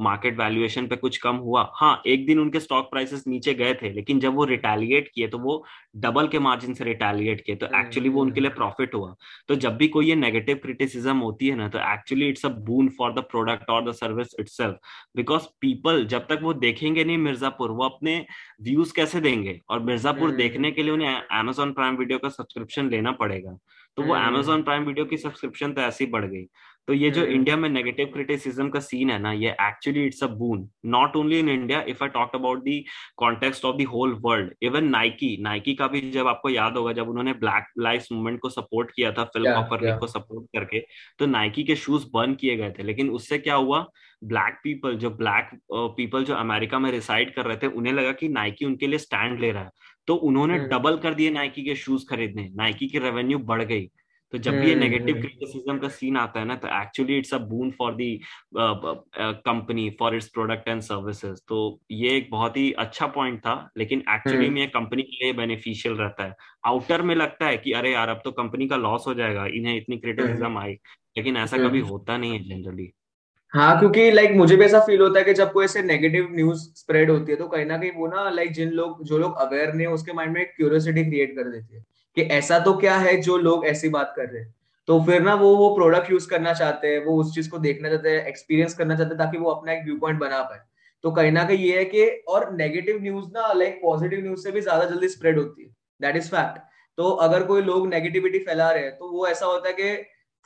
मार्केट 0.03 0.37
वैल्यूएशन 0.39 0.87
पे 0.87 0.95
कुछ 0.95 1.17
कम 1.17 1.35
हुआ? 1.37 1.67
हाँ 1.75 2.01
एक 2.07 2.25
दिन 2.27 2.39
उनके 2.39 2.59
स्टॉक 2.59 2.89
प्राइसेस 2.91 3.23
नीचे 3.27 3.53
गए 3.53 3.73
थे 3.73 3.93
लेकिन 3.93 4.19
जब 4.19 4.35
वो 4.35 4.45
रिटेलिएट 4.45 5.11
किए 5.15 5.27
तो 5.27 5.37
वो 5.39 5.63
डबल 5.97 6.27
के 6.27 6.39
मार्जिन 6.39 6.73
से 6.73 6.83
रिटेलिएट 6.83 7.41
किए 7.45 7.55
तो 7.55 7.67
एक्चुअली 7.79 8.09
वो 8.09 8.21
उनके 8.21 8.41
लिए 8.41 8.51
प्रॉफिट 8.51 8.95
हुआ। 8.95 9.15
तो 9.47 9.55
जब 9.55 9.77
भी 9.77 9.87
कोई 9.87 10.07
ये 10.07 10.15
नेगेटिव 10.15 10.59
क्रिटिसिज्म 10.63 11.17
होती 11.17 11.47
है 11.47 11.55
ना 11.55 11.67
तो 11.69 11.79
actually 11.93 12.27
it's 12.29 12.45
a 12.45 12.49
boon 12.65 12.89
for 12.97 13.13
the 13.13 13.19
product 13.31 13.69
और 13.69 13.89
the 13.89 13.93
service 13.93 14.35
it 14.39 14.47
because 15.15 15.47
people 15.61 16.05
जब 16.05 16.25
तक 16.27 16.39
वो 16.43 16.53
देखेंगे 16.55 17.03
नहीं 17.03 17.17
मिर्जापुर 17.17 17.71
वो 17.71 17.83
अपने 17.85 18.25
व्यूज़ 18.61 18.93
कैसे 18.95 19.21
देंगे? 19.21 19.59
और 19.69 19.79
मिर्जापुर 19.79 20.31
देखने 20.35 20.71
के 20.71 20.83
लिए 20.83 20.91
उन्हें 20.93 21.15
अमेजोन 21.39 21.73
प्राइम 21.73 21.95
वीडियो 21.97 22.19
का 22.19 22.29
सब्सक्रिप्शन 22.29 22.78
लेना 22.83 23.11
पड़ेगा। 23.11 23.57
तो 23.97 24.03
वो 24.03 24.13
अमेजोन 24.13 24.61
प्राइम 24.63 24.83
वीडियो 24.83 25.05
की 25.05 25.17
सब्सक्रिप्शन 25.17 25.71
तो 25.73 25.81
ऐसी 25.81 26.05
बढ़ 26.05 26.25
गई। 26.25 26.43
तो 26.87 26.93
ये 26.93 27.09
जो 27.11 27.23
इंडिया 27.23 27.55
में 27.57 27.67
नेगेटिव 27.69 28.07
क्रिटिसिज्म 28.07 28.69
का 28.69 28.79
सीन 28.79 29.09
है 29.11 29.17
ना 29.19 29.31
ये 29.31 29.49
actually 29.61 30.05
it's 30.05 30.23
a 30.23 30.27
boon 30.27 30.67
not 30.85 31.15
only 31.15 31.39
in 31.39 31.49
India 31.49 31.81
if 31.81 32.03
I 32.03 32.09
talk 32.09 32.35
about 32.35 32.63
the 32.63 32.83
context 33.17 33.65
of 33.65 33.77
the 33.77 33.85
whole 33.85 34.13
world 34.21 34.53
even 34.61 34.87
Nike 34.89 35.35
Nike 35.41 35.73
का 35.75 35.87
भी 35.87 36.01
जब 36.11 36.27
आपको 36.27 36.49
याद 36.49 36.77
होगा 36.77 36.93
जब 36.93 37.09
उन्होंने 37.09 37.33
ब्लैक 37.33 37.65
लाइफ 37.79 38.05
मूवमेंट 38.11 38.39
को 38.39 38.49
सपोर्ट 38.49 38.91
किया 38.91 39.11
था 39.11 39.23
फ़िल्म 39.23 39.51
ऑफ़र 39.51 39.85
yeah. 39.85 39.99
को 39.99 40.07
सपोर्ट 40.07 40.47
करके 40.53 40.79
तो 41.19 41.25
नाइकी 41.25 41.63
के 41.63 41.75
शूज़ 41.75 42.05
बर्न 42.13 42.33
किए 42.35 42.55
गए 42.57 42.71
थे। 42.71 42.83
लेकिन 42.83 43.09
उससे 43.09 43.37
क्या 43.37 43.55
हुआ? 43.55 43.85
ब्लैक 44.23 44.59
पीपल 44.63 44.95
जो 44.95 45.09
ब्लैक 45.09 45.49
पीपल 45.71 46.23
जो 46.23 46.33
अमेरिका 46.35 46.79
में 46.79 46.91
रिसाइड 46.91 47.33
कर 47.35 47.45
रहे 47.45 47.57
थे 47.57 47.67
उन्हें 47.67 47.93
लगा 47.93 48.11
कि 48.11 48.29
नाइकी 48.29 48.65
उनके 48.65 48.87
लिए 48.87 48.99
स्टैंड 48.99 49.39
ले 49.39 49.51
रहा 49.51 49.63
है। 49.63 49.69
तो 50.09 50.15
उन्होंने 50.25 50.57
डबल 50.67 50.97
कर 50.97 51.13
दिए 51.13 51.29
नाइकी 51.29 51.63
के 51.63 51.75
शूज़ 51.75 52.05
खरीदने। 52.09 52.47
नाइकी 52.55 52.87
की 52.87 52.99
रेवेन्यू 52.99 53.39
बढ़ 53.45 53.63
गई। 53.63 53.89
तो 54.33 54.37
जब 54.37 54.59
भी 54.59 54.67
ये 54.69 54.75
नेगेटिव 54.75 55.15
क्रिटिसिज्म 55.15 55.77
का 55.79 55.87
सीन 55.87 56.17
आता 56.17 56.39
है 56.39 56.45
ना 56.45 56.55
तो 56.55 56.67
actually 56.81 57.17
it's 57.17 57.33
a 57.33 57.37
boon 57.37 57.71
for 57.71 57.93
the 57.95 58.09
company 58.55 59.89
for 59.99 60.15
its 60.15 60.27
product 60.27 60.67
and 60.69 60.81
services 60.81 61.39
तो 61.47 61.79
ये 61.91 62.15
एक 62.17 62.29
बहुत 62.31 62.57
ही 62.57 62.71
अच्छा 62.71 63.07
पॉइंट 63.07 63.39
था 63.39 63.55
लेकिन 63.77 64.03
एक्चुअली 64.09 64.49
में 64.49 64.69
कंपनी 64.69 65.03
के 65.03 65.23
लिए 65.23 65.33
बेनिफिशियल 65.33 65.95
रहता 65.95 66.25
है। 66.25 66.35
आउटर 66.65 67.01
में 67.01 67.15
लगता 67.15 67.47
है 67.47 67.57
कि 67.57 67.71
अरे 67.71 67.93
यार 67.93 68.09
अब 68.09 68.21
तो 68.25 68.31
कंपनी 68.31 68.67
का 68.67 68.77
लॉस 68.77 69.07
हो 69.07 69.13
जाएगा। 69.13 69.45
इन्हें 69.45 69.75
इतनी 69.77 69.97
क्रिटिसिज्म 69.97 70.57
आई। 70.57 70.73
लेकिन 71.17 71.37
ऐसा 71.37 71.57
कभी 71.57 71.79
होता 71.79 72.17
नहीं 72.17 72.31
है 72.31 72.43
जनरली 72.45 72.91
हाँ 73.53 73.77
क्योंकि 73.79 74.09
लाइक 74.11 74.31
मुझे 74.31 74.55
भी 74.55 74.63
ऐसा 74.65 74.79
फील 74.79 75.01
होता 75.01 75.19
है 75.19 75.23
कि 75.25 75.33
जब 75.33 75.51
कोई 75.53 75.65
ऐसे 75.65 75.81
नेगेटिव 75.83 76.27
न्यूज़ 76.31 76.59
स्प्रेड 76.75 77.09
होती 77.11 77.31
है 77.31 77.37
तो 77.37 77.47
कहीं 77.47 77.65
ना 77.65 77.77
कहीं 77.77 77.91
वो 77.91 78.07
ना 78.07 78.29
लाइक 78.29 78.51
जिन 78.53 78.69
लोग, 78.71 79.03
जो 79.03 79.17
लोग 79.17 79.37
अवेयर 79.37 79.73
नहीं 79.73 79.87
है, 79.87 79.93
उसके 79.93 80.13
माइंड 80.13 80.33
में 80.33 80.45
क्यूरियोसिटी 80.47 81.03
क्रिएट 81.05 81.35
कर 81.35 81.49
देती 81.51 81.75
है 81.75 81.83
कि 82.17 82.21
ऐसा 82.33 82.59
तो 82.59 82.73
क्या 82.77 82.95
है 82.97 83.15
जो 83.21 83.37
लोग 83.37 83.65
ऐसी 83.65 83.89
बात 83.89 84.13
कर 84.15 84.29
रहे 84.29 84.41
हैं। 84.41 84.53
तो 84.87 84.99
फिर 85.05 85.21
ना, 85.21 85.33
वो 85.35 85.55
वो 85.55 85.73
प्रोडक्ट 85.75 86.11
यूज़ 86.11 86.27
करना 86.29 86.53
चाहते 86.53 86.87
हैं, 86.87 87.03
वो 87.05 87.15
उस 87.21 87.33
चीज़ 87.35 87.49
को 87.49 87.57
देखना 87.59 87.89
चाहते 87.89 88.09
हैं 88.09 88.25
एक्सपीरियंस 88.27 88.73
करना 88.73 88.95
चाहते 88.95 89.09
हैं, 89.09 89.17
ताकि 89.17 89.37
वो 89.37 89.49
अपना 89.51 89.71
एक 89.73 89.83
व्यू 89.85 89.95
पॉइंट 89.99 90.19
बना 90.19 90.41
पाए। 90.43 90.59
तो 91.03 91.11
कहीं 91.11 91.31
ना 91.31 91.43
कहीं 91.43 91.57
ये 91.59 91.77
है 91.77 91.85
कि, 91.85 92.05
और 92.27 92.51
नेगेटिव 92.55 93.01
न्यूज़ 93.01 93.25
ना 93.33 93.51
लाइक 93.53 93.79
पॉजिटिव 93.81 94.21
न्यूज़ 94.23 94.39
से 94.43 94.51
भी 94.51 94.61
ज़्यादा 94.61 94.85
जल्दी 94.85 95.07
स्प्रेड 95.09 95.37
होती 95.39 95.63
है। 95.63 95.69
दैट 96.01 96.15
इज़ 96.15 96.29
फैक्ट 96.29 96.59
तो 96.97 97.09
अगर 97.23 97.43
कोई 97.43 97.61
लोग 97.61 97.87
नेगेटिविटी 97.87 98.39
फैला 98.39 98.71
रहे 98.71 98.83
हैं 98.83 98.95
तो 98.97 99.09
वो 99.11 99.27
ऐसा 99.27 99.45
होता 99.45 99.67
है 99.69 99.73
कि 99.73 99.91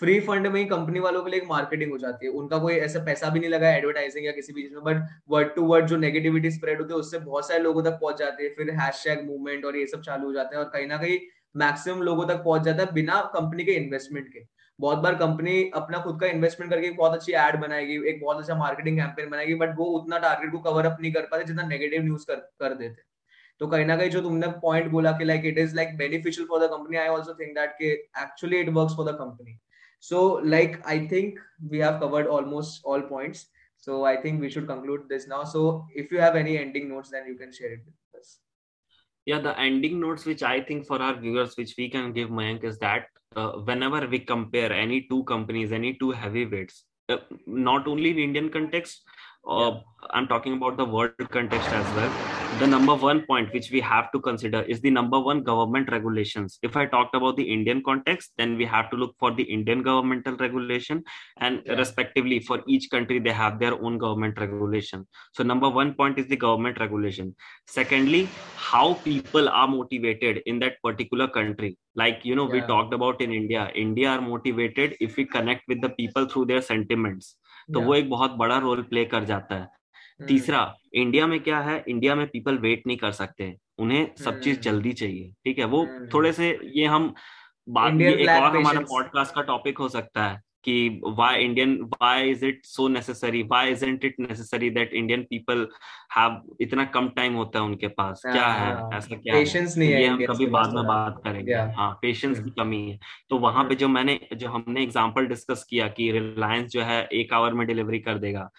फ्री 0.04 0.20
फंड 0.20 0.48
में 0.48 0.60
ही 0.60 0.66
कंपनी 0.68 1.00
वालों 1.00 1.22
के 1.24 1.32
लिए 1.32 1.40
एक 1.40 1.48
मार्केटिंग 1.50 1.92
हो 1.92 1.98
जाती 1.98 2.26
है। 2.26 2.32
उनका 2.34 2.58
कोई 2.60 2.74
ऐसा 2.78 3.04
पैसा 3.06 3.30
भी 3.30 3.40
नहीं 3.40 3.50
लगा 3.50 3.70
एडवर्टाइजिंग 3.74 4.26
या 4.26 4.32
किसी 4.32 4.54
भी 4.54 4.62
चीज़ 4.62 4.74
में 4.76 4.84
बट 4.84 5.04
वर्ड 5.30 5.54
टू 5.56 5.66
वर्ड 5.66 5.86
जो 5.88 5.98
नेगेटिविटी 5.98 6.52
स्प्रेड 6.52 6.82
होती 6.82 6.94
है, 6.94 7.00
उससे 7.00 7.20
बहुत 7.20 7.48
सारे 7.48 7.60
लोगों 7.64 7.84
तक 7.84 7.98
पहुँच 8.02 8.18
जाते 8.20 8.44
हैं। 8.44 8.54
फिर 8.56 8.72
हैशटैग 8.80 9.26
मूवमेंट 9.28 9.66
और 9.66 9.78
ये 9.78 9.86
सब 9.88 10.02
चालू 10.02 10.26
हो 10.26 10.34
जाते 10.34 10.56
हैं 10.56 10.64
और 10.64 10.70
कहीं 10.70 10.88
ना 10.88 10.98
कहीं 10.98 11.18
मैक्सिमम 11.56 12.02
लोगों 12.02 12.26
तक 12.28 12.44
पहुँच 12.44 12.62
जाता 12.62 12.84
है 12.84 12.94
बिना 12.94 13.22
कंपनी 13.34 13.64
के 13.64 13.72
इन्वेस्टमेंट 13.74 14.28
के। 14.28 14.44
बहुत 14.80 14.98
बार 14.98 15.16
कंपनी 15.16 15.72
अपना 15.76 16.00
खुद 16.04 16.20
का 16.22 16.28
इन्वेस्टमेंट 16.28 16.72
करके 16.72 16.90
बहुत 16.92 17.14
अच्छी 17.14 17.34
एड 17.34 17.60
बनाएगी, 17.62 17.98
एक 18.10 18.22
बहुत 18.22 18.38
अच्छा 18.38 18.56
मार्केटिंग 18.58 18.98
कैंपेन 18.98 19.30
बनाएगी 19.30 19.56
बट 19.56 19.76
वो 19.78 19.86
उतना 20.00 20.18
टारगेट 20.20 20.52
को 20.52 20.60
कवर 20.62 20.86
अप 20.86 20.98
नहीं 21.02 21.12
कर 21.14 21.28
पाते 21.32 21.44
जितना 21.44 21.68
नेगेटिव 21.68 22.04
न्यूज़ 22.04 22.26
कर 22.28 22.36
कर 22.60 22.74
देते 22.76 23.02
तो 23.62 23.68
कहीं 23.68 23.86
ना 23.86 23.96
कहीं 23.98 24.10
जो 24.10 24.22
तुमने 24.22 24.48
पॉइंट 24.62 24.92
बोला 24.92 25.12
कि 25.18 25.26
like 25.26 25.46
it 25.46 25.58
is 25.60 25.76
like 25.76 25.98
beneficial 25.98 26.48
for 26.48 26.66
the 26.66 26.70
company 26.72 26.98
I 26.98 27.08
also 27.10 27.34
think 27.34 27.54
that 27.56 27.72
कि 27.78 27.92
actually 28.24 28.60
it 28.60 28.70
works 28.74 28.96
for 28.98 29.12
the 29.12 29.16
company 29.18 29.60
So, 30.04 30.42
like, 30.44 30.86
I 30.86 31.08
think 31.08 31.40
we 31.66 31.80
have 31.80 32.02
covered 32.02 32.28
almost 32.28 32.82
all 32.84 33.02
points. 33.02 33.46
So, 33.78 34.04
I 34.04 34.18
think 34.18 34.42
we 34.42 34.50
should 34.50 34.68
conclude 34.68 35.08
this 35.08 35.28
now. 35.28 35.46
So, 35.46 35.86
if 35.96 36.12
you 36.12 36.20
have 36.20 36.36
any 36.36 36.58
ending 36.58 36.90
notes, 36.90 37.10
then 37.10 37.26
you 37.26 37.36
can 37.36 37.54
share 37.54 37.72
it 37.72 37.80
with 37.86 38.20
us. 38.20 38.40
Yeah, 39.26 39.40
the 39.40 39.58
ending 39.58 40.02
notes, 40.02 40.26
which 40.26 40.44
I 40.44 40.60
think 40.60 40.86
for 40.86 41.02
our 41.02 41.16
viewers, 41.16 41.56
which 41.56 41.76
we 41.78 41.90
can 41.90 42.12
give 42.12 42.30
Mayank, 42.30 42.66
is 42.66 42.78
that 42.80 43.06
uh, 43.38 43.52
whenever 43.70 44.06
we 44.06 44.20
compare 44.20 44.74
any 44.74 45.08
two 45.10 45.24
companies, 45.24 45.72
any 45.72 45.94
two 45.94 46.12
heavyweights, 46.12 46.84
uh, 47.08 47.20
not 47.48 47.88
only 47.88 48.10
in 48.10 48.20
Indian 48.20 48.50
context, 48.50 49.04
uh, 49.50 49.72
yeah. 49.72 49.80
I'm 50.10 50.28
talking 50.28 50.58
about 50.58 50.76
the 50.76 50.84
world 50.84 51.30
context 51.30 51.70
as 51.70 51.96
well 51.96 52.43
The 52.59 52.67
number 52.67 52.95
one 52.95 53.25
point 53.27 53.53
which 53.53 53.71
we 53.71 53.81
have 53.81 54.11
to 54.11 54.19
consider 54.19 54.63
is 54.63 54.81
the 54.81 54.91
number 54.91 55.21
one 55.21 55.45
government 55.45 55.93
regulations. 55.93 56.59
If 56.63 56.77
I 56.77 56.87
talked 56.87 57.15
about 57.15 57.37
the 57.37 57.45
Indian 57.45 57.83
context, 57.85 58.33
then 58.37 58.57
we 58.57 58.65
have 58.65 58.91
to 58.91 58.97
look 58.97 59.15
for 59.17 59.31
the 59.31 59.45
Indian 59.45 59.83
governmental 59.83 60.37
regulation, 60.37 61.05
and 61.37 61.63
yeah. 61.65 61.75
respectively 61.75 62.41
for 62.41 62.63
each 62.67 62.91
country 62.91 63.21
they 63.21 63.31
have 63.31 63.61
their 63.61 63.81
own 63.81 63.97
government 63.97 64.41
regulation. 64.41 65.07
So 65.35 65.45
number 65.45 65.69
one 65.69 65.95
point 65.95 66.19
is 66.19 66.27
the 66.27 66.37
government 66.37 66.81
regulation. 66.81 67.37
Secondly, 67.69 68.29
how 68.57 68.95
people 68.95 69.49
are 69.49 69.69
motivated 69.69 70.43
in 70.47 70.59
that 70.59 70.83
particular 70.83 71.29
country. 71.29 71.79
Like 71.95 72.25
you 72.25 72.35
know, 72.35 72.49
yeah. 72.49 72.55
we 72.55 72.61
talked 72.63 72.93
about 72.93 73.21
in 73.21 73.33
India. 73.33 73.71
India 73.75 74.11
are 74.11 74.21
motivated 74.21 74.97
if 75.01 75.17
we 75.17 75.27
connect 75.27 75.69
with 75.69 75.81
the 75.81 75.91
people 75.91 76.27
through 76.27 76.47
their 76.47 76.63
sentiments. 76.63 77.37
तो 77.73 77.81
वो 77.81 77.95
एक 77.95 78.09
बहुत 78.11 78.31
बड़ा 78.37 78.59
role 78.59 78.83
play 78.91 79.05
कर 79.05 79.25
जाता 79.25 79.55
है 79.55 79.61
हम्म। 79.61 79.79
तीसरा 80.28 80.76
India 80.94 81.28
में 81.28 81.40
क्या 81.40 81.60
है? 81.60 81.84
इंडिया 81.88 82.16
में 82.16 82.28
पीपल 82.28 82.58
वेट 82.58 82.84
नहीं 82.88 82.98
कर 82.98 83.12
सकते। 83.12 83.56
उन्हें 83.78 84.16
सब 84.16 84.40
चीज़ 84.40 84.56
हम्म। 84.56 84.64
जल्दी 84.64 84.94
चाहिए 84.94 85.34
ठीक 85.46 85.60
है? 85.60 85.66
वो 85.66 85.86
हम्म। 85.86 86.10
थोड़े 86.14 86.34
से 86.34 86.60
ये 86.76 86.86
हम 86.86 87.14
बात 87.70 87.94
ये 87.94 88.14
एक 88.14 88.30
और 88.30 88.58
हमारा 88.58 88.80
पॉडकास्ट 88.80 89.36
का 89.36 89.42
टॉपिक 89.42 89.78
हो 89.78 89.90
सकता 89.90 90.28
है। 90.28 90.42
कि 90.66 91.02
why 91.18 91.32
Indian 91.40 91.72
why 91.94 92.16
is 92.28 92.44
it 92.44 92.60
so 92.66 92.88
necessary? 92.88 93.42
Why 93.44 93.62
isn't 93.72 94.04
it 94.10 94.20
necessary 94.20 94.70
that 94.76 94.94
Indian 95.00 95.26
people 95.26 95.66
have 96.16 96.38
इतना 96.62 96.86
कम 96.94 97.08
टाइम 97.10 97.34
होता 97.34 97.60
है 97.60 97.66
उनके 97.66 97.88
पास? 97.88 98.22
हाँ, 98.26 98.34
क्या 98.34 98.48
है? 98.48 98.74
हाँ, 98.74 98.90
ऐसा 98.98 99.16
क्या 99.16 99.34
पेशेंस 99.34 99.78
नहीं 99.78 99.92
है 99.92 100.02
ये 100.02 100.08
हम 100.08 100.26
कभी 100.26 100.46
बाद 100.46 100.74
में 100.74 100.86
बात 100.88 101.22
करेंगे। 101.26 101.54
हाँ 101.54 101.92
पेशेंस 102.02 102.40
की 102.40 102.50
कमी 102.50 102.82
है। 102.90 103.00
तो 103.30 103.38
वहाँ 103.38 103.64
पे 103.64 103.76
जो 103.76 103.88
मैंने 103.88 104.20
जो 104.36 104.50
हमने 104.50 104.84
एग्जांपल 104.84 105.28
डिस्कस 105.28 105.66
किया 105.70 105.88
कि 105.88 106.12
रिलायंस 106.12 106.72
जो 106.72 106.82
है 106.82 107.02
एक 107.14 107.34
आवर 107.34 107.54
में 107.54 107.66
डिलीवरी 107.68 108.00
कर 108.00 108.18
देगा 108.18 108.50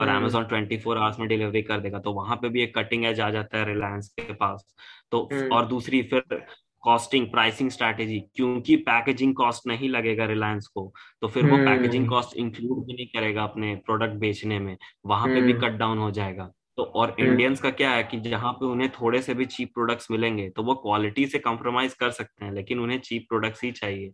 और 0.00 0.08
अमेजोन 0.08 0.44
ट्वेंटी 0.44 0.78
फोर 0.78 0.98
आवर्स 0.98 1.18
में 1.18 1.28
डिलीवरी 1.28 1.62
कर 1.62 1.80
देगा। 1.80 1.98
तो 1.98 2.12
वहाँ 2.12 2.36
पे 2.36 2.48
भी 2.48 2.62
एक 2.62 2.78
कटिंग 2.78 3.04
एज 3.04 3.20
आ 3.20 3.30
जाता 3.30 3.58
है 3.58 3.64
रिलायंस 3.64 4.08
के 4.20 4.32
पास। 4.32 4.74
तो 5.10 5.28
और 5.52 5.66
दूसरी 5.66 6.02
फिर 6.02 6.46
कॉस्टिंग 6.82 7.26
प्राइसिंग 7.26 7.70
स्ट्रैटेजी 7.70 8.18
क्योंकि 8.36 8.76
पैकेजिंग 8.84 9.34
कॉस्ट 9.34 9.66
नहीं 9.66 9.88
लगेगा 9.88 10.24
रिलायंस 10.26 10.66
को 10.66 10.92
तो 11.22 11.28
फिर 11.28 11.44
वो 11.44 11.56
पैकेजिंग 11.58 12.08
कॉस्ट 12.08 12.36
इंक्लूड 12.36 12.84
भी 12.86 12.92
नहीं 12.92 13.06
करेगा 13.06 13.42
अपने 13.44 13.74
प्रोडक्ट 13.86 14.14
बेचने 14.20 14.58
में 14.58 14.76
वहाँ 15.06 15.28
पे 15.28 15.40
भी 15.40 15.52
कट 15.52 15.78
डाउन 15.78 15.98
हो 15.98 16.10
जाएगा। 16.10 16.50
तो 16.76 16.82
और 16.82 17.14
इंडियंस 17.20 17.60
का 17.60 17.70
क्या 17.70 17.90
है 17.90 18.02
कि 18.02 18.20
जहाँ 18.20 18.52
पे 18.52 18.66
उन्हें 18.66 18.90
थोड़े 18.90 19.20
से 19.22 19.34
भी 19.34 19.44
चीप 19.46 19.72
प्रोडक्ट्स 19.74 20.10
मिलेंगे 20.10 20.48
तो 20.50 20.62
वो 20.62 20.74
क्वालिटी 20.76 21.26
से 21.26 21.38
कॉम्प्रोमाइज 21.38 21.94
कर 21.94 22.10
सकते 22.12 22.44
हैं 22.44 22.52
लेकिन 22.52 22.78
उन्हें 22.78 22.98
चीप 23.00 23.26
प्रोडक्ट्स 23.28 23.64
ही 23.64 23.70
चाहिए। 23.72 24.10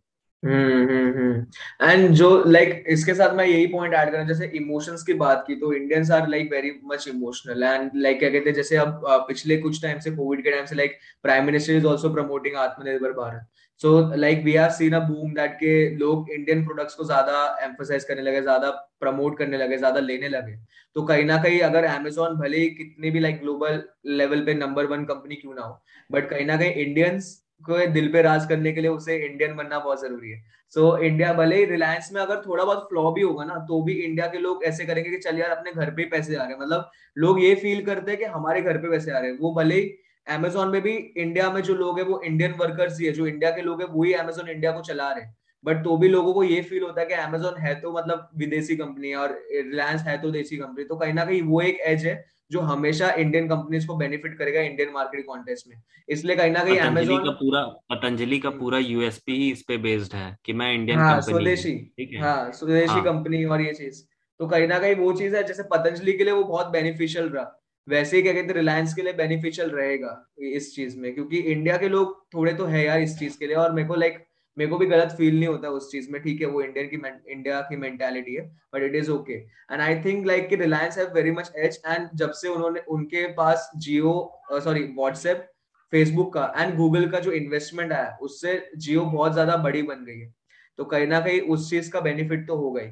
एंड 0.46 2.08
जो 2.14 2.28
लाइक 2.46 2.84
इसके 2.90 3.14
साथ 3.14 3.34
मैं 3.36 3.46
यही 3.46 3.66
पॉइंट 3.66 3.94
ऐड 3.94 4.10
करना 4.10 4.24
जैसे 4.24 4.50
इमोशंस 4.56 5.02
की 5.02 5.14
बात 5.16 5.44
की 5.46 5.54
तो 5.56 5.72
Indians 5.72 6.10
are 6.10 6.28
like 6.28 6.50
very 6.52 6.72
much 6.84 7.08
emotional 7.08 7.62
and 7.62 7.90
like 7.96 8.18
क्या 8.18 8.30
कहते 8.30 8.48
हैं, 8.48 8.54
जैसे 8.56 8.76
अब 8.76 9.00
पिछले 9.28 9.56
कुछ 9.58 9.82
टाइम 9.82 9.98
से 9.98 10.10
कोविड 10.12 10.42
के 10.44 10.50
टाइम 10.50 10.64
से 10.66 10.76
like 10.76 10.98
Prime 11.24 11.46
Minister 11.46 11.72
is 11.74 11.86
also 11.86 12.12
promoting 12.14 12.56
Atmanirbhar 12.58 13.12
Bharat. 13.12 13.46
So 13.80 14.16
like 14.16 14.42
we 14.44 14.54
are 14.56 14.70
seen 14.72 14.92
a 14.92 14.98
boom 15.00 15.32
that 15.34 15.54
के 15.54 15.72
लोग 15.96 16.30
इंडियन 16.32 16.64
प्रोडक्ट्स 16.64 16.94
को 16.94 17.04
ज़्यादा 17.04 17.40
एम्फोसाइज 17.64 18.04
करने 18.04 18.22
लगे, 18.22 18.40
ज़्यादा 18.42 18.70
प्रमोट 19.00 19.38
करने 19.38 19.56
लगे, 19.56 19.76
ज़्यादा 19.78 20.00
लेने 20.00 20.28
लगे। 20.28 20.56
तो 20.96 21.02
कहीं 21.04 21.24
ना 21.24 21.36
कहीं 21.42 21.60
अगर 21.62 21.84
अमेजोन 21.86 22.36
भले 22.36 22.58
ही 22.58 22.68
कितने 22.70 23.10
भी 23.10 23.20
लाइक 23.20 23.40
ग्लोबल 23.40 23.82
लेवल 24.12 24.44
पे 24.46 24.54
नंबर 24.56 24.86
वन 24.86 25.04
कंपनी 25.04 25.34
क्यों 25.34 25.54
ना 25.54 25.62
हो 25.62 25.82
बट 26.10 26.28
कहीं 26.30 26.46
ना 26.46 26.56
कहीं 26.56 26.72
इंडियंस 26.76 27.34
को 27.64 27.86
दिल 27.86 28.08
पे 28.12 28.22
राज 28.22 28.46
करने 28.46 28.72
के 28.72 28.80
लिए 28.80 28.90
उसे 28.90 29.16
इंडियन 29.26 29.54
बनना 29.56 29.78
बहुत 29.78 30.00
ज़रूरी 30.00 30.30
है। 30.30 30.42
सो 30.72 30.80
so, 30.90 31.02
इंडिया 31.02 31.32
भले 31.32 31.56
ही 31.56 31.64
रिलायंस 31.64 32.10
में 32.12 32.20
अगर 32.22 32.42
थोड़ा 32.46 32.64
बहुत 32.64 32.86
फ्लॉ 32.88 33.10
भी 33.12 33.22
होगा 33.22 33.44
ना 33.44 33.54
तो 33.68 33.82
भी 33.82 33.92
इंडिया 33.94 34.26
के 34.26 34.38
लोग 34.38 34.64
ऐसे 34.64 34.84
करेंगे 34.84 35.10
कि 35.10 35.18
चल 35.18 35.38
यार 35.38 35.50
अपने 35.50 35.72
घर 35.72 35.90
पे 35.90 36.04
पैसे 36.04 36.36
आ 36.36 36.42
रहे 36.42 36.52
हैं। 36.52 36.60
मतलब 36.60 36.90
लोग 37.16 37.42
ये 37.42 37.54
फील 37.54 37.84
करते 37.84 38.10
हैं 38.10 38.20
कि 38.20 38.26
हमारे 38.26 38.62
घर 38.62 38.78
पे 38.78 38.90
पैसे 38.90 39.10
आ 39.10 39.18
रहे 39.18 39.30
हैं। 39.30 39.38
वो 39.38 39.54
भले 39.54 39.74
ही 39.74 39.90
अमेजोन 40.26 40.68
में 40.68 40.80
भी 40.82 40.92
इंडिया 40.92 41.50
में 41.50 41.60
जो 41.62 41.74
लोग 41.74 41.98
है 41.98 42.04
वो 42.04 42.20
इंडियन 42.24 42.52
वर्कर्स 42.52 43.00
ही 43.00 43.06
है। 43.06 43.12
जो 43.12 43.26
इंडिया 43.26 43.50
के 43.50 43.62
लोग 43.62 43.82
है 43.82 43.88
वही 43.90 44.12
अमेजोन 44.14 44.48
इंडिया 44.48 44.72
को 44.72 44.80
चला 44.82 45.10
रहे 45.12 45.24
हैं। 45.24 45.34
बट 45.64 45.84
तो 45.84 45.96
भी 45.96 46.08
लोगों 46.08 46.32
को 46.34 46.42
ये 46.44 46.60
फील 46.62 46.82
होता 46.82 47.00
है 47.00 47.06
कि 47.06 47.14
अमेजोन 47.14 47.56
है 47.58 47.74
तो 47.80 47.92
मतलब 47.92 48.28
विदेशी 48.36 48.76
कंपनी 48.76 49.08
है 49.08 49.16
और 49.16 49.32
रिलायंस 49.52 50.02
है 50.02 50.20
तो 50.22 50.30
देशी 50.30 50.56
कंपनी 50.56 50.84
तो 50.84 50.96
कहीं 50.96 51.14
ना 51.14 51.24
कहीं 51.24 51.42
वो 51.42 51.60
एक 51.60 51.80
एज 51.86 52.06
है 52.06 52.14
जो 52.50 52.60
हमेशा 52.60 53.10
इंडियन 53.10 53.48
कंपनीज़ 53.48 53.86
को 53.86 53.96
बेनिफिट 53.96 54.36
करेगा 54.38 54.60
इंडियन 54.60 54.90
मार्केट 54.92 55.24
कॉन्टेस्ट 55.26 55.68
में। 55.68 55.76
इसलिए 56.08 56.36
कहीं 56.36 56.50
ना 56.50 56.64
कहीं 56.64 56.78
अमेजोन 56.78 57.24
का 57.24 57.30
पूरा 57.30 57.62
पतंजलि 57.90 58.38
का 58.38 58.50
पूरा 58.50 58.78
यूएसपी 58.78 59.36
ही 59.36 59.50
इस 59.52 59.62
पे 59.62 59.76
बेस्ड 59.78 60.14
है 60.14 60.36
कि 60.44 60.52
मैं 60.52 60.72
इंडियन 60.74 60.98
हाँ, 60.98 61.14
कंपनी 61.16 61.32
स्वदेशी। 61.32 62.16
हाँ? 62.16 62.52
स्वदेशी 62.52 62.92
हाँ. 62.92 63.02
कंपनी 63.04 63.44
और 63.44 63.60
ये 63.60 63.72
चीज़। 63.74 64.02
तो 64.40 64.46
कहीं 64.46 64.68
ना 64.68 64.78
कहीं 64.78 64.94
वो 64.94 65.12
चीज़ 65.12 65.36
है 65.36 65.42
जैसे 65.44 65.62
पतंजलि 65.62 66.12
के 66.12 66.24
लिए 66.24 66.32
वो 66.32 66.44
बहुत 66.44 66.66
बेनिफिशियल 66.70 67.28
रहा। 67.28 67.62
वैसे 67.88 68.16
ही 68.16 68.22
क्या 68.22 68.32
कहते 68.32 68.46
हैं 68.46 68.54
रिलायंस 68.54 68.94
के 68.94 69.02
लिए 69.02 69.12
बेनिफिशियल 69.12 69.70
रहेगा 69.70 70.10
इस 70.38 70.74
चीज़ 70.76 70.96
में 70.98 71.14
क्योंकि 71.14 71.38
इंडिया 71.38 71.76
के 71.76 71.88
लोग 71.88 72.24
थोड़े 72.34 72.52
तो 72.52 72.64
है 72.66 72.84
यार 72.84 73.00
इस 73.00 73.18
चीज़ 73.18 73.38
के 73.38 73.46
लिए। 73.46 73.56
और 73.56 73.72
मेरे 73.72 73.88
को 73.88 73.94
लाइक 73.94 74.24
मेरे 74.58 74.70
को 74.70 74.78
भी 74.78 74.86
गलत 74.86 75.14
फील 75.18 75.34
नहीं 75.34 75.48
होता 75.48 75.68
उस 75.78 75.90
चीज़ 75.92 76.10
में 76.12 76.20
ठीक 76.22 76.40
है 76.40 76.46
वो 76.46 76.62
इंडियन 76.62 76.88
की 76.88 77.32
इंडिया 77.32 77.60
की 77.68 77.76
मेंटालिटी 77.76 78.34
है 78.34 78.44
but 78.74 78.82
it 78.82 78.94
is 78.94 79.10
okay 79.10 79.32
and 79.32 79.80
I 79.80 80.00
think 80.04 80.26
like 80.26 80.48
कि 80.48 80.56
Reliance 80.56 80.98
have 80.98 81.12
very 81.14 81.30
much 81.30 81.52
edge 81.56 81.80
and 81.86 82.08
जब 82.22 82.32
से 82.40 82.48
उन्होंने 82.48 82.80
उनके 82.96 83.26
पास 83.34 83.70
जियो 83.76 84.14
सॉरी 84.52 84.82
व्हाट्सएप 84.98 85.46
फेसबुक 85.92 86.32
का 86.34 86.52
एंड 86.58 86.76
गूगल 86.76 87.08
का 87.10 87.20
जो 87.20 87.32
इन्वेस्टमेंट 87.32 87.92
आया 87.92 88.16
उससे 88.22 88.58
जियो 88.76 89.04
बहुत 89.04 89.32
ज़्यादा 89.32 89.56
बड़ी 89.64 89.82
बन 89.82 90.04
गई 90.04 90.18
है। 90.18 90.32
तो 90.78 90.84
कहीं 90.84 91.06
ना 91.06 91.20
कहीं 91.20 91.40
उस 91.40 91.70
चीज़ 91.70 91.90
का 91.92 92.00
बेनिफिट 92.00 92.46
तो 92.48 92.56
हो 92.56 92.72
गई 92.72 92.90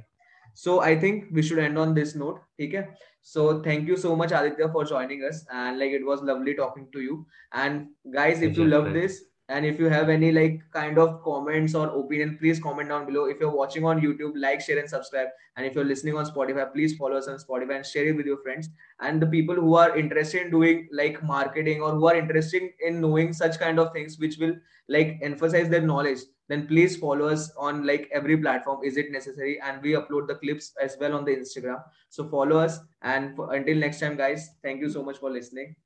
so 0.58 0.78
I 0.80 0.96
think 1.02 1.28
we 1.32 1.42
should 1.42 1.58
end 1.58 1.78
on 1.78 1.94
this 1.94 2.16
note 2.16 2.38
ठीक 2.58 2.74
है? 2.74 2.88
So 3.26 3.42
thank 3.64 3.86
you 3.90 3.96
so 4.00 4.10
much 4.20 4.32
aditya 4.38 4.66
for 4.72 4.80
joining 4.88 5.22
us 5.26 5.38
and 5.58 5.78
like 5.82 5.92
it 5.98 6.02
was 6.08 6.24
lovely 6.30 6.54
talking 6.56 6.82
to 6.96 7.04
you. 7.04 7.14
And 7.60 7.86
guys 8.16 8.42
if 8.48 8.58
you 8.60 8.66
love 8.66 8.88
this 8.96 9.14
and 9.50 9.66
if 9.66 9.78
you 9.78 9.90
have 9.90 10.08
any 10.08 10.32
like 10.32 10.62
kind 10.72 10.98
of 10.98 11.22
comments 11.22 11.74
or 11.74 11.88
opinion 11.88 12.38
please 12.38 12.58
comment 12.58 12.88
down 12.88 13.04
below. 13.04 13.26
If 13.26 13.40
you're 13.40 13.54
watching 13.54 13.84
on 13.84 14.00
youtube 14.00 14.32
like 14.36 14.60
share 14.60 14.78
and 14.78 14.88
subscribe. 14.88 15.28
And 15.56 15.66
if 15.66 15.74
you're 15.74 15.84
listening 15.84 16.16
on 16.16 16.24
spotify 16.24 16.72
please 16.72 16.96
follow 16.96 17.16
us 17.16 17.28
on 17.28 17.36
spotify 17.36 17.76
and 17.76 17.86
share 17.86 18.06
it 18.06 18.16
with 18.16 18.26
your 18.26 18.38
friends. 18.38 18.70
And 19.00 19.20
the 19.20 19.26
people 19.26 19.54
who 19.54 19.74
are 19.74 19.96
interested 19.96 20.42
in 20.42 20.50
doing 20.50 20.88
like 20.92 21.22
marketing 21.22 21.82
or 21.82 21.92
who 21.92 22.06
are 22.08 22.16
interested 22.16 22.62
in 22.84 23.00
knowing 23.00 23.34
such 23.34 23.58
kind 23.58 23.78
of 23.78 23.92
things 23.92 24.18
which 24.18 24.38
will 24.38 24.54
like 24.88 25.18
emphasize 25.22 25.68
their 25.68 25.82
knowledge 25.82 26.20
then 26.48 26.66
please 26.66 26.96
follow 26.96 27.28
us 27.28 27.50
on 27.56 27.86
like 27.86 28.08
every 28.12 28.36
platform 28.36 28.84
is 28.84 28.98
it 28.98 29.10
necessary. 29.10 29.58
And 29.60 29.82
we 29.82 29.92
upload 29.92 30.28
the 30.28 30.34
clips 30.34 30.72
as 30.82 30.96
well 31.00 31.14
on 31.14 31.24
the 31.24 31.34
instagram. 31.34 31.82
So 32.10 32.28
follow 32.28 32.58
us. 32.58 32.78
And 33.02 33.34
for, 33.34 33.54
until 33.54 33.76
next 33.76 34.00
time 34.00 34.16
guys 34.16 34.50
thank 34.62 34.80
you 34.80 34.90
so 34.90 35.02
much 35.02 35.18
for 35.18 35.30
listening. 35.30 35.76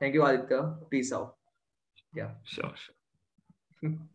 Thank 0.00 0.14
you 0.14 0.24
aditya. 0.24 0.74
Peace 0.90 1.12
out. 1.12 1.36
Yeah. 2.14 2.30
Sure, 2.44 2.72
sure. 2.76 2.94
Mm-hmm. 3.84 4.13